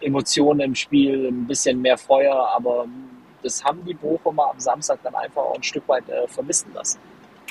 Emotionen 0.00 0.60
im 0.60 0.74
Spiel, 0.74 1.28
ein 1.28 1.46
bisschen 1.46 1.80
mehr 1.80 1.96
Feuer, 1.96 2.48
aber 2.54 2.86
das 3.42 3.64
haben 3.64 3.84
die 3.84 3.94
Bochumer 3.94 4.50
am 4.50 4.60
Samstag 4.60 4.98
dann 5.02 5.14
einfach 5.14 5.42
auch 5.42 5.54
ein 5.54 5.62
Stück 5.62 5.88
weit 5.88 6.08
äh, 6.08 6.28
vermissen 6.28 6.72
lassen. 6.74 6.98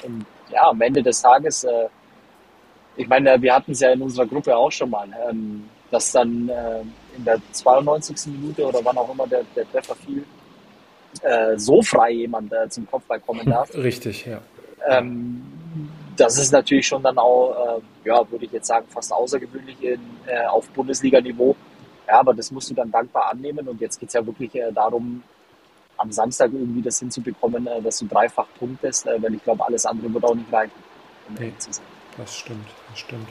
Und 0.04 0.26
ja, 0.52 0.70
am 0.70 0.82
Ende 0.82 1.02
des 1.02 1.22
Tages, 1.22 1.64
äh, 1.64 1.88
ich 2.96 3.08
meine, 3.08 3.42
wir 3.42 3.56
hatten 3.56 3.72
es 3.72 3.80
ja 3.80 3.92
in 3.92 4.02
unserer 4.02 4.26
Gruppe 4.26 4.56
auch 4.56 4.72
schon 4.72 4.90
mal, 4.90 5.08
ähm, 5.30 5.70
dass 5.92 6.12
dann 6.12 6.50
äh, 6.50 6.82
in 7.16 7.26
der 7.26 7.40
92. 7.52 8.28
Minute 8.28 8.66
oder 8.66 8.80
wann 8.84 8.98
auch 8.98 9.12
immer 9.12 9.28
der, 9.28 9.44
der 9.56 9.70
Treffer 9.72 9.96
fiel, 9.96 10.26
äh, 11.22 11.58
so 11.58 11.82
frei 11.82 12.12
jemand 12.12 12.52
äh, 12.52 12.70
zum 12.70 12.90
Kopfball 12.90 13.20
kommen 13.20 13.46
darf. 13.46 13.74
Richtig, 13.76 14.26
ja. 14.26 14.42
Ähm, 14.88 15.42
das 16.16 16.38
ist 16.38 16.52
natürlich 16.52 16.88
schon 16.88 17.04
dann 17.04 17.18
auch, 17.18 17.80
äh, 17.80 18.08
ja, 18.08 18.30
würde 18.30 18.46
ich 18.46 18.52
jetzt 18.52 18.68
sagen, 18.68 18.86
fast 18.90 19.12
außergewöhnlich 19.12 19.82
in, 19.82 20.00
äh, 20.26 20.46
auf 20.46 20.68
Bundesliga-Niveau. 20.70 21.56
Ja, 22.08 22.20
aber 22.20 22.34
das 22.34 22.52
musst 22.52 22.70
du 22.70 22.74
dann 22.74 22.92
dankbar 22.92 23.32
annehmen. 23.32 23.68
Und 23.68 23.82
jetzt 23.82 24.00
geht 24.00 24.10
es 24.10 24.14
ja 24.14 24.26
wirklich 24.26 24.54
äh, 24.56 24.72
darum, 24.72 25.24
am 25.98 26.12
Samstag 26.12 26.52
irgendwie 26.52 26.82
das 26.82 27.00
hinzubekommen, 27.00 27.70
dass 27.82 28.00
du 28.00 28.06
dreifach 28.06 28.48
punktest, 28.60 29.06
weil 29.06 29.34
ich 29.34 29.42
glaube, 29.42 29.66
alles 29.66 29.86
andere 29.86 30.14
wird 30.14 30.26
auch 30.26 30.36
nicht 30.36 30.52
reichen. 30.52 30.74
Um 31.30 31.36
nee, 31.36 31.54
das 32.18 32.36
stimmt, 32.36 32.68
das 32.90 33.00
stimmt. 33.00 33.30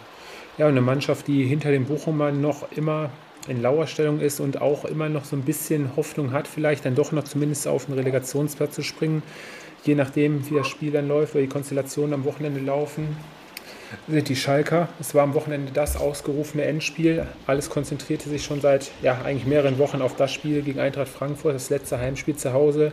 Ja, 0.58 0.66
eine 0.66 0.80
Mannschaft, 0.80 1.26
die 1.26 1.44
hinter 1.44 1.70
den 1.70 1.86
Bochumern 1.86 2.40
noch 2.40 2.70
immer 2.72 3.10
in 3.48 3.60
Lauerstellung 3.60 4.20
ist 4.20 4.40
und 4.40 4.60
auch 4.60 4.84
immer 4.84 5.08
noch 5.08 5.24
so 5.24 5.36
ein 5.36 5.42
bisschen 5.42 5.96
Hoffnung 5.96 6.32
hat, 6.32 6.48
vielleicht 6.48 6.84
dann 6.86 6.94
doch 6.94 7.12
noch 7.12 7.24
zumindest 7.24 7.68
auf 7.68 7.86
den 7.86 7.94
Relegationsplatz 7.94 8.74
zu 8.74 8.82
springen 8.82 9.22
je 9.84 9.94
nachdem, 9.94 10.48
wie 10.48 10.54
das 10.54 10.68
Spiel 10.68 10.92
dann 10.92 11.08
läuft 11.08 11.34
oder 11.34 11.42
die 11.42 11.48
Konstellationen 11.48 12.14
am 12.14 12.24
Wochenende 12.24 12.60
laufen, 12.60 13.16
sind 14.08 14.28
die 14.28 14.36
Schalker. 14.36 14.88
Es 14.98 15.14
war 15.14 15.22
am 15.22 15.34
Wochenende 15.34 15.70
das 15.72 15.96
ausgerufene 15.96 16.64
Endspiel. 16.64 17.26
Alles 17.46 17.70
konzentrierte 17.70 18.28
sich 18.28 18.44
schon 18.44 18.60
seit 18.60 18.90
ja, 19.02 19.20
eigentlich 19.24 19.46
mehreren 19.46 19.78
Wochen 19.78 20.02
auf 20.02 20.16
das 20.16 20.32
Spiel 20.32 20.62
gegen 20.62 20.80
Eintracht 20.80 21.08
Frankfurt, 21.08 21.54
das 21.54 21.70
letzte 21.70 21.98
Heimspiel 21.98 22.36
zu 22.36 22.52
Hause. 22.52 22.92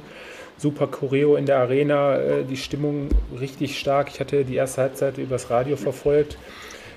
Super 0.57 0.87
Choreo 0.87 1.37
in 1.37 1.47
der 1.47 1.57
Arena, 1.57 2.17
äh, 2.17 2.43
die 2.43 2.57
Stimmung 2.57 3.09
richtig 3.39 3.79
stark. 3.79 4.09
Ich 4.13 4.19
hatte 4.19 4.45
die 4.45 4.55
erste 4.55 4.81
Halbzeit 4.81 5.17
übers 5.17 5.49
Radio 5.49 5.75
verfolgt. 5.75 6.37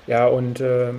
Ja, 0.07 0.27
und 0.27 0.61
äh, 0.61 0.93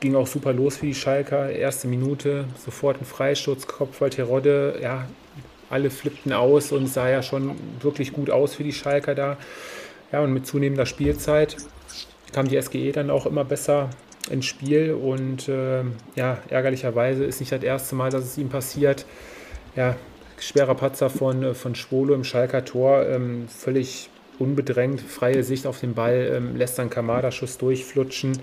ging 0.00 0.14
auch 0.14 0.26
super 0.26 0.52
los 0.52 0.76
für 0.76 0.86
die 0.86 0.94
Schalker. 0.94 1.50
Erste 1.50 1.88
Minute, 1.88 2.44
sofort 2.62 3.00
ein 3.00 3.04
Freistoß, 3.04 3.66
Kopfball 3.66 4.10
Terodde. 4.10 4.78
Ja, 4.82 5.06
alle 5.70 5.90
flippten 5.90 6.32
aus 6.32 6.72
und 6.72 6.86
sah 6.86 7.08
ja 7.08 7.22
schon 7.22 7.56
wirklich 7.80 8.12
gut 8.12 8.30
aus 8.30 8.54
für 8.54 8.64
die 8.64 8.72
Schalker 8.72 9.14
da. 9.14 9.38
Ja, 10.12 10.20
und 10.20 10.34
mit 10.34 10.46
zunehmender 10.46 10.84
Spielzeit 10.84 11.56
kam 12.32 12.48
die 12.48 12.60
SGE 12.60 12.92
dann 12.92 13.10
auch 13.10 13.24
immer 13.26 13.44
besser 13.44 13.88
ins 14.30 14.46
Spiel 14.46 14.92
und 14.92 15.48
äh, 15.48 15.82
ja, 16.14 16.38
ärgerlicherweise 16.48 17.24
ist 17.24 17.40
nicht 17.40 17.52
das 17.52 17.62
erste 17.62 17.94
Mal, 17.94 18.10
dass 18.10 18.24
es 18.24 18.38
ihm 18.38 18.48
passiert. 18.48 19.06
Ja, 19.74 19.96
schwerer 20.38 20.74
Patzer 20.74 21.10
von, 21.10 21.42
äh, 21.42 21.54
von 21.54 21.74
Schwolo 21.74 22.14
im 22.14 22.24
Schalker 22.24 22.64
Tor, 22.64 23.06
ähm, 23.06 23.48
völlig 23.48 24.10
unbedrängt, 24.38 25.00
freie 25.00 25.42
Sicht 25.42 25.66
auf 25.66 25.80
den 25.80 25.94
Ball, 25.94 26.32
ähm, 26.34 26.56
lässt 26.56 26.78
dann 26.78 26.90
Kamada-Schuss 26.90 27.58
durchflutschen. 27.58 28.38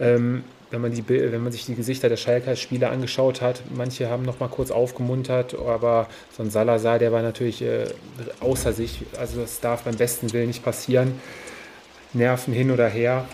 Ähm, 0.00 0.44
wenn 0.70 0.80
man, 0.80 0.92
die, 0.92 1.06
wenn 1.06 1.42
man 1.42 1.52
sich 1.52 1.66
die 1.66 1.74
Gesichter 1.74 2.08
der 2.08 2.16
Schalker 2.16 2.56
Spieler 2.56 2.90
angeschaut 2.90 3.42
hat, 3.42 3.62
manche 3.74 4.08
haben 4.08 4.22
noch 4.22 4.40
mal 4.40 4.48
kurz 4.48 4.70
aufgemuntert, 4.70 5.54
aber 5.54 6.08
so 6.34 6.42
ein 6.42 6.50
Salazar, 6.50 6.98
der 6.98 7.12
war 7.12 7.20
natürlich 7.20 7.60
äh, 7.60 7.84
außer 8.40 8.72
sich. 8.72 9.02
Also 9.18 9.42
das 9.42 9.60
darf 9.60 9.82
beim 9.82 9.96
besten 9.96 10.32
Willen 10.32 10.46
nicht 10.46 10.64
passieren. 10.64 11.20
Nerven 12.14 12.54
hin 12.54 12.70
oder 12.70 12.88
her. 12.88 13.26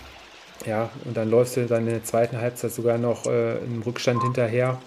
Ja, 0.65 0.89
und 1.05 1.15
dann 1.15 1.29
läufst 1.29 1.55
du 1.55 1.65
dann 1.65 1.87
in 1.87 1.93
der 1.93 2.03
zweiten 2.03 2.41
Halbzeit 2.41 2.73
sogar 2.73 2.97
noch 2.97 3.25
äh, 3.25 3.57
im 3.59 3.81
Rückstand 3.83 4.21
hinterher 4.21 4.77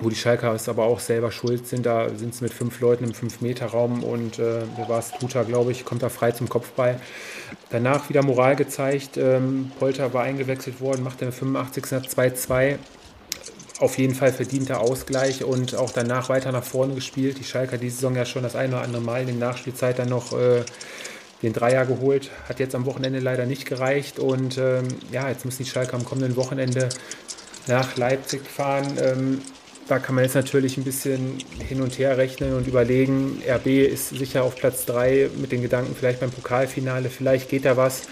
wo 0.00 0.08
die 0.08 0.16
Schalker 0.16 0.54
es 0.54 0.68
aber 0.68 0.84
auch 0.84 1.00
selber 1.00 1.30
schuld 1.30 1.66
sind. 1.66 1.86
Da 1.86 2.08
sind 2.10 2.34
sie 2.34 2.44
mit 2.44 2.52
fünf 2.52 2.80
Leuten 2.80 3.04
im 3.04 3.12
5-Meter-Raum 3.12 4.02
und 4.02 4.38
äh, 4.38 4.62
wer 4.76 4.88
war 4.88 4.98
es? 4.98 5.12
Tuta, 5.12 5.42
glaube 5.42 5.72
ich, 5.72 5.84
kommt 5.84 6.02
da 6.02 6.08
frei 6.08 6.32
zum 6.32 6.48
Kopfball. 6.48 7.00
Danach 7.70 8.08
wieder 8.08 8.22
Moral 8.22 8.56
gezeigt. 8.56 9.16
Ähm, 9.16 9.72
Polter 9.78 10.12
war 10.14 10.22
eingewechselt 10.22 10.80
worden, 10.80 11.02
macht 11.02 11.20
der 11.20 11.32
85. 11.32 11.84
2-2. 11.84 12.78
Auf 13.78 13.96
jeden 13.96 14.14
Fall 14.14 14.32
verdienter 14.32 14.80
Ausgleich 14.80 15.42
und 15.42 15.74
auch 15.74 15.90
danach 15.90 16.28
weiter 16.28 16.52
nach 16.52 16.64
vorne 16.64 16.94
gespielt. 16.94 17.38
Die 17.38 17.44
Schalker 17.44 17.78
die 17.78 17.88
Saison 17.88 18.14
ja 18.14 18.26
schon 18.26 18.42
das 18.42 18.56
eine 18.56 18.74
oder 18.74 18.84
andere 18.84 19.02
Mal 19.02 19.22
in 19.22 19.38
der 19.38 19.48
Nachspielzeit 19.48 19.98
dann 19.98 20.10
noch 20.10 20.32
äh, 20.32 20.62
den 21.42 21.52
Dreier 21.52 21.86
geholt. 21.86 22.30
Hat 22.48 22.60
jetzt 22.60 22.74
am 22.74 22.84
Wochenende 22.84 23.20
leider 23.20 23.46
nicht 23.46 23.64
gereicht 23.66 24.18
und 24.18 24.58
ähm, 24.58 24.88
ja, 25.10 25.28
jetzt 25.28 25.44
müssen 25.44 25.62
die 25.64 25.70
Schalker 25.70 25.94
am 25.94 26.04
kommenden 26.04 26.36
Wochenende 26.36 26.90
nach 27.66 27.96
Leipzig 27.96 28.42
fahren. 28.46 28.98
Ähm, 29.00 29.42
da 29.90 29.98
kann 29.98 30.14
man 30.14 30.22
jetzt 30.22 30.34
natürlich 30.34 30.76
ein 30.76 30.84
bisschen 30.84 31.38
hin 31.66 31.82
und 31.82 31.98
her 31.98 32.16
rechnen 32.16 32.54
und 32.54 32.68
überlegen, 32.68 33.42
RB 33.44 33.66
ist 33.66 34.10
sicher 34.10 34.44
auf 34.44 34.54
Platz 34.54 34.86
3 34.86 35.30
mit 35.36 35.50
den 35.50 35.62
Gedanken 35.62 35.96
vielleicht 35.98 36.20
beim 36.20 36.30
Pokalfinale, 36.30 37.10
vielleicht 37.10 37.48
geht 37.48 37.64
da 37.64 37.76
was. 37.76 38.02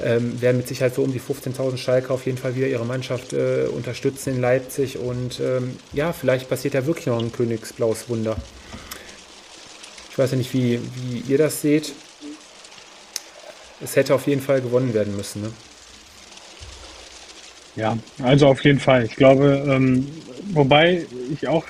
Ähm, 0.00 0.40
werden 0.40 0.58
mit 0.58 0.68
Sicherheit 0.68 0.94
so 0.94 1.02
um 1.02 1.12
die 1.12 1.20
15.000 1.20 1.76
Schalke 1.76 2.14
auf 2.14 2.24
jeden 2.24 2.38
Fall 2.38 2.54
wieder 2.54 2.68
ihre 2.68 2.84
Mannschaft 2.84 3.32
äh, 3.32 3.64
unterstützen 3.66 4.36
in 4.36 4.40
Leipzig 4.40 4.96
und 4.96 5.40
ähm, 5.40 5.76
ja, 5.92 6.12
vielleicht 6.12 6.48
passiert 6.48 6.74
ja 6.74 6.86
wirklich 6.86 7.06
noch 7.06 7.18
ein 7.18 7.32
Königsblaues 7.32 8.08
Wunder. 8.08 8.36
Ich 10.12 10.16
weiß 10.16 10.30
ja 10.30 10.36
nicht, 10.36 10.54
wie, 10.54 10.78
wie 10.94 11.32
ihr 11.32 11.38
das 11.38 11.62
seht. 11.62 11.94
Es 13.80 13.96
hätte 13.96 14.14
auf 14.14 14.28
jeden 14.28 14.40
Fall 14.40 14.60
gewonnen 14.60 14.94
werden 14.94 15.16
müssen. 15.16 15.42
Ne? 15.42 15.50
Ja, 17.78 17.96
also 18.22 18.48
auf 18.48 18.64
jeden 18.64 18.80
Fall. 18.80 19.04
Ich 19.04 19.16
glaube, 19.16 19.64
ähm, 19.68 20.06
Wobei 20.50 21.04
ich 21.32 21.46
auch 21.46 21.64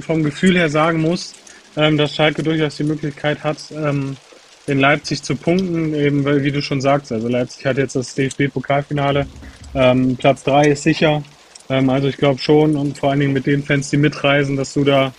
vom 0.00 0.22
Gefühl 0.22 0.56
her 0.56 0.68
sagen 0.68 1.00
muss, 1.00 1.34
ähm, 1.76 1.96
dass 1.96 2.14
Schalke 2.14 2.42
durchaus 2.42 2.76
die 2.76 2.84
Möglichkeit 2.84 3.42
hat, 3.42 3.58
ähm, 3.72 4.16
in 4.66 4.78
Leipzig 4.78 5.22
zu 5.22 5.34
punkten, 5.34 5.94
eben 5.94 6.24
weil, 6.24 6.44
wie 6.44 6.52
du 6.52 6.60
schon 6.60 6.80
sagst, 6.80 7.10
also 7.10 7.26
Leipzig 7.28 7.64
hat 7.64 7.78
jetzt 7.78 7.96
das 7.96 8.14
DFB-Pokalfinale, 8.14 9.26
ähm, 9.74 10.16
Platz 10.16 10.44
3 10.44 10.68
ist 10.68 10.82
sicher, 10.82 11.22
ähm, 11.70 11.88
also 11.88 12.08
ich 12.08 12.18
glaube 12.18 12.38
schon 12.38 12.76
und 12.76 12.98
vor 12.98 13.10
allen 13.10 13.20
Dingen 13.20 13.32
mit 13.32 13.46
den 13.46 13.62
Fans, 13.62 13.88
die 13.88 13.96
mitreisen, 13.96 14.56
dass 14.56 14.74
du 14.74 14.84
da 14.84 15.12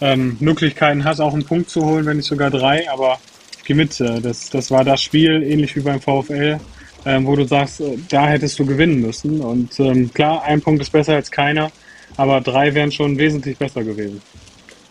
ähm, 0.00 0.36
Möglichkeiten 0.38 1.04
hast, 1.04 1.20
auch 1.20 1.34
einen 1.34 1.44
Punkt 1.44 1.68
zu 1.68 1.84
holen, 1.84 2.06
wenn 2.06 2.16
nicht 2.16 2.26
sogar 2.26 2.50
drei, 2.50 2.88
aber 2.90 3.18
ich 3.58 3.64
gehe 3.64 3.76
mit, 3.76 4.00
äh, 4.00 4.20
das, 4.20 4.50
das 4.50 4.70
war 4.70 4.84
das 4.84 5.02
Spiel, 5.02 5.42
ähnlich 5.42 5.74
wie 5.74 5.80
beim 5.80 6.00
VfL, 6.00 6.60
ähm, 7.04 7.26
wo 7.26 7.36
du 7.36 7.44
sagst, 7.44 7.80
äh, 7.80 7.98
da 8.08 8.26
hättest 8.26 8.58
du 8.58 8.66
gewinnen 8.66 9.00
müssen 9.00 9.40
und 9.40 9.78
ähm, 9.80 10.12
klar, 10.12 10.42
ein 10.42 10.60
Punkt 10.60 10.82
ist 10.82 10.92
besser 10.92 11.14
als 11.14 11.30
keiner, 11.30 11.70
aber 12.16 12.40
drei 12.40 12.74
wären 12.74 12.92
schon 12.92 13.18
wesentlich 13.18 13.58
besser 13.58 13.82
gewesen. 13.82 14.20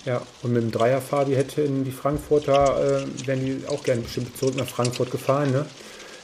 Ja, 0.06 0.22
und 0.42 0.54
mit 0.54 0.64
dem 0.64 0.72
Dreier 0.72 1.00
Fabi 1.00 1.36
hätten 1.36 1.84
die 1.84 1.92
Frankfurter, 1.92 3.04
äh, 3.04 3.28
wären 3.28 3.46
die 3.46 3.68
auch 3.68 3.84
gerne 3.84 4.02
bestimmt 4.02 4.36
zurück 4.36 4.56
nach 4.56 4.68
Frankfurt 4.68 5.12
gefahren, 5.12 5.52
ne? 5.52 5.66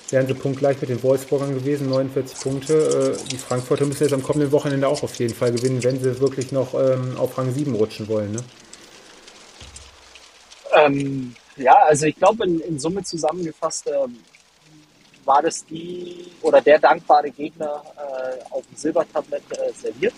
Wären 0.09 0.25
sie 0.25 0.33
punktgleich 0.33 0.79
mit 0.79 0.89
den 0.89 1.03
Wolfsburgern 1.03 1.53
gewesen, 1.53 1.89
49 1.89 2.39
Punkte. 2.39 3.17
Äh, 3.19 3.27
die 3.29 3.38
Frankfurter 3.38 3.85
müssen 3.85 4.03
jetzt 4.03 4.13
am 4.13 4.23
kommenden 4.23 4.51
Wochenende 4.51 4.88
auch 4.88 5.03
auf 5.03 5.13
jeden 5.15 5.35
Fall 5.35 5.51
gewinnen, 5.51 5.83
wenn 5.83 6.01
sie 6.01 6.19
wirklich 6.19 6.51
noch 6.51 6.73
ähm, 6.73 7.17
auf 7.17 7.38
Rang 7.38 7.53
7 7.53 7.75
rutschen 7.75 8.07
wollen, 8.07 8.31
ne? 8.31 8.43
Ähm, 10.73 11.35
ja, 11.55 11.75
also 11.85 12.05
ich 12.05 12.15
glaube, 12.15 12.45
in, 12.45 12.59
in, 12.61 12.79
Summe 12.79 13.03
zusammengefasst 13.03 13.88
äh, 13.88 14.07
war 15.28 15.41
das 15.41 15.65
die 15.65 16.32
oder 16.41 16.61
der 16.61 16.80
dankbare 16.80 17.30
Gegner 17.30 17.84
äh, 17.95 18.41
auf 18.49 18.65
dem 18.65 18.78
Silbertablett 18.78 19.43
äh, 19.51 19.71
serviert 19.73 20.13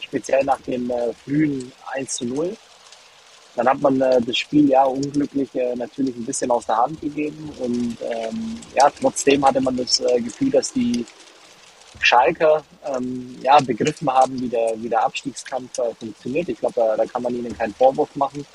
speziell 0.00 0.44
nach 0.44 0.60
dem 0.60 0.90
äh, 0.90 1.12
frühen 1.24 1.72
1 1.92 2.16
zu 2.16 2.24
0. 2.26 2.56
dann 3.56 3.68
hat 3.68 3.80
man 3.80 4.00
äh, 4.00 4.20
das 4.20 4.36
Spiel 4.36 4.68
ja 4.68 4.84
unglücklich 4.84 5.52
äh, 5.54 5.74
natürlich 5.74 6.14
ein 6.16 6.24
bisschen 6.24 6.50
aus 6.50 6.66
der 6.66 6.76
Hand 6.76 7.00
gegeben 7.00 7.50
und 7.58 7.96
ähm, 8.02 8.60
ja, 8.74 8.90
trotzdem 9.00 9.44
hatte 9.44 9.60
man 9.60 9.76
das 9.76 10.00
äh, 10.00 10.20
Gefühl, 10.20 10.50
dass 10.50 10.72
die 10.72 11.04
Schalker 12.00 12.62
ähm, 12.84 13.36
ja, 13.42 13.58
begriffen 13.60 14.10
haben, 14.10 14.40
wie 14.40 14.48
der, 14.48 14.74
wie 14.76 14.88
der 14.88 15.04
Abstiegskampf 15.04 15.78
äh, 15.78 15.94
funktioniert. 15.94 16.48
Ich 16.48 16.58
glaube, 16.58 16.74
da, 16.76 16.96
da 16.96 17.06
kann 17.06 17.22
man 17.22 17.34
ihnen 17.34 17.56
keinen 17.56 17.74
Vorwurf 17.74 18.14
machen. 18.16 18.46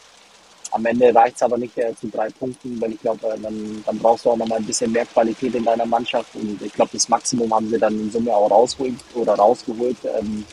Am 0.72 0.86
Ende 0.86 1.13
reicht 1.13 1.36
es 1.36 1.43
aber 1.43 1.57
nicht 1.57 1.78
äh, 1.78 1.93
zu 1.99 2.07
drei 2.07 2.30
Punkten, 2.30 2.80
weil 2.80 2.93
ich 2.93 3.01
glaube, 3.01 3.28
äh, 3.28 3.39
dann, 3.39 3.84
dann 3.86 3.99
brauchst 3.99 4.26
du 4.26 4.32
auch 4.32 4.38
nochmal 4.38 4.59
ein 4.59 4.65
bisschen 4.65 4.91
mehr 4.91 5.05
Qualität 5.05 5.53
in 5.53 5.65
deiner 5.65 5.86
Mannschaft. 5.86 6.34
Und 6.36 6.61
ich 6.61 6.74
glaube, 6.74 6.91
das 6.93 7.09
Maximum 7.09 7.53
haben 7.53 7.69
sie 7.69 7.78
dann 7.78 7.93
in 7.93 8.11
Summe 8.11 8.34
auch 8.34 8.49
rausgeholt 8.49 8.95
oder 9.15 9.34
rausgeholt. 9.36 9.97
Ähm, 10.17 10.45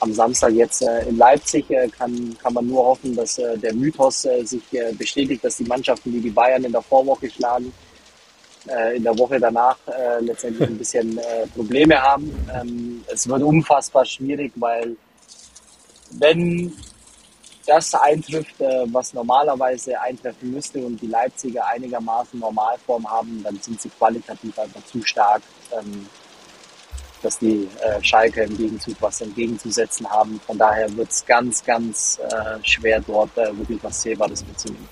am 0.00 0.12
Samstag 0.12 0.52
jetzt 0.52 0.82
äh, 0.82 1.08
in 1.08 1.18
Leipzig 1.18 1.70
äh, 1.70 1.88
kann, 1.88 2.36
kann 2.42 2.54
man 2.54 2.66
nur 2.66 2.84
hoffen, 2.86 3.14
dass 3.16 3.38
äh, 3.38 3.58
der 3.58 3.74
Mythos 3.74 4.24
äh, 4.24 4.44
sich 4.44 4.62
äh, 4.72 4.92
bestätigt, 4.92 5.44
dass 5.44 5.56
die 5.56 5.64
Mannschaften, 5.64 6.12
die 6.12 6.20
die 6.20 6.30
Bayern 6.30 6.64
in 6.64 6.72
der 6.72 6.82
Vorwoche 6.82 7.30
schlagen, 7.30 7.72
in 8.94 9.02
der 9.02 9.16
Woche 9.16 9.38
danach 9.40 9.78
letztendlich 10.20 10.68
ein 10.68 10.76
bisschen 10.76 11.18
Probleme 11.54 11.98
haben. 12.02 12.30
Ähm, 12.54 13.02
es 13.06 13.26
wird 13.26 13.42
unfassbar 13.42 14.04
schwierig, 14.04 14.52
weil 14.56 14.94
wenn 16.10 16.74
das 17.68 17.94
eintrifft, 17.94 18.60
äh, 18.60 18.84
was 18.86 19.12
normalerweise 19.12 20.00
eintreffen 20.00 20.52
müsste 20.52 20.78
und 20.78 21.00
die 21.00 21.06
Leipziger 21.06 21.66
einigermaßen 21.66 22.40
Normalform 22.40 23.08
haben, 23.08 23.42
dann 23.44 23.60
sind 23.60 23.80
sie 23.80 23.90
qualitativ 23.90 24.58
einfach 24.58 24.84
zu 24.86 25.02
stark. 25.02 25.42
Ähm, 25.72 26.06
dass 27.20 27.36
die 27.40 27.68
äh, 27.80 28.00
Schalke 28.00 28.44
im 28.44 28.56
Gegenzug 28.56 28.94
was 29.00 29.20
entgegenzusetzen 29.20 30.08
haben. 30.08 30.40
Von 30.46 30.56
daher 30.56 30.96
wird 30.96 31.10
es 31.10 31.26
ganz, 31.26 31.64
ganz 31.64 32.20
äh, 32.20 32.64
schwer, 32.64 33.02
dort 33.04 33.34
wirklich 33.36 33.82
was 33.82 34.02
Sehbares 34.02 34.44
mitzunehmen. 34.46 34.88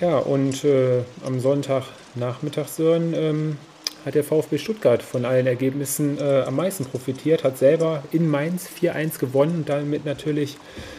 Ja, 0.00 0.16
und 0.16 0.64
äh, 0.64 1.02
am 1.26 1.38
Sonntagnachmittag, 1.38 2.66
Sören, 2.68 3.12
ähm, 3.12 3.58
hat 4.04 4.14
der 4.14 4.24
VfB 4.24 4.58
Stuttgart 4.58 5.02
von 5.02 5.24
allen 5.24 5.46
Ergebnissen 5.46 6.18
äh, 6.18 6.42
am 6.46 6.56
meisten 6.56 6.84
profitiert, 6.84 7.44
hat 7.44 7.58
selber 7.58 8.02
in 8.12 8.28
Mainz 8.28 8.68
4-1 8.68 9.18
gewonnen 9.18 9.56
und 9.56 9.68
damit 9.68 10.04
natürlich 10.04 10.56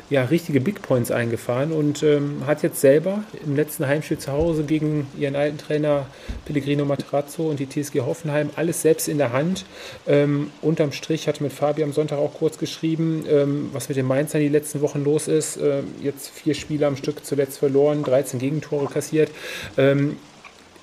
ja, 0.09 0.25
richtige 0.25 0.59
Big 0.59 0.81
Points 0.81 1.09
eingefahren 1.09 1.71
und 1.71 2.03
ähm, 2.03 2.43
hat 2.45 2.63
jetzt 2.63 2.81
selber 2.81 3.23
im 3.45 3.55
letzten 3.55 3.87
Heimspiel 3.87 4.17
zu 4.17 4.31
Hause 4.31 4.63
gegen 4.63 5.07
ihren 5.17 5.37
alten 5.37 5.57
Trainer 5.57 6.05
Pellegrino 6.45 6.83
Materazzo 6.83 7.49
und 7.49 7.59
die 7.59 7.67
TSG 7.67 8.01
Hoffenheim 8.01 8.49
alles 8.57 8.81
selbst 8.81 9.07
in 9.07 9.17
der 9.17 9.31
Hand. 9.31 9.65
Ähm, 10.05 10.51
unterm 10.61 10.91
Strich 10.91 11.29
hatte 11.29 11.41
mit 11.41 11.53
Fabi 11.53 11.81
am 11.83 11.93
Sonntag 11.93 12.19
auch 12.19 12.33
kurz 12.33 12.57
geschrieben, 12.57 13.23
ähm, 13.29 13.69
was 13.71 13.87
mit 13.87 13.97
den 13.97 14.05
Mainzern 14.05 14.41
die 14.41 14.49
letzten 14.49 14.81
Wochen 14.81 15.03
los 15.03 15.29
ist. 15.29 15.57
Ähm, 15.57 15.85
jetzt 16.01 16.29
vier 16.29 16.55
Spiele 16.55 16.87
am 16.87 16.97
Stück 16.97 17.25
zuletzt 17.25 17.59
verloren, 17.59 18.03
13 18.03 18.37
Gegentore 18.37 18.87
kassiert. 18.87 19.31
Ähm, 19.77 20.17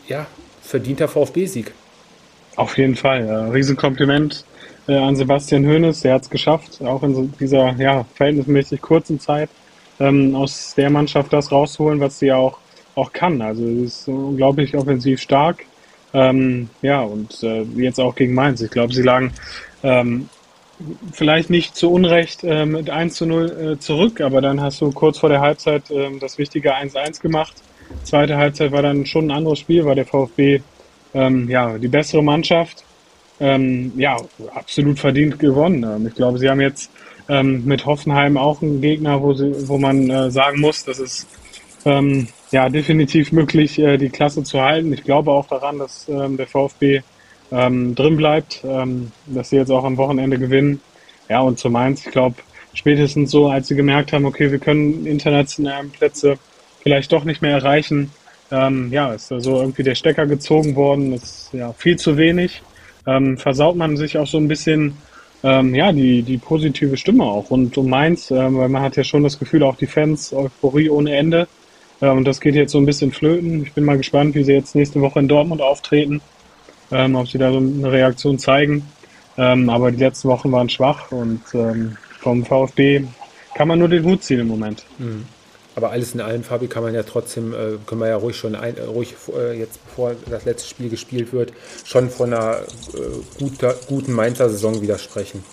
ja, 0.09 0.27
verdienter 0.63 1.07
VfB-Sieg. 1.07 1.73
Auf 2.59 2.77
jeden 2.77 2.97
Fall. 2.97 3.25
Ja. 3.25 3.47
Riesenkompliment 3.51 4.45
äh, 4.89 4.97
an 4.97 5.15
Sebastian 5.15 5.65
Hoeneß. 5.65 6.01
Der 6.01 6.15
hat 6.15 6.23
es 6.23 6.31
geschafft, 6.31 6.83
auch 6.83 7.05
in 7.05 7.15
so 7.15 7.23
dieser 7.39 7.71
ja, 7.77 8.05
verhältnismäßig 8.17 8.83
kurzen 8.83 9.21
Zeit 9.21 9.49
ähm, 10.01 10.35
aus 10.35 10.75
der 10.75 10.91
Mannschaft 10.91 11.33
das 11.33 11.53
rauszuholen, 11.53 12.01
was 12.01 12.19
sie 12.19 12.27
ja 12.27 12.37
auch, 12.37 12.59
auch 12.97 13.13
kann. 13.13 13.41
Also 13.43 13.65
es 13.65 14.01
ist 14.01 14.09
unglaublich 14.09 14.77
offensiv 14.77 15.21
stark. 15.21 15.67
Ähm, 16.13 16.69
ja, 16.83 17.01
und 17.03 17.41
äh, 17.45 17.63
jetzt 17.77 18.01
auch 18.01 18.17
gegen 18.17 18.35
Mainz. 18.35 18.61
Ich 18.61 18.73
glaube, 18.73 18.93
sie 18.93 19.03
lagen 19.03 19.33
ähm, 19.85 20.29
vielleicht 21.13 21.51
nicht 21.51 21.77
zu 21.77 21.93
Unrecht 21.93 22.43
äh, 22.43 22.67
mit 22.67 22.91
1 22.91 23.15
zu 23.15 23.27
0 23.27 23.77
äh, 23.77 23.79
zurück, 23.79 24.21
aber 24.21 24.41
dann 24.41 24.61
hast 24.61 24.81
du 24.81 24.91
kurz 24.91 25.19
vor 25.19 25.29
der 25.29 25.41
Halbzeit 25.41 25.93
äh, 25.93 26.11
das 26.19 26.39
wichtige 26.39 26.75
1-1 26.75 27.23
gemacht. 27.23 27.55
Zweite 28.03 28.37
Halbzeit 28.37 28.73
war 28.73 28.83
dann 28.83 29.07
schon 29.07 29.27
ein 29.27 29.31
anderes 29.31 29.61
Spiel, 29.61 29.85
weil 29.85 29.95
der 29.95 30.07
VfB 30.07 30.61
ähm, 31.15 31.49
ja, 31.49 31.79
die 31.79 31.89
bessere 31.89 32.23
Mannschaft. 32.23 32.85
Ähm, 33.41 33.93
ja, 33.97 34.17
absolut 34.55 34.99
verdient 34.99 35.39
gewonnen. 35.39 35.85
Ähm, 35.85 36.07
ich 36.09 36.15
glaube, 36.15 36.39
sie 36.39 36.49
haben 36.49 36.61
jetzt 36.61 36.91
ähm, 37.29 37.65
mit 37.65 37.87
Hoffenheim 37.87 38.37
auch 38.37 38.63
einen 38.63 38.81
Gegner, 38.81 39.23
wo, 39.23 39.33
sie, 39.35 39.69
wo 39.69 39.79
man 39.79 40.11
äh, 40.11 40.31
sagen 40.31 40.61
muss, 40.61 40.85
dass 40.85 40.99
es 40.99 41.27
ähm, 41.85 42.29
ja 42.51 42.69
definitiv 42.69 43.33
möglich, 43.33 43.79
äh, 43.79 43.97
die 43.97 44.09
Klasse 44.09 44.43
zu 44.43 44.61
halten. 44.61 44.93
Ich 44.93 45.05
glaube 45.05 45.31
auch 45.31 45.47
daran, 45.47 45.79
dass 45.79 46.09
ähm, 46.09 46.37
der 46.37 46.47
VfB 46.47 47.03
ähm, 47.53 47.95
drin 47.95 48.17
bleibt, 48.17 48.63
ähm, 48.65 49.13
dass 49.27 49.51
sie 49.51 49.57
jetzt 49.57 49.71
auch 49.71 49.85
am 49.85 49.97
Wochenende 49.97 50.39
gewinnen. 50.39 50.81
Ja, 51.29 51.41
und 51.41 51.59
zu 51.59 51.71
Mainz, 51.71 52.07
ich 52.07 52.13
glaube, 52.13 52.37
spätestens 52.73 53.31
so, 53.31 53.49
als 53.49 53.69
sie 53.69 53.77
gemerkt 53.77 54.13
haben, 54.13 54.25
okay, 54.25 54.51
wir 54.51 54.59
können 54.59 55.07
internationalen 55.07 55.91
Plätze 55.91 56.39
vielleicht 56.81 57.13
doch 57.13 57.25
nicht 57.25 57.43
mehr 57.43 57.53
erreichen, 57.53 58.11
ähm, 58.51 58.91
ja, 58.93 59.13
ist 59.13 59.31
also 59.33 59.61
irgendwie 59.61 59.83
der 59.83 59.95
Stecker 59.95 60.27
gezogen 60.27 60.75
worden, 60.77 61.13
ist 61.13 61.51
ja 61.53 61.73
viel 61.73 61.97
zu 61.97 62.17
wenig. 62.17 62.63
Ähm, 63.07 63.39
versaut 63.39 63.77
man 63.77 63.97
sich 63.97 64.19
auch 64.19 64.27
so 64.27 64.39
ein 64.39 64.49
bisschen 64.49 64.97
ähm, 65.43 65.75
ja, 65.75 65.93
die, 65.93 66.23
die 66.23 66.39
positive 66.39 66.97
Stimme 66.97 67.25
auch 67.25 67.51
rund 67.51 67.77
um 67.79 67.89
Mainz, 67.89 68.31
ähm, 68.31 68.59
weil 68.59 68.69
man 68.69 68.83
hat 68.83 68.97
ja 68.97 69.05
schon 69.05 69.23
das 69.23 69.39
Gefühl, 69.39 69.63
auch 69.63 69.77
die 69.77 69.87
Fans, 69.87 70.33
Euphorie 70.33 70.91
ohne 70.91 71.15
Ende. 71.17 71.47
Äh, 72.01 72.09
und 72.09 72.25
das 72.25 72.41
geht 72.41 72.55
jetzt 72.55 72.73
so 72.73 72.79
ein 72.79 72.87
bisschen 72.87 73.13
flöten. 73.13 73.63
Ich 73.63 73.73
bin 73.73 73.85
mal 73.85 73.97
gespannt, 73.97 74.35
wie 74.35 74.43
sie 74.43 74.53
jetzt 74.53 74.75
nächste 74.75 75.01
Woche 75.01 75.21
in 75.21 75.29
Dortmund 75.29 75.63
auftreten, 75.63 76.21
ähm, 76.91 77.15
ob 77.15 77.29
sie 77.29 77.39
da 77.39 77.53
so 77.53 77.59
eine 77.59 77.93
Reaktion 77.93 78.39
zeigen. 78.39 78.85
Ähm, 79.37 79.71
aber 79.71 79.93
die 79.93 79.99
letzten 79.99 80.29
Wochen 80.29 80.51
waren 80.51 80.69
schwach 80.69 81.13
und 81.13 81.43
ähm, 81.55 81.97
vom 82.19 82.45
VfB 82.45 83.05
kann 83.55 83.69
man 83.69 83.79
nur 83.79 83.89
den 83.89 84.05
Hut 84.05 84.25
ziehen 84.25 84.41
im 84.41 84.49
Moment. 84.49 84.85
Mhm. 84.99 85.25
Aber 85.79 85.93
alles 85.93 86.13
in 86.13 86.21
allem, 86.21 86.43
Fabi, 86.43 86.67
kann 86.67 86.83
man 86.83 86.93
ja 86.93 87.05
trotzdem, 87.05 87.53
äh, 87.53 87.79
können 87.87 88.01
wir 88.01 88.09
ja 88.09 88.17
ruhig 88.17 88.37
schon, 88.37 88.57
ein, 88.57 88.77
äh, 88.77 88.83
ruhig 88.83 89.15
äh, 89.33 89.57
jetzt 89.57 89.79
bevor 89.87 90.17
das 90.29 90.45
letzte 90.45 90.69
Spiel 90.69 90.89
gespielt 90.89 91.33
wird, 91.33 91.53
schon 91.85 92.11
von 92.11 92.35
einer 92.35 92.63
guter, 93.39 93.77
guten 93.87 94.13
Mainzer 94.13 94.51
Saison 94.51 94.83
widersprechen. 94.83 95.45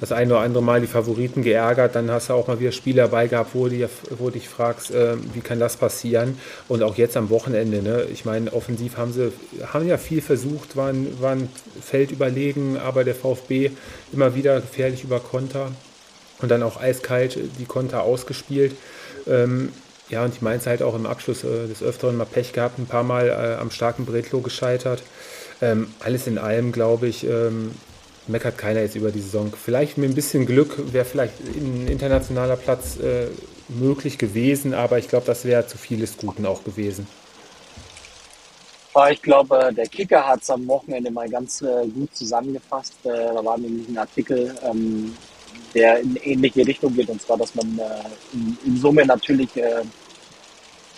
Das 0.00 0.12
eine 0.12 0.32
oder 0.32 0.40
andere 0.40 0.62
Mal 0.62 0.80
die 0.80 0.86
Favoriten 0.86 1.42
geärgert, 1.42 1.94
dann 1.94 2.10
hast 2.10 2.30
du 2.30 2.32
auch 2.32 2.48
mal 2.48 2.58
wieder 2.58 2.72
Spiele 2.72 3.02
dabei 3.02 3.26
gehabt, 3.26 3.50
wo, 3.52 3.68
die, 3.68 3.86
wo 4.18 4.30
dich 4.30 4.48
fragst, 4.48 4.90
wie 4.90 5.40
kann 5.40 5.60
das 5.60 5.76
passieren? 5.76 6.38
Und 6.68 6.82
auch 6.82 6.96
jetzt 6.96 7.18
am 7.18 7.28
Wochenende, 7.28 7.82
ne? 7.82 8.06
ich 8.10 8.24
meine, 8.24 8.50
offensiv 8.54 8.96
haben 8.96 9.12
sie 9.12 9.30
haben 9.74 9.86
ja 9.86 9.98
viel 9.98 10.22
versucht, 10.22 10.74
waren, 10.74 11.20
waren 11.20 11.50
Feld 11.82 12.12
überlegen, 12.12 12.78
aber 12.78 13.04
der 13.04 13.14
VfB 13.14 13.72
immer 14.10 14.34
wieder 14.34 14.58
gefährlich 14.62 15.04
über 15.04 15.20
Konter 15.20 15.70
und 16.42 16.48
dann 16.50 16.62
auch 16.62 16.80
eiskalt 16.80 17.38
die 17.58 17.64
Konter 17.64 18.02
ausgespielt. 18.02 18.74
Ähm, 19.26 19.72
ja, 20.08 20.24
und 20.24 20.34
die 20.40 20.44
Mainz 20.44 20.66
halt 20.66 20.82
auch 20.82 20.94
im 20.94 21.06
Abschluss 21.06 21.44
äh, 21.44 21.68
des 21.68 21.82
Öfteren 21.82 22.16
mal 22.16 22.24
Pech 22.24 22.52
gehabt, 22.52 22.78
ein 22.78 22.86
paar 22.86 23.04
Mal 23.04 23.28
äh, 23.28 23.60
am 23.60 23.70
starken 23.70 24.06
Bretlo 24.06 24.40
gescheitert. 24.40 25.02
Ähm, 25.62 25.92
alles 26.00 26.26
in 26.26 26.38
allem, 26.38 26.72
glaube 26.72 27.06
ich, 27.06 27.24
ähm, 27.24 27.72
meckert 28.26 28.58
keiner 28.58 28.80
jetzt 28.80 28.96
über 28.96 29.10
die 29.12 29.20
Saison. 29.20 29.52
Vielleicht 29.52 29.98
mit 29.98 30.10
ein 30.10 30.14
bisschen 30.14 30.46
Glück 30.46 30.92
wäre 30.92 31.04
vielleicht 31.04 31.34
ein 31.40 31.86
internationaler 31.86 32.56
Platz 32.56 32.98
äh, 32.98 33.26
möglich 33.68 34.18
gewesen, 34.18 34.74
aber 34.74 34.98
ich 34.98 35.08
glaube, 35.08 35.26
das 35.26 35.44
wäre 35.44 35.66
zu 35.66 35.78
vieles 35.78 36.16
Guten 36.16 36.46
auch 36.46 36.64
gewesen. 36.64 37.06
Ich 39.12 39.22
glaube, 39.22 39.70
der 39.76 39.86
Kicker 39.86 40.26
hat 40.26 40.42
es 40.42 40.50
am 40.50 40.66
Wochenende 40.66 41.12
mal 41.12 41.28
ganz 41.28 41.62
äh, 41.62 41.86
gut 41.86 42.14
zusammengefasst. 42.14 42.94
Äh, 43.04 43.08
da 43.08 43.44
war 43.44 43.56
nämlich 43.56 43.88
ein 43.88 43.96
Artikel, 43.96 44.52
ähm, 44.68 45.16
der 45.74 46.00
in 46.00 46.16
ähnliche 46.16 46.66
Richtung 46.66 46.94
geht. 46.94 47.08
Und 47.08 47.22
zwar, 47.22 47.36
dass 47.36 47.54
man 47.54 47.78
äh, 47.78 47.84
in, 48.32 48.56
in, 48.64 48.76
Summe 48.76 49.04
natürlich 49.06 49.54
äh, 49.56 49.82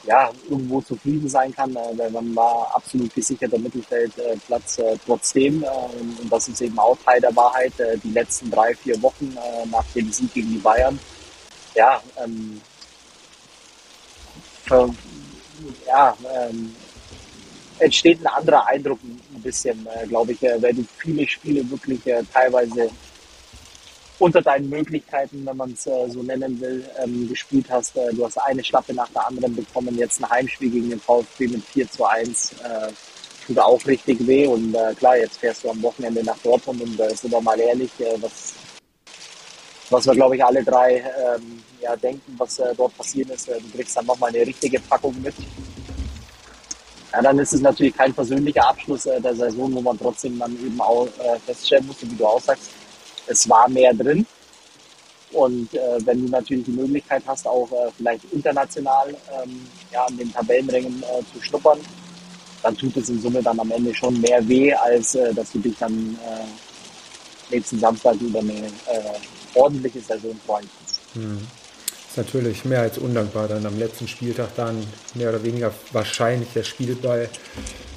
ja, 0.04 0.30
irgendwo 0.48 0.80
zufrieden 0.80 1.28
sein 1.28 1.54
kann, 1.54 1.74
äh, 1.76 1.96
weil 1.96 2.10
man 2.10 2.34
war 2.34 2.72
absolut 2.74 3.14
gesicherter 3.14 3.58
Mittelfeldplatz 3.58 4.78
äh, 4.78 4.96
trotzdem. 5.04 5.62
Äh, 5.62 5.66
und 6.22 6.30
das 6.30 6.48
ist 6.48 6.60
eben 6.60 6.78
auch 6.78 6.96
Teil 7.04 7.20
der 7.20 7.34
Wahrheit. 7.36 7.78
Äh, 7.78 7.98
die 7.98 8.10
letzten 8.10 8.50
drei, 8.50 8.74
vier 8.74 9.00
Wochen 9.02 9.36
äh, 9.36 9.66
nach 9.68 9.84
dem 9.94 10.10
Sieg 10.10 10.32
gegen 10.34 10.50
die 10.50 10.58
Bayern. 10.58 10.98
Ja, 11.74 12.02
ähm, 12.22 12.60
für, 14.64 14.94
ja, 15.86 16.16
ähm, 16.34 16.74
entsteht 17.78 18.20
ein 18.20 18.26
anderer 18.26 18.66
Eindruck 18.66 18.98
ein 19.02 19.42
bisschen, 19.42 19.86
äh, 19.86 20.06
glaube 20.06 20.32
ich, 20.32 20.42
äh, 20.42 20.60
weil 20.62 20.74
du 20.74 20.84
viele 20.98 21.26
Spiele 21.26 21.68
wirklich 21.70 22.06
äh, 22.06 22.22
teilweise 22.32 22.90
unter 24.22 24.40
deinen 24.40 24.68
Möglichkeiten, 24.68 25.44
wenn 25.44 25.56
man 25.56 25.72
es 25.72 25.84
äh, 25.84 26.08
so 26.08 26.22
nennen 26.22 26.60
will, 26.60 26.84
ähm, 27.02 27.28
gespielt 27.28 27.66
hast. 27.68 27.96
Äh, 27.96 28.14
du 28.14 28.24
hast 28.24 28.38
eine 28.38 28.62
Schlappe 28.62 28.94
nach 28.94 29.08
der 29.08 29.26
anderen 29.26 29.56
bekommen. 29.56 29.98
Jetzt 29.98 30.22
ein 30.22 30.30
Heimspiel 30.30 30.70
gegen 30.70 30.90
den 30.90 31.00
VfB 31.00 31.48
mit 31.48 31.64
4 31.64 31.90
zu 31.90 32.04
1. 32.04 32.52
Äh, 32.52 32.92
tut 33.44 33.58
auch 33.58 33.84
richtig 33.84 34.24
weh. 34.24 34.46
Und 34.46 34.76
äh, 34.76 34.94
klar, 34.94 35.16
jetzt 35.16 35.38
fährst 35.38 35.64
du 35.64 35.70
am 35.70 35.82
Wochenende 35.82 36.22
nach 36.22 36.38
Dortmund 36.38 36.82
und 36.82 37.00
äh, 37.00 37.12
sind 37.16 37.32
wir 37.32 37.40
mal 37.40 37.58
ehrlich, 37.58 37.90
äh, 37.98 38.14
was, 38.20 38.54
was 39.90 40.06
wir, 40.06 40.14
glaube 40.14 40.36
ich, 40.36 40.44
alle 40.44 40.62
drei 40.62 40.98
ähm, 40.98 41.60
ja, 41.80 41.96
denken, 41.96 42.34
was 42.38 42.60
äh, 42.60 42.72
dort 42.76 42.96
passiert 42.96 43.28
ist. 43.30 43.48
Äh, 43.48 43.60
du 43.60 43.76
kriegst 43.76 43.96
dann 43.96 44.06
nochmal 44.06 44.30
eine 44.30 44.46
richtige 44.46 44.78
Packung 44.78 45.20
mit. 45.20 45.34
Ja, 47.12 47.22
dann 47.22 47.40
ist 47.40 47.54
es 47.54 47.60
natürlich 47.60 47.96
kein 47.96 48.14
persönlicher 48.14 48.68
Abschluss 48.68 49.04
äh, 49.06 49.20
der 49.20 49.34
Saison, 49.34 49.74
wo 49.74 49.80
man 49.80 49.98
trotzdem 49.98 50.38
dann 50.38 50.52
eben 50.64 50.80
auch 50.80 51.08
äh, 51.18 51.40
feststellen 51.44 51.88
muss, 51.88 51.96
wie 52.02 52.14
du 52.14 52.24
auch 52.24 52.40
sagst, 52.40 52.70
es 53.26 53.48
war 53.48 53.68
mehr 53.68 53.92
drin. 53.94 54.26
Und 55.32 55.72
äh, 55.74 55.98
wenn 56.04 56.26
du 56.26 56.30
natürlich 56.30 56.66
die 56.66 56.72
Möglichkeit 56.72 57.22
hast, 57.26 57.46
auch 57.46 57.70
äh, 57.72 57.90
vielleicht 57.96 58.24
international 58.32 59.08
ähm, 59.08 59.66
ja, 59.90 60.04
an 60.04 60.16
den 60.16 60.32
Tabellenrängen 60.32 61.02
äh, 61.02 61.22
zu 61.32 61.42
schnuppern, 61.42 61.78
dann 62.62 62.76
tut 62.76 62.96
es 62.98 63.08
in 63.08 63.20
Summe 63.20 63.42
dann 63.42 63.58
am 63.58 63.70
Ende 63.70 63.94
schon 63.94 64.20
mehr 64.20 64.46
weh, 64.46 64.72
als 64.74 65.14
äh, 65.14 65.32
dass 65.32 65.52
du 65.52 65.58
dich 65.58 65.74
dann 65.78 66.18
äh, 66.22 67.54
nächsten 67.54 67.78
Samstag 67.80 68.16
über 68.20 68.40
eine 68.40 68.52
äh, 68.52 69.54
ordentliche 69.54 70.00
Saison 70.00 70.38
freuen 70.46 70.68
kannst. 70.78 71.00
Hm. 71.14 71.46
Ist 72.08 72.16
natürlich 72.18 72.64
mehr 72.66 72.82
als 72.82 72.98
undankbar, 72.98 73.48
dann 73.48 73.64
am 73.64 73.78
letzten 73.78 74.06
Spieltag 74.06 74.54
dann 74.56 74.86
mehr 75.14 75.30
oder 75.30 75.42
weniger 75.42 75.72
wahrscheinlich 75.92 76.50
der 76.54 76.62
Spielball 76.62 77.30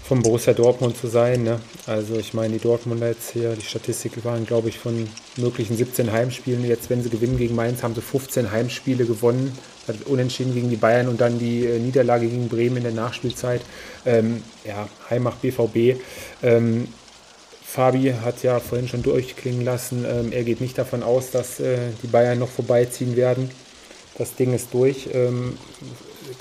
vom 0.08 0.22
Borussia 0.22 0.54
Dortmund 0.54 0.98
zu 0.98 1.08
sein. 1.08 1.44
Ne? 1.44 1.60
Also 1.88 2.16
ich 2.16 2.34
meine, 2.34 2.54
die 2.54 2.60
Dortmunder 2.60 3.08
jetzt 3.08 3.32
hier, 3.32 3.54
die 3.54 3.66
Statistik 3.66 4.24
waren, 4.24 4.46
glaube 4.46 4.70
ich, 4.70 4.78
von 4.78 5.08
möglichen 5.38 5.76
17 5.76 6.12
Heimspielen. 6.12 6.64
Jetzt, 6.64 6.92
wenn 6.92 7.02
sie 7.02 7.10
gewinnen 7.10 7.38
gegen 7.38 7.56
Mainz, 7.56 7.82
haben 7.82 7.96
sie 7.96 8.02
15 8.02 8.52
Heimspiele 8.52 9.06
gewonnen. 9.06 9.58
Unentschieden 10.06 10.54
gegen 10.54 10.70
die 10.70 10.78
Bayern 10.78 11.08
und 11.08 11.22
dann 11.22 11.38
die 11.38 11.66
äh, 11.66 11.80
Niederlage 11.80 12.28
gegen 12.28 12.50
Bremen 12.50 12.78
in 12.78 12.84
der 12.84 12.92
Nachspielzeit. 12.92 13.62
Ähm, 14.06 14.44
ja, 14.64 14.88
Heimmacht 15.10 15.42
BVB. 15.42 16.00
Ähm, 16.42 16.88
Fabi 17.64 18.14
hat 18.24 18.42
ja 18.42 18.60
vorhin 18.60 18.88
schon 18.88 19.04
durchklingen 19.04 19.66
lassen, 19.66 20.06
ähm, 20.08 20.32
er 20.32 20.44
geht 20.44 20.62
nicht 20.62 20.78
davon 20.78 21.04
aus, 21.04 21.32
dass 21.32 21.60
äh, 21.60 21.78
die 22.02 22.08
Bayern 22.08 22.40
noch 22.40 22.50
vorbeiziehen 22.50 23.16
werden. 23.16 23.52
Das 24.18 24.36
Ding 24.36 24.54
ist 24.54 24.74
durch. 24.74 25.10
Ähm, 25.14 25.58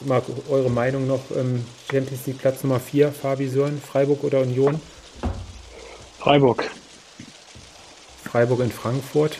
mal 0.04 0.22
eure 0.48 0.70
Meinung 0.70 1.06
noch. 1.06 1.30
Ähm, 1.36 1.64
Champions 1.90 2.26
League 2.26 2.38
Platz 2.38 2.62
Nummer 2.62 2.80
4, 2.80 3.12
Fabi 3.12 3.48
Sören, 3.48 3.80
Freiburg 3.80 4.24
oder 4.24 4.40
Union? 4.40 4.80
Freiburg. 6.18 6.70
Freiburg 8.24 8.60
in 8.60 8.72
Frankfurt 8.72 9.38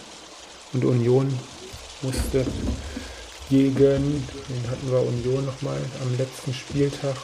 und 0.73 0.85
Union 0.85 1.33
musste 2.03 2.45
gegen, 3.51 3.75
den 3.77 4.71
hatten 4.71 4.91
wir 4.91 5.01
Union 5.01 5.45
nochmal 5.47 5.79
am 6.03 6.17
letzten 6.17 6.55
Spieltag. 6.55 7.17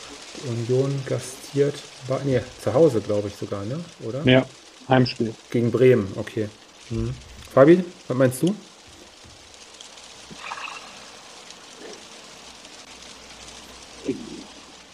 Union 0.49 1.03
gastiert, 1.07 1.75
war, 2.07 2.21
nee, 2.25 2.41
zu 2.63 2.73
Hause 2.73 3.01
glaube 3.01 3.29
ich 3.29 3.35
sogar, 3.35 3.65
ne? 3.65 3.81
Oder? 4.07 4.25
Ja, 4.25 4.47
Heimspiel. 4.89 5.35
Gegen 5.51 5.71
Bremen, 5.71 6.09
okay. 6.17 6.49
Hm. 6.89 7.13
Fabi, 7.53 7.85
was 8.09 8.17
meinst 8.17 8.43
du? 8.43 8.55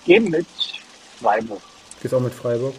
Gehen 0.06 0.30
mit 0.30 0.46
Freiburg. 1.20 1.60
Gehst 2.00 2.14
auch 2.14 2.20
mit 2.20 2.32
Freiburg? 2.32 2.74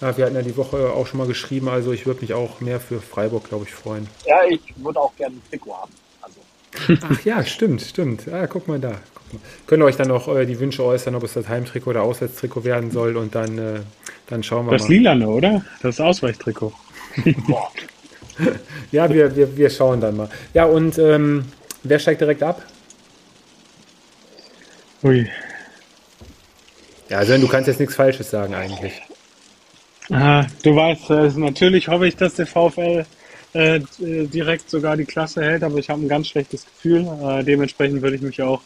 Ja, 0.00 0.16
wir 0.16 0.24
hatten 0.24 0.34
ja 0.34 0.42
die 0.42 0.56
Woche 0.56 0.90
auch 0.90 1.06
schon 1.06 1.18
mal 1.18 1.26
geschrieben, 1.26 1.68
also 1.68 1.92
ich 1.92 2.06
würde 2.06 2.22
mich 2.22 2.32
auch 2.32 2.60
mehr 2.60 2.80
für 2.80 3.00
Freiburg, 3.00 3.48
glaube 3.48 3.66
ich, 3.66 3.74
freuen. 3.74 4.06
Ja, 4.24 4.38
ich 4.48 4.60
würde 4.76 4.98
auch 4.98 5.14
gerne 5.16 5.36
ein 5.36 5.42
Trikot 5.50 5.76
haben. 5.76 5.92
Also. 6.22 6.40
Ach 7.02 7.24
ja, 7.24 7.44
stimmt, 7.44 7.82
stimmt. 7.82 8.26
Ah, 8.28 8.46
guck 8.46 8.66
mal 8.66 8.78
da. 8.78 8.92
Guck 9.14 9.34
mal. 9.34 9.40
Könnt 9.66 9.82
ihr 9.82 9.86
euch 9.86 9.96
dann 9.96 10.08
noch 10.08 10.26
äh, 10.28 10.46
die 10.46 10.58
Wünsche 10.58 10.82
äußern, 10.82 11.14
ob 11.14 11.22
es 11.24 11.34
das 11.34 11.48
Heimtrikot 11.48 11.90
oder 11.90 12.02
Auswärtstrikot 12.02 12.64
werden 12.64 12.90
soll 12.90 13.16
und 13.16 13.34
dann, 13.34 13.58
äh, 13.58 13.80
dann 14.28 14.42
schauen 14.42 14.66
wir 14.66 14.72
das 14.72 14.82
mal. 14.82 14.86
Das 14.86 14.88
Lilane, 14.88 15.28
oder? 15.28 15.64
Das 15.82 16.00
Ausweichtrikot. 16.00 16.72
ja, 18.92 19.12
wir, 19.12 19.36
wir, 19.36 19.56
wir 19.56 19.70
schauen 19.70 20.00
dann 20.00 20.16
mal. 20.16 20.30
Ja, 20.54 20.64
und 20.64 20.98
ähm, 20.98 21.44
wer 21.82 21.98
steigt 21.98 22.22
direkt 22.22 22.42
ab? 22.42 22.62
Ui, 25.02 25.28
ja, 27.10 27.18
also 27.18 27.36
du 27.36 27.48
kannst 27.48 27.68
jetzt 27.68 27.80
nichts 27.80 27.96
Falsches 27.96 28.30
sagen 28.30 28.54
eigentlich. 28.54 29.02
Ah, 30.10 30.46
du 30.62 30.74
weißt, 30.74 31.10
äh, 31.10 31.38
natürlich 31.38 31.88
hoffe 31.88 32.06
ich, 32.06 32.16
dass 32.16 32.34
der 32.34 32.46
VfL 32.46 33.04
äh, 33.52 33.80
direkt 33.98 34.70
sogar 34.70 34.96
die 34.96 35.04
Klasse 35.04 35.42
hält, 35.42 35.62
aber 35.62 35.78
ich 35.78 35.90
habe 35.90 36.00
ein 36.00 36.08
ganz 36.08 36.28
schlechtes 36.28 36.64
Gefühl. 36.64 37.06
Äh, 37.22 37.44
dementsprechend 37.44 38.02
würde 38.02 38.16
ich 38.16 38.22
mich 38.22 38.40
auch 38.42 38.62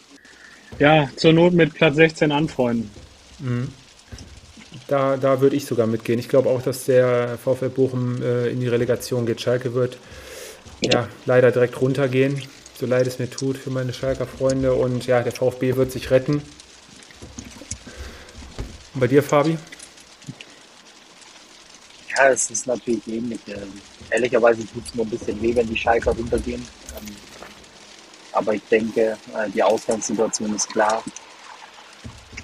ja, 0.78 1.08
zur 1.16 1.32
Not 1.32 1.54
mit 1.54 1.74
Platz 1.74 1.96
16 1.96 2.32
anfreunden. 2.32 2.90
Mhm. 3.38 3.68
Da, 4.88 5.16
da 5.16 5.40
würde 5.40 5.56
ich 5.56 5.64
sogar 5.66 5.86
mitgehen. 5.86 6.18
Ich 6.18 6.28
glaube 6.28 6.50
auch, 6.50 6.60
dass 6.60 6.84
der 6.84 7.38
VfL 7.42 7.70
Bochum 7.70 8.22
äh, 8.22 8.48
in 8.48 8.60
die 8.60 8.68
Relegation 8.68 9.24
geht. 9.24 9.40
Schalke 9.40 9.74
wird 9.74 9.98
ja 10.82 11.08
leider 11.24 11.50
direkt 11.50 11.80
runtergehen, 11.80 12.42
so 12.78 12.84
leid 12.84 13.06
es 13.06 13.18
mir 13.18 13.30
tut 13.30 13.56
für 13.56 13.70
meine 13.70 13.94
Schalker 13.94 14.26
Freunde. 14.26 14.74
Und 14.74 15.06
ja, 15.06 15.22
der 15.22 15.32
VfB 15.32 15.76
wird 15.76 15.92
sich 15.92 16.10
retten. 16.10 16.42
Und 18.94 19.00
bei 19.00 19.06
dir, 19.08 19.22
Fabi? 19.22 19.58
Ja, 22.16 22.28
es 22.28 22.50
ist 22.50 22.66
natürlich 22.66 23.06
ähnlich. 23.08 23.40
Ähm, 23.48 23.72
ehrlicherweise 24.10 24.60
tut 24.66 24.86
es 24.86 24.94
mir 24.94 25.02
ein 25.02 25.10
bisschen 25.10 25.40
weh, 25.42 25.54
wenn 25.54 25.68
die 25.68 25.76
Schalker 25.76 26.12
runtergehen. 26.12 26.64
Ähm, 26.96 27.16
aber 28.32 28.54
ich 28.54 28.62
denke, 28.70 29.18
äh, 29.36 29.50
die 29.52 29.62
Ausgangssituation 29.62 30.54
ist 30.54 30.68
klar. 30.68 31.02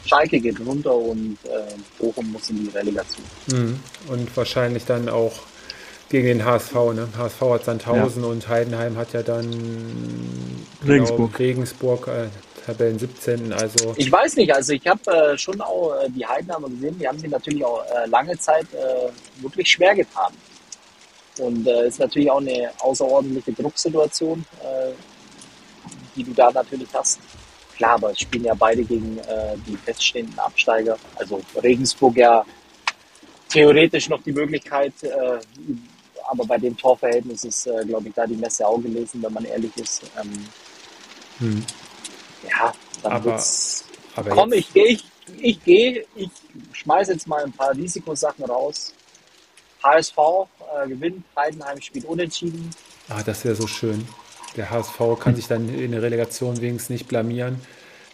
Schalke 0.04 0.40
geht 0.40 0.58
runter 0.60 0.94
und 0.94 1.38
äh, 1.44 1.74
Bochum 1.98 2.32
muss 2.32 2.50
in 2.50 2.64
die 2.64 2.70
Relegation. 2.70 3.24
Mhm. 3.46 3.80
Und 4.08 4.36
wahrscheinlich 4.36 4.84
dann 4.84 5.08
auch 5.08 5.32
gegen 6.08 6.26
den 6.26 6.44
HSV. 6.44 6.74
Ne? 6.94 7.08
HSV 7.16 7.40
hat 7.42 7.64
Sandhausen 7.64 8.22
ja. 8.22 8.28
und 8.28 8.48
Heidenheim 8.48 8.96
hat 8.96 9.12
ja 9.12 9.22
dann 9.22 9.50
genau, 10.80 10.92
Regensburg. 10.92 11.38
Regensburg 11.38 12.08
äh, 12.08 12.28
Tabellen 12.64 12.98
17. 12.98 13.52
Also 13.52 13.94
ich 13.96 14.10
weiß 14.10 14.36
nicht, 14.36 14.54
also 14.54 14.72
ich 14.72 14.86
habe 14.86 15.10
äh, 15.10 15.38
schon 15.38 15.60
auch 15.60 15.94
äh, 16.00 16.10
die 16.10 16.26
Heidenheimer 16.26 16.68
gesehen, 16.68 16.98
die 16.98 17.06
haben 17.06 17.18
sich 17.18 17.30
natürlich 17.30 17.64
auch 17.64 17.84
äh, 17.86 18.06
lange 18.06 18.38
Zeit 18.38 18.66
äh, 18.72 19.42
wirklich 19.42 19.68
schwer 19.70 19.94
getan. 19.94 20.32
Und 21.38 21.66
es 21.66 21.84
äh, 21.84 21.88
ist 21.88 21.98
natürlich 22.00 22.30
auch 22.30 22.40
eine 22.40 22.70
außerordentliche 22.78 23.52
Drucksituation, 23.52 24.44
äh, 24.62 24.92
die 26.14 26.24
du 26.24 26.32
da 26.32 26.50
natürlich 26.50 26.88
hast. 26.92 27.20
Klar, 27.76 27.94
aber 27.94 28.10
es 28.10 28.20
spielen 28.20 28.44
ja 28.44 28.54
beide 28.54 28.84
gegen 28.84 29.18
die 29.66 29.74
feststehenden 29.74 30.38
Absteiger. 30.38 30.98
Also 31.14 31.40
Regensburg 31.62 32.14
ja 32.14 32.44
theoretisch 33.48 34.10
noch 34.10 34.22
die 34.22 34.32
Möglichkeit, 34.32 34.92
aber 36.28 36.44
bei 36.44 36.58
dem 36.58 36.76
Torverhältnis 36.76 37.44
ist, 37.44 37.70
glaube 37.86 38.08
ich, 38.08 38.14
da 38.14 38.26
die 38.26 38.36
Messe 38.36 38.66
auch 38.66 38.82
gelesen, 38.82 39.22
wenn 39.22 39.32
man 39.32 39.46
ehrlich 39.46 39.74
ist. 39.78 40.02
Ähm, 40.20 40.44
hm 41.38 41.64
ja, 42.48 42.72
dann 43.02 43.12
aber, 43.12 43.24
wird's. 43.24 43.84
Aber 44.16 44.30
komm, 44.30 44.52
ich 44.52 44.72
gehe, 44.72 44.86
ich, 44.86 45.04
ich 45.38 45.64
gehe, 45.64 46.04
ich 46.16 46.30
schmeiße 46.72 47.12
jetzt 47.12 47.26
mal 47.26 47.44
ein 47.44 47.52
paar 47.52 47.74
Risikosachen 47.74 48.44
raus. 48.44 48.92
HSV 49.82 50.16
äh, 50.18 50.88
gewinnt, 50.88 51.24
Heidenheim 51.36 51.80
spielt 51.80 52.04
unentschieden. 52.04 52.70
Ah, 53.08 53.22
das 53.22 53.44
wäre 53.44 53.54
so 53.54 53.66
schön. 53.66 54.06
Der 54.56 54.70
HSV 54.70 54.98
kann 55.18 55.36
sich 55.36 55.46
dann 55.46 55.68
in 55.68 55.92
der 55.92 56.02
Relegation 56.02 56.60
wenigstens 56.60 56.90
nicht 56.90 57.08
blamieren. 57.08 57.60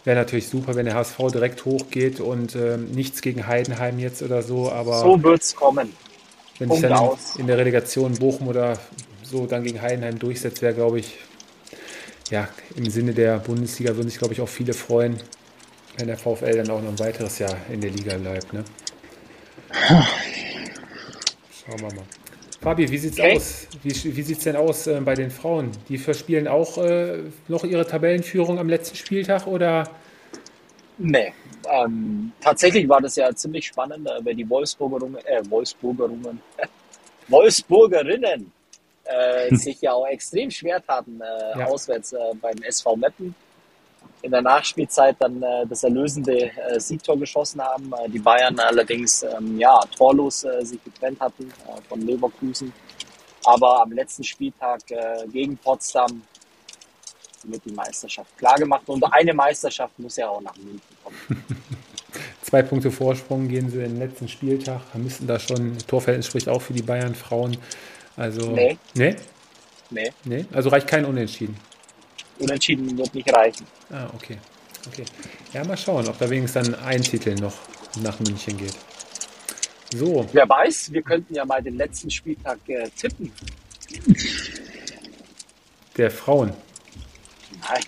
Wäre 0.03 0.17
natürlich 0.17 0.47
super, 0.47 0.75
wenn 0.75 0.85
der 0.85 0.95
HSV 0.95 1.17
direkt 1.33 1.65
hochgeht 1.65 2.19
und 2.19 2.55
äh, 2.55 2.77
nichts 2.77 3.21
gegen 3.21 3.47
Heidenheim 3.47 3.99
jetzt 3.99 4.21
oder 4.21 4.41
so, 4.41 4.71
aber. 4.71 4.99
So 4.99 5.21
wird 5.21 5.41
es 5.41 5.55
kommen. 5.55 5.93
Wenn 6.59 6.69
Punkt 6.69 6.81
sich 6.81 6.89
dann 6.89 7.09
in, 7.35 7.41
in, 7.41 7.47
der 7.47 7.57
Relegation 7.57 8.13
Bochum 8.15 8.47
oder 8.47 8.79
so 9.23 9.45
dann 9.45 9.63
gegen 9.63 9.81
Heidenheim 9.81 10.17
durchsetzt, 10.17 10.61
wäre, 10.61 10.73
glaube 10.73 10.99
ich, 10.99 11.17
ja, 12.29 12.47
im 12.75 12.89
Sinne 12.89 13.13
der 13.13 13.39
Bundesliga 13.39 13.95
würden 13.95 14.09
sich, 14.09 14.17
glaube 14.17 14.33
ich, 14.33 14.41
auch 14.41 14.49
viele 14.49 14.73
freuen, 14.73 15.17
wenn 15.97 16.07
der 16.07 16.17
VfL 16.17 16.57
dann 16.57 16.69
auch 16.69 16.81
noch 16.81 16.89
ein 16.89 16.99
weiteres 16.99 17.39
Jahr 17.39 17.55
in 17.71 17.81
der 17.81 17.91
Liga 17.91 18.17
bleibt. 18.17 18.53
Ne? 18.53 18.63
Schauen 21.65 21.79
wir 21.79 21.95
mal. 21.95 22.05
Fabi, 22.61 22.89
wie 22.89 22.97
sieht's 22.97 23.19
okay. 23.19 23.35
aus? 23.35 23.67
Wie, 23.83 24.15
wie 24.15 24.21
sieht's 24.21 24.43
denn 24.43 24.55
aus 24.55 24.87
äh, 24.87 24.99
bei 25.01 25.13
den 25.13 25.29
Frauen? 25.29 25.71
Die 25.89 25.97
verspielen 25.97 26.47
auch 26.47 26.77
äh, 26.79 27.23
noch 27.47 27.63
ihre 27.63 27.85
Tabellenführung 27.85 28.59
am 28.59 28.67
letzten 28.67 28.95
Spieltag 28.95 29.47
oder? 29.47 29.89
Nee. 30.97 31.33
Ähm, 31.69 32.31
tatsächlich 32.41 32.87
war 32.89 33.01
das 33.01 33.15
ja 33.15 33.33
ziemlich 33.33 33.67
spannend, 33.67 34.07
äh, 34.07 34.25
weil 34.25 34.35
die 34.35 34.49
Wolfsburgerungen, 34.49 35.23
äh, 35.25 35.41
Wolfsburgerungen, 35.49 36.41
Wolfsburgerinnen 37.27 38.51
äh, 39.07 39.55
sich 39.55 39.81
ja 39.81 39.93
auch 39.93 40.07
extrem 40.07 40.51
schwer 40.51 40.83
taten 40.85 41.21
äh, 41.21 41.59
ja. 41.59 41.65
auswärts 41.67 42.13
äh, 42.13 42.17
beim 42.41 42.61
SV 42.61 42.95
Meppen. 42.95 43.35
In 44.21 44.31
der 44.31 44.41
Nachspielzeit 44.41 45.15
dann 45.19 45.41
äh, 45.41 45.65
das 45.67 45.83
erlösende 45.83 46.51
äh, 46.51 46.79
Siegtor 46.79 47.17
geschossen 47.17 47.61
haben. 47.61 47.91
Äh, 47.93 48.09
die 48.09 48.19
Bayern 48.19 48.59
allerdings 48.59 49.23
ähm, 49.23 49.57
ja, 49.59 49.79
torlos 49.95 50.43
äh, 50.43 50.65
sich 50.65 50.83
getrennt 50.83 51.19
hatten 51.19 51.49
äh, 51.49 51.81
von 51.87 52.01
Leverkusen. 52.01 52.73
Aber 53.45 53.81
am 53.81 53.91
letzten 53.91 54.23
Spieltag 54.23 54.81
äh, 54.89 55.27
gegen 55.27 55.55
Potsdam 55.57 56.23
wird 57.43 57.63
die 57.65 57.71
Meisterschaft 57.71 58.37
klargemacht. 58.37 58.87
Und 58.89 59.03
eine 59.03 59.33
Meisterschaft 59.33 59.97
muss 59.99 60.17
ja 60.17 60.29
auch 60.29 60.41
nach 60.41 60.55
München 60.57 60.81
kommen. 61.03 61.45
Zwei 62.41 62.61
Punkte 62.61 62.91
Vorsprung 62.91 63.47
gehen 63.47 63.69
sie 63.69 63.77
in 63.77 63.95
den 63.95 63.99
letzten 63.99 64.27
Spieltag. 64.27 64.81
Wir 64.93 65.01
müssen 65.01 65.27
da 65.27 65.37
schon, 65.37 65.77
Torverhältnis 65.85 66.27
spricht 66.27 66.49
auch 66.49 66.61
für 66.61 66.73
die 66.73 66.81
Bayern 66.81 67.13
Frauen. 67.13 67.57
Also. 68.17 68.51
Nee. 68.51 68.77
Nee? 68.95 69.15
Nee. 69.91 70.11
Nee? 70.25 70.45
Also 70.51 70.69
reicht 70.69 70.87
kein 70.87 71.05
Unentschieden. 71.05 71.55
Unentschieden 72.39 72.97
wird 72.97 73.13
nicht 73.13 73.33
reichen. 73.33 73.65
Ah, 73.89 74.09
okay. 74.13 74.37
Okay. 74.87 75.05
Ja, 75.53 75.63
mal 75.63 75.77
schauen, 75.77 76.07
ob 76.07 76.17
da 76.17 76.29
wenigstens 76.29 76.67
dann 76.67 76.75
ein 76.83 77.01
Titel 77.01 77.35
noch 77.35 77.53
nach 78.01 78.19
München 78.19 78.57
geht. 78.57 78.75
So. 79.93 80.27
Wer 80.33 80.47
weiß, 80.47 80.91
wir 80.91 81.01
könnten 81.01 81.33
ja 81.33 81.45
mal 81.45 81.61
den 81.61 81.77
letzten 81.77 82.11
Spieltag 82.11 82.59
äh, 82.67 82.89
tippen. 82.95 83.31
Der 85.95 86.11
Frauen. 86.11 86.53
Nein, 87.61 87.83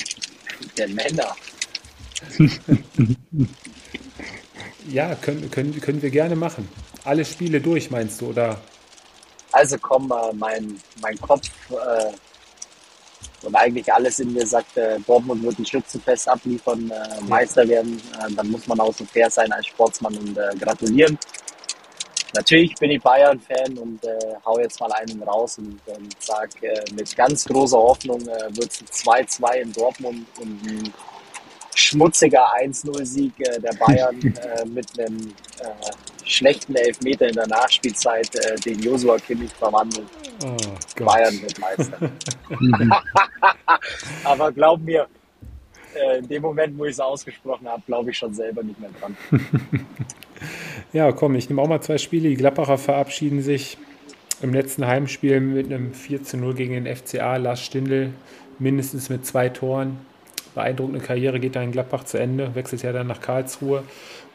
der 0.77 0.87
Männer. 0.89 1.35
ja, 4.89 5.15
können, 5.15 5.51
können, 5.51 5.79
können 5.79 6.01
wir 6.01 6.09
gerne 6.09 6.35
machen. 6.35 6.67
Alle 7.03 7.25
Spiele 7.25 7.61
durch, 7.61 7.91
meinst 7.91 8.21
du, 8.21 8.27
oder? 8.27 8.61
Also 9.59 9.77
komm, 9.77 10.09
äh, 10.09 10.33
mein, 10.35 10.79
mein 11.01 11.19
Kopf 11.19 11.49
äh, 11.69 12.13
und 13.45 13.53
eigentlich 13.55 13.91
alles 13.91 14.19
in 14.19 14.31
mir 14.31 14.47
sagt, 14.47 14.77
äh, 14.77 14.97
Dortmund 15.05 15.43
wird 15.43 15.59
ein 15.59 15.65
Schützenfest 15.65 16.29
abliefern, 16.29 16.89
äh, 16.89 17.21
Meister 17.27 17.67
werden. 17.67 18.01
Äh, 18.13 18.33
dann 18.35 18.51
muss 18.51 18.65
man 18.67 18.79
auch 18.79 18.93
so 18.93 19.03
fair 19.03 19.29
sein 19.29 19.51
als 19.51 19.67
Sportsmann 19.67 20.15
und 20.15 20.37
äh, 20.37 20.55
gratulieren. 20.57 21.19
Natürlich 22.35 22.73
bin 22.75 22.91
ich 22.91 23.01
Bayern-Fan 23.01 23.77
und 23.79 24.01
äh, 24.05 24.35
hau 24.45 24.57
jetzt 24.59 24.79
mal 24.79 24.93
einen 24.93 25.21
raus 25.23 25.57
und, 25.57 25.81
und 25.87 26.23
sage, 26.23 26.81
mit 26.93 27.13
ganz 27.17 27.43
großer 27.43 27.77
Hoffnung 27.77 28.21
wird 28.21 28.71
es 28.71 29.07
ein 29.07 29.25
2-2 29.25 29.53
in 29.55 29.73
Dortmund 29.73 30.25
und 30.39 30.65
ein 30.65 30.93
schmutziger 31.79 32.45
1-0-Sieg 32.61 33.33
äh, 33.39 33.59
der 33.59 33.73
Bayern 33.73 34.19
äh, 34.21 34.65
mit 34.65 34.87
einem 34.99 35.17
äh, 35.59 36.25
schlechten 36.25 36.75
Elfmeter 36.75 37.27
in 37.27 37.35
der 37.35 37.47
Nachspielzeit, 37.47 38.29
äh, 38.35 38.55
den 38.59 38.79
Josua 38.79 39.17
Kimmich 39.17 39.51
verwandelt. 39.53 40.07
Oh, 40.45 41.03
Bayern 41.03 41.41
wird 41.41 41.59
Meister. 41.59 42.11
Aber 44.23 44.51
glaub 44.51 44.81
mir, 44.81 45.07
äh, 45.95 46.19
in 46.19 46.27
dem 46.27 46.41
Moment, 46.41 46.77
wo 46.77 46.85
ich 46.85 46.91
es 46.91 46.99
ausgesprochen 46.99 47.67
habe, 47.67 47.81
glaube 47.85 48.11
ich 48.11 48.17
schon 48.17 48.33
selber 48.33 48.63
nicht 48.63 48.79
mehr 48.79 48.91
dran. 48.99 49.17
ja, 50.93 51.11
komm, 51.11 51.35
ich 51.35 51.49
nehme 51.49 51.61
auch 51.61 51.67
mal 51.67 51.81
zwei 51.81 51.97
Spiele. 51.97 52.29
Die 52.29 52.35
Gladbacher 52.35 52.77
verabschieden 52.77 53.41
sich 53.41 53.77
im 54.41 54.53
letzten 54.53 54.85
Heimspiel 54.85 55.39
mit 55.39 55.65
einem 55.65 55.93
4 55.93 56.21
0 56.33 56.53
gegen 56.53 56.83
den 56.83 56.95
FCA. 56.95 57.37
Lars 57.37 57.61
Stindl 57.61 58.13
mindestens 58.59 59.09
mit 59.09 59.25
zwei 59.25 59.49
Toren 59.49 59.97
beeindruckende 60.59 60.99
Karriere 60.99 61.39
geht 61.39 61.55
da 61.55 61.61
in 61.61 61.71
Gladbach 61.71 62.03
zu 62.03 62.17
Ende, 62.19 62.53
wechselt 62.53 62.83
ja 62.83 62.91
dann 62.91 63.07
nach 63.07 63.21
Karlsruhe. 63.21 63.83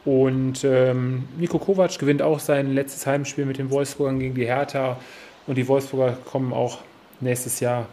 Und 0.05 0.63
ähm, 0.63 1.25
Nico 1.37 1.59
Kovac 1.59 1.99
gewinnt 1.99 2.21
auch 2.21 2.39
sein 2.39 2.73
letztes 2.73 3.05
Heimspiel 3.05 3.45
mit 3.45 3.59
den 3.59 3.69
Wolfsburgern 3.69 4.19
gegen 4.19 4.33
die 4.33 4.45
Hertha. 4.45 4.97
Und 5.45 5.55
die 5.55 5.67
Wolfsburger 5.67 6.17
kommen 6.25 6.51
auch 6.51 6.79
nächstes 7.21 7.59
Jahr 7.59 7.87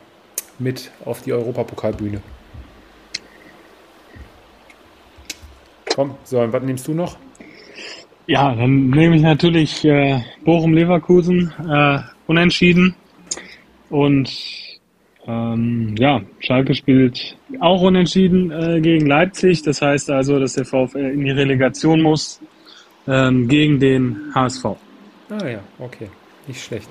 mit 0.59 0.91
auf 1.05 1.23
die 1.23 1.33
Europapokalbühne. 1.33 2.23
Komm, 5.95 6.15
so, 6.25 6.41
und 6.41 6.55
was 6.55 6.63
nimmst 6.63 6.89
du 6.89 6.95
noch? 6.95 7.19
Ja, 8.27 8.55
dann 8.55 8.89
nehme 8.89 9.17
ich 9.17 9.23
natürlich 9.23 9.85
äh, 9.85 10.21
Bochum-Leverkusen 10.45 11.53
äh, 11.69 11.99
unentschieden. 12.27 12.95
Und 13.91 14.62
ähm, 15.27 15.95
ja, 15.99 16.21
Schalke 16.41 16.75
spielt 16.75 17.37
auch 17.61 17.83
unentschieden 17.83 18.51
äh, 18.51 18.81
gegen 18.81 19.07
Leipzig. 19.07 19.63
Das 19.63 19.81
heißt 19.81 20.11
also, 20.11 20.39
dass 20.39 20.55
der 20.55 20.65
VfL 20.65 20.99
in 20.99 21.25
die 21.25 21.31
Relegation 21.31 22.03
muss 22.03 22.41
ähm, 23.07 23.49
gegen 23.49 23.79
den 23.79 24.33
HSV. 24.35 24.65
Ah 24.65 25.47
ja, 25.47 25.61
okay. 25.79 26.09
Nicht 26.49 26.65
schlecht. 26.65 26.89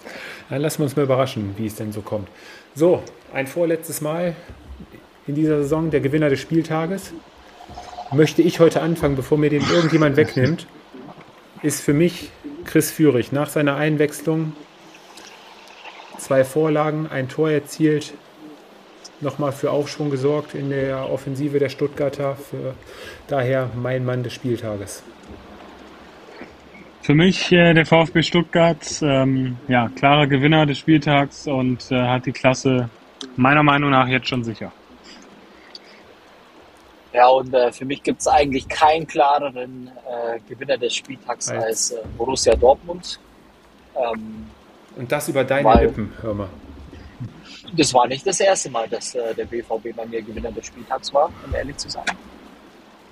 Dann 0.50 0.62
lassen 0.62 0.80
wir 0.80 0.86
uns 0.86 0.96
mal 0.96 1.04
überraschen, 1.04 1.56
wie 1.58 1.66
es 1.66 1.76
denn 1.76 1.92
so 1.92 2.02
kommt. 2.02 2.30
So, 2.74 3.04
ein 3.34 3.48
vorletztes 3.48 4.00
Mal 4.00 4.36
in 5.28 5.36
dieser 5.36 5.62
Saison 5.64 5.92
der 5.92 6.00
Gewinner 6.00 6.30
des 6.30 6.40
Spieltages. 6.40 7.14
Möchte 8.14 8.42
ich 8.42 8.60
heute 8.60 8.82
anfangen, 8.82 9.16
bevor 9.18 9.38
mir 9.38 9.50
den 9.50 9.64
irgendjemand 9.74 10.16
wegnimmt, 10.16 10.68
ist 11.64 11.82
für 11.82 11.94
mich 11.94 12.30
Chris 12.66 12.92
Führig 12.92 13.32
nach 13.32 13.50
seiner 13.50 13.76
Einwechslung 13.76 14.54
zwei 16.18 16.44
Vorlagen, 16.44 17.08
ein 17.08 17.28
Tor 17.28 17.50
erzielt, 17.50 18.14
nochmal 19.22 19.52
für 19.52 19.72
Aufschwung 19.72 20.10
gesorgt 20.10 20.56
in 20.56 20.70
der 20.70 21.10
Offensive 21.10 21.60
der 21.60 21.70
Stuttgarter. 21.70 22.36
Für 22.36 22.76
daher 23.28 23.70
mein 23.76 24.06
Mann 24.06 24.24
des 24.24 24.34
Spieltages. 24.34 25.04
Für 27.02 27.16
mich 27.16 27.52
äh, 27.52 27.74
der 27.74 27.86
VfB 27.86 28.22
Stuttgart, 28.22 28.86
ähm, 29.02 29.58
ja, 29.68 29.90
klarer 29.96 30.28
Gewinner 30.28 30.68
des 30.68 30.78
Spieltags 30.78 31.48
und 31.48 31.92
äh, 31.92 32.00
hat 32.00 32.28
die 32.28 32.32
Klasse 32.32 32.90
meiner 33.36 33.64
Meinung 33.64 33.90
nach 33.90 34.08
jetzt 34.08 34.28
schon 34.28 34.44
sicher. 34.44 34.72
Ja, 37.14 37.28
und 37.28 37.54
äh, 37.54 37.72
für 37.72 37.86
mich 37.86 38.04
gibt 38.04 38.22
es 38.22 38.28
eigentlich 38.28 38.70
keinen 38.70 39.06
klareren 39.06 39.90
äh, 40.08 40.40
Gewinner 40.48 40.78
des 40.78 40.96
Spieltags 40.96 41.50
als, 41.50 41.64
als 41.64 41.92
äh, 41.92 41.98
Borussia 42.18 42.56
Dortmund. 42.56 43.20
Ähm, 43.96 44.46
und 44.96 45.12
das 45.12 45.28
über 45.28 45.44
deine 45.44 45.66
weil, 45.66 45.86
Lippen, 45.88 46.14
hör 46.22 46.34
mal. 46.34 46.50
Das 47.76 47.94
war 47.94 48.08
nicht 48.08 48.26
das 48.26 48.40
erste 48.40 48.70
Mal, 48.70 48.88
dass 48.88 49.16
äh, 49.16 49.34
der 49.34 49.46
BVB 49.46 49.96
bei 49.96 50.06
mir 50.06 50.22
Gewinner 50.22 50.52
des 50.52 50.66
Spieltags 50.66 51.14
war, 51.14 51.32
um 51.46 51.56
ehrlich 51.56 51.78
zu 51.78 51.90
sein. 51.90 52.06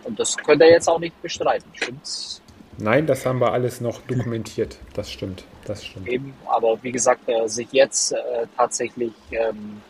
Und 0.04 0.20
das 0.20 0.36
könnte 0.38 0.66
er 0.66 0.72
jetzt 0.72 0.88
auch 0.88 1.00
nicht 1.00 1.20
bestreiten, 1.22 1.70
stimmt's? 1.74 2.42
Nein, 2.78 3.06
das 3.08 3.26
haben 3.26 3.40
wir 3.40 3.52
alles 3.52 3.82
noch 3.82 4.02
dokumentiert. 4.02 4.78
Das 4.94 5.12
stimmt, 5.12 5.44
das 5.66 5.86
stimmt. 5.86 6.08
Eben, 6.08 6.34
aber 6.46 6.82
wie 6.82 6.92
gesagt, 6.92 7.28
äh, 7.28 7.48
sich 7.48 7.68
jetzt 7.72 8.14
äh, 8.14 8.18
tatsächlich 8.56 9.12
ähm, 9.32 9.82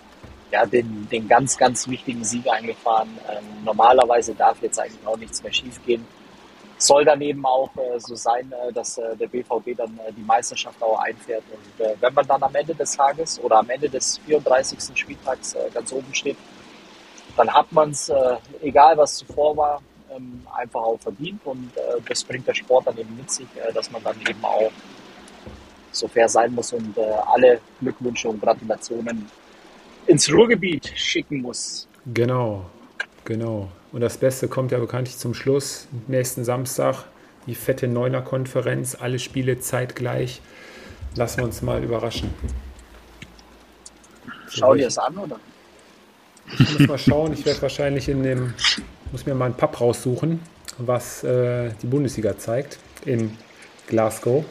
ja, 0.51 0.65
den, 0.65 1.07
den 1.11 1.27
ganz, 1.27 1.57
ganz 1.57 1.87
wichtigen 1.87 2.23
Sieg 2.23 2.47
eingefahren. 2.49 3.09
Ähm, 3.29 3.63
normalerweise 3.63 4.33
darf 4.33 4.61
jetzt 4.61 4.79
eigentlich 4.79 5.05
auch 5.05 5.17
nichts 5.17 5.43
mehr 5.43 5.53
schiefgehen 5.53 6.05
soll 6.79 7.03
dann 7.05 7.21
eben 7.21 7.45
auch 7.45 7.69
äh, 7.75 7.99
so 7.99 8.15
sein, 8.15 8.51
äh, 8.51 8.71
dass 8.71 8.97
äh, 8.97 9.15
der 9.17 9.27
BVB 9.27 9.75
dann 9.77 9.99
äh, 9.99 10.13
die 10.13 10.21
Meisterschaft 10.21 10.81
auch 10.81 10.99
einfährt. 10.99 11.43
Und 11.51 11.85
äh, 11.85 11.93
wenn 11.99 12.13
man 12.13 12.25
dann 12.25 12.41
am 12.41 12.55
Ende 12.55 12.73
des 12.73 12.95
Tages 12.95 13.39
oder 13.41 13.57
am 13.57 13.69
Ende 13.69 13.89
des 13.89 14.17
34. 14.25 14.97
Spieltags 14.97 15.53
äh, 15.53 15.69
ganz 15.73 15.91
oben 15.91 16.13
steht, 16.13 16.37
dann 17.35 17.53
hat 17.53 17.71
man 17.71 17.91
es, 17.91 18.11
egal 18.61 18.97
was 18.97 19.15
zuvor 19.15 19.55
war, 19.55 19.81
ähm, 20.13 20.45
einfach 20.53 20.81
auch 20.81 20.99
verdient. 20.99 21.39
Und 21.45 21.71
das 22.05 22.23
bringt 22.23 22.45
der 22.45 22.53
Sport 22.53 22.87
dann 22.87 22.97
eben 22.97 23.15
mit 23.15 23.31
sich, 23.31 23.47
dass 23.73 23.89
man 23.91 24.03
dann 24.03 24.19
eben 24.27 24.43
auch 24.43 24.71
so 25.91 26.07
fair 26.09 26.27
sein 26.27 26.53
muss 26.53 26.73
und 26.73 26.97
alle 26.97 27.61
Glückwünsche 27.79 28.27
und 28.27 28.41
Gratulationen 28.41 29.29
ins 30.07 30.29
Ruhrgebiet 30.29 30.91
schicken 30.95 31.41
muss. 31.41 31.87
Genau, 32.13 32.65
genau. 33.23 33.69
Und 33.91 34.01
das 34.01 34.17
Beste 34.17 34.47
kommt 34.47 34.71
ja 34.71 34.79
bekanntlich 34.79 35.17
zum 35.17 35.33
Schluss. 35.33 35.87
Nächsten 36.07 36.43
Samstag 36.43 37.05
die 37.47 37.55
fette 37.55 37.87
Neuner-Konferenz, 37.87 38.95
alle 38.99 39.17
Spiele 39.19 39.59
zeitgleich. 39.59 40.41
Lassen 41.15 41.37
wir 41.37 41.45
uns 41.45 41.61
mal 41.61 41.83
überraschen. 41.83 42.29
Schau 44.49 44.75
dir 44.75 44.85
das 44.85 44.97
an, 44.97 45.17
oder? 45.17 45.39
Ich 46.51 46.79
muss 46.79 46.87
mal 46.87 46.97
schauen. 46.97 47.33
Ich 47.33 47.45
werde 47.45 47.61
wahrscheinlich 47.61 48.09
in 48.09 48.23
dem, 48.23 48.53
muss 49.11 49.25
mir 49.25 49.33
mal 49.33 49.45
einen 49.45 49.55
Pub 49.55 49.79
raussuchen, 49.79 50.39
was 50.77 51.23
äh, 51.23 51.71
die 51.81 51.87
Bundesliga 51.87 52.37
zeigt 52.37 52.77
in 53.05 53.35
Glasgow. 53.87 54.45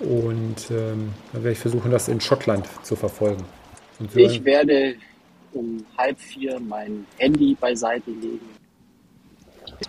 Und 0.00 0.70
ähm, 0.70 1.14
dann 1.32 1.42
werde 1.42 1.52
ich 1.52 1.58
versuchen, 1.58 1.90
das 1.90 2.08
in 2.08 2.20
Schottland 2.20 2.68
zu 2.82 2.94
verfolgen. 2.94 3.44
ich 4.14 4.44
werde 4.44 4.96
um 5.54 5.84
halb 5.96 6.18
vier 6.18 6.60
mein 6.60 7.06
Handy 7.18 7.56
beiseite 7.58 8.10
legen, 8.10 8.48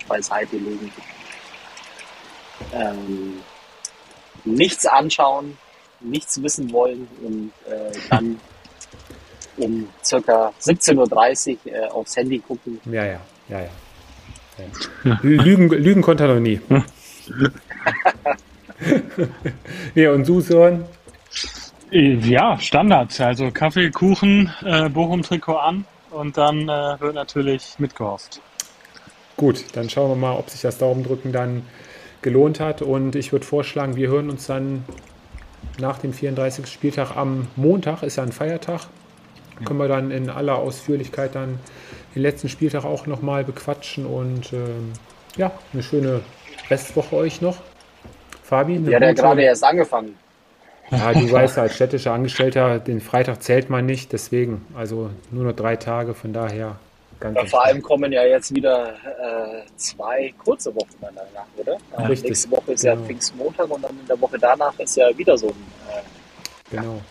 beiseite 0.07 0.57
legen, 0.57 0.91
ähm, 2.74 3.41
nichts 4.43 4.86
anschauen, 4.86 5.57
nichts 5.99 6.41
wissen 6.41 6.72
wollen 6.72 7.07
und 7.22 7.51
äh, 7.70 7.91
dann 8.09 8.39
um 9.57 9.88
circa 10.03 10.53
17.30 10.61 11.57
Uhr 11.66 11.74
äh, 11.74 11.88
aufs 11.88 12.16
Handy 12.16 12.39
gucken. 12.39 12.80
Ja, 12.86 13.05
ja, 13.05 13.22
ja, 13.49 13.61
ja. 13.61 13.70
ja. 15.03 15.20
Lügen, 15.22 15.70
Lügen 15.70 16.01
konnte 16.01 16.24
er 16.26 16.36
noch 16.36 16.41
nie. 16.41 16.59
ja, 19.95 20.11
und 20.11 20.26
Susan, 20.26 20.86
ja, 21.95 22.59
Standard. 22.59 23.19
Also 23.21 23.51
Kaffee, 23.51 23.89
Kuchen, 23.89 24.51
äh, 24.65 24.89
Bochum-Trikot 24.89 25.55
an 25.55 25.85
und 26.11 26.37
dann 26.37 26.67
äh, 26.67 26.99
wird 26.99 27.15
natürlich 27.15 27.75
mitgehofft. 27.77 28.41
Gut, 29.37 29.63
dann 29.73 29.89
schauen 29.89 30.09
wir 30.09 30.15
mal, 30.15 30.37
ob 30.37 30.49
sich 30.49 30.61
das 30.61 30.77
Daumendrücken 30.77 31.31
dann 31.31 31.65
gelohnt 32.21 32.59
hat. 32.59 32.81
Und 32.81 33.15
ich 33.15 33.31
würde 33.31 33.45
vorschlagen, 33.45 33.95
wir 33.95 34.09
hören 34.09 34.29
uns 34.29 34.47
dann 34.47 34.83
nach 35.79 35.99
dem 35.99 36.11
34. 36.11 36.67
Spieltag 36.67 37.15
am 37.15 37.47
Montag, 37.55 38.03
ist 38.03 38.17
ja 38.17 38.23
ein 38.23 38.33
Feiertag. 38.33 38.81
Ja. 39.59 39.65
Können 39.65 39.79
wir 39.79 39.87
dann 39.87 40.11
in 40.11 40.29
aller 40.29 40.55
Ausführlichkeit 40.57 41.35
dann 41.35 41.59
den 42.13 42.23
letzten 42.23 42.49
Spieltag 42.49 42.83
auch 42.83 43.07
nochmal 43.07 43.45
bequatschen 43.45 44.05
und 44.05 44.51
ähm, 44.51 44.91
ja, 45.37 45.51
eine 45.71 45.81
schöne 45.81 46.21
Restwoche 46.69 47.15
euch 47.15 47.39
noch. 47.39 47.57
Fabi? 48.43 48.75
Ja, 48.89 48.99
der 48.99 49.09
hat 49.09 49.15
gerade 49.15 49.43
erst 49.43 49.63
angefangen. 49.63 50.15
Ja, 50.91 51.13
du 51.13 51.31
weißt, 51.31 51.57
als 51.57 51.75
städtischer 51.75 52.13
Angestellter, 52.13 52.79
den 52.79 53.01
Freitag 53.01 53.41
zählt 53.43 53.69
man 53.69 53.86
nicht, 53.86 54.13
deswegen, 54.13 54.65
also 54.75 55.09
nur 55.31 55.45
noch 55.45 55.53
drei 55.53 55.75
Tage, 55.75 56.13
von 56.13 56.33
daher 56.33 56.77
ganz 57.19 57.38
ja, 57.38 57.45
Vor 57.45 57.65
allem 57.65 57.81
kommen 57.81 58.11
ja 58.11 58.23
jetzt 58.23 58.53
wieder 58.53 58.89
äh, 58.89 59.65
zwei 59.75 60.33
kurze 60.43 60.73
Wochen 60.75 60.95
danach, 61.01 61.45
oder? 61.57 61.77
Äh, 61.97 62.07
Richtig. 62.07 62.29
Nächste 62.29 62.51
Woche 62.51 62.73
ist 62.73 62.81
genau. 62.81 62.95
ja 62.95 63.05
Pfingstmontag 63.05 63.69
und 63.69 63.83
dann 63.83 63.99
in 63.99 64.07
der 64.07 64.19
Woche 64.19 64.38
danach 64.39 64.77
ist 64.79 64.97
ja 64.97 65.17
wieder 65.17 65.38
so 65.38 65.47
ein. 65.47 65.65
Äh, 65.89 66.75
genau. 66.75 67.01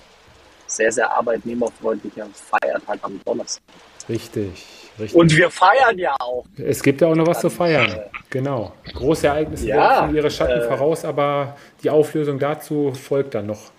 sehr, 0.66 0.92
sehr 0.92 1.10
arbeitnehmerfreundlicher 1.10 2.26
Feiertag 2.32 2.98
am 3.02 3.20
Donnerstag. 3.24 3.62
Richtig, 4.08 4.50
richtig. 4.98 5.14
Und 5.14 5.36
wir 5.36 5.50
feiern 5.50 5.98
ja 5.98 6.14
auch. 6.20 6.44
Es 6.56 6.82
gibt 6.82 7.00
ja 7.00 7.08
auch 7.08 7.14
noch 7.14 7.26
was 7.26 7.40
zu 7.40 7.50
feiern. 7.50 7.90
Äh, 7.90 8.00
genau. 8.30 8.72
Große 8.92 9.26
Ereignisse 9.26 9.68
ja, 9.68 9.76
werfen 9.76 10.16
ihre 10.16 10.30
Schatten 10.30 10.60
äh, 10.60 10.68
voraus, 10.68 11.04
aber 11.04 11.56
die 11.82 11.90
Auflösung 11.90 12.38
dazu 12.38 12.92
folgt 12.92 13.34
dann 13.34 13.46
noch. 13.46 13.70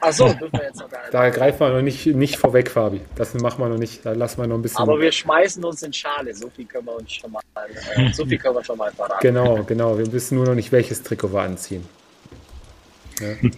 Achso, 0.00 0.28
dürfen 0.28 0.52
wir 0.52 0.64
jetzt 0.64 0.78
noch 0.80 0.90
gar 0.90 1.00
nicht. 1.00 1.14
Da 1.14 1.30
greifen 1.30 1.60
wir 1.60 1.70
noch 1.70 1.82
nicht, 1.82 2.06
nicht 2.06 2.36
vorweg, 2.36 2.70
Fabi. 2.70 3.00
Das 3.16 3.34
machen 3.34 3.62
wir 3.62 3.68
noch 3.68 3.78
nicht. 3.78 4.04
Da 4.04 4.12
lassen 4.12 4.40
wir 4.40 4.46
noch 4.46 4.56
ein 4.56 4.62
bisschen. 4.62 4.78
Aber 4.78 5.00
wir 5.00 5.10
schmeißen 5.10 5.64
uns 5.64 5.82
in 5.82 5.92
Schale. 5.92 6.34
So 6.34 6.50
viel 6.50 6.66
können 6.66 6.86
wir 6.86 6.96
uns 6.96 7.12
schon 7.12 7.32
mal, 7.32 7.42
äh, 7.96 8.12
so 8.12 8.24
viel 8.24 8.38
können 8.38 8.56
wir 8.56 8.64
schon 8.64 8.76
mal 8.76 8.90
verraten. 8.92 9.20
Genau, 9.20 9.62
genau. 9.64 9.98
Wir 9.98 10.12
wissen 10.12 10.36
nur 10.36 10.46
noch 10.46 10.54
nicht, 10.54 10.70
welches 10.70 11.02
Trikot 11.02 11.32
wir 11.32 11.40
anziehen. 11.40 11.86
Ja. 13.20 13.48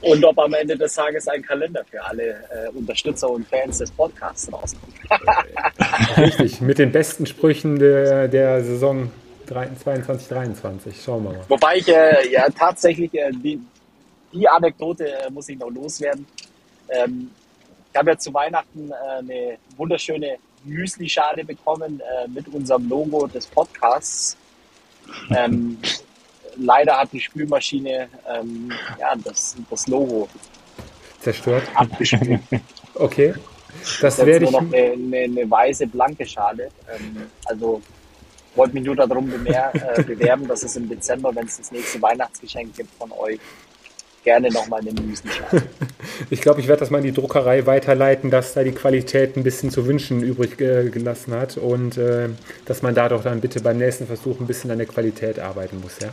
Und 0.00 0.24
ob 0.24 0.38
am 0.38 0.54
Ende 0.54 0.76
des 0.76 0.94
Tages 0.94 1.26
ein 1.28 1.42
Kalender 1.42 1.84
für 1.84 2.02
alle 2.04 2.22
äh, 2.50 2.68
Unterstützer 2.74 3.30
und 3.30 3.46
Fans 3.48 3.78
des 3.78 3.90
Podcasts 3.90 4.52
rauskommt. 4.52 4.94
Richtig, 6.16 6.60
mit 6.60 6.78
den 6.78 6.92
besten 6.92 7.26
Sprüchen 7.26 7.78
der, 7.78 8.28
der 8.28 8.62
Saison 8.64 9.10
22, 9.48 10.28
23. 10.28 11.02
Schauen 11.02 11.24
wir 11.24 11.30
mal. 11.32 11.44
Wobei 11.48 11.76
ich 11.76 11.88
äh, 11.88 12.30
ja 12.30 12.48
tatsächlich 12.50 13.12
äh, 13.14 13.30
die, 13.32 13.60
die 14.32 14.48
Anekdote 14.48 15.06
äh, 15.06 15.30
muss 15.30 15.48
ich 15.48 15.58
noch 15.58 15.70
loswerden. 15.70 16.26
Ähm, 16.88 17.30
ich 17.92 17.98
habe 17.98 18.10
ja 18.10 18.18
zu 18.18 18.32
Weihnachten 18.32 18.90
äh, 18.90 19.18
eine 19.18 19.58
wunderschöne 19.76 20.36
Müsli-Schale 20.64 21.44
bekommen 21.44 22.00
äh, 22.00 22.28
mit 22.28 22.48
unserem 22.48 22.88
Logo 22.88 23.26
des 23.26 23.46
Podcasts. 23.46 24.36
Ähm, 25.36 25.78
leider 26.56 26.98
hat 26.98 27.12
die 27.12 27.20
Spülmaschine 27.20 28.08
ähm, 28.28 28.72
ja, 28.98 29.14
das, 29.16 29.56
das 29.70 29.86
Logo 29.86 30.28
zerstört. 31.22 31.64
Abgespült. 31.74 32.40
okay. 32.94 33.34
Das, 34.00 34.16
das 34.16 34.26
werde 34.26 34.44
ich. 34.44 34.50
noch 34.50 34.60
eine, 34.60 34.92
eine, 34.92 35.16
eine, 35.18 35.50
weiße, 35.50 35.86
blanke 35.86 36.26
Schale. 36.26 36.68
Ähm, 36.94 37.28
also 37.46 37.80
wollte 38.54 38.74
mich 38.74 38.84
nur 38.84 38.96
darum 38.96 39.30
bemer, 39.30 39.74
äh, 39.74 40.02
bewerben, 40.06 40.46
dass 40.46 40.62
es 40.62 40.76
im 40.76 40.88
Dezember, 40.88 41.34
wenn 41.34 41.46
es 41.46 41.56
das 41.56 41.72
nächste 41.72 42.02
Weihnachtsgeschenk 42.02 42.76
gibt 42.76 42.90
von 42.98 43.10
euch, 43.12 43.40
gerne 44.24 44.50
nochmal 44.50 44.80
eine 44.80 44.92
Müsli-Schale. 44.92 45.62
ich 46.30 46.40
glaube, 46.42 46.60
ich 46.60 46.68
werde 46.68 46.80
das 46.80 46.90
mal 46.90 46.98
in 46.98 47.04
die 47.04 47.12
Druckerei 47.12 47.66
weiterleiten, 47.66 48.30
dass 48.30 48.52
da 48.52 48.62
die 48.62 48.72
Qualität 48.72 49.36
ein 49.36 49.42
bisschen 49.42 49.70
zu 49.70 49.86
wünschen 49.86 50.22
übrig 50.22 50.60
äh, 50.60 50.90
gelassen 50.90 51.32
hat 51.32 51.56
und 51.56 51.96
äh, 51.96 52.28
dass 52.66 52.82
man 52.82 52.94
da 52.94 53.08
doch 53.08 53.24
dann 53.24 53.40
bitte 53.40 53.60
beim 53.60 53.78
nächsten 53.78 54.06
Versuch 54.06 54.38
ein 54.38 54.46
bisschen 54.46 54.70
an 54.70 54.78
der 54.78 54.86
Qualität 54.86 55.40
arbeiten 55.40 55.80
muss, 55.80 55.98
ja? 56.00 56.10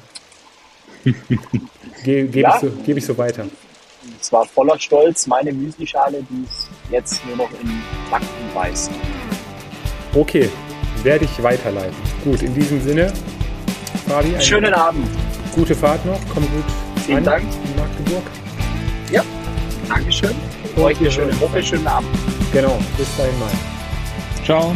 Ge 2.04 2.28
Gebe 2.28 2.40
ja. 2.40 2.56
ich, 2.56 2.62
so, 2.62 2.72
geb 2.86 2.98
ich 2.98 3.06
so 3.06 3.18
weiter. 3.18 3.46
Es 4.20 4.32
war 4.32 4.46
voller 4.46 4.78
Stolz 4.80 5.28
meine 5.28 5.52
Müslischale, 5.52 6.24
die 6.30 6.44
ist 6.44 6.70
jetzt 6.90 7.26
nur 7.26 7.36
noch 7.38 7.52
in 7.62 7.82
Backen 8.10 8.26
weiß. 8.54 8.90
Okay, 10.16 10.50
werde 11.04 11.26
ich 11.26 11.44
weiterleiten. 11.44 11.96
Gut, 12.24 12.42
in 12.42 12.54
diesem 12.54 12.82
Sinne, 12.82 13.14
Fabi, 14.08 14.36
schönen 14.40 14.74
Abend. 14.74 15.08
Gute 15.54 15.76
Fahrt 15.76 16.06
noch, 16.06 16.20
komm 16.34 16.44
gut 16.44 16.64
Vielen 17.06 17.20
an 17.20 17.24
Dank. 17.26 17.44
in 17.44 17.76
Magdeburg. 17.80 18.24
Ja, 19.12 19.24
Dankeschön. 19.88 20.36
Und 20.76 20.84
euch 20.84 21.00
eine 21.00 21.12
schöne 21.12 21.40
Woche, 21.42 21.62
schönen 21.62 21.88
Abend. 21.88 22.10
Genau, 22.54 22.78
bis 22.98 23.16
dahin 23.18 23.38
mal. 23.40 23.50
Ciao. 24.46 24.76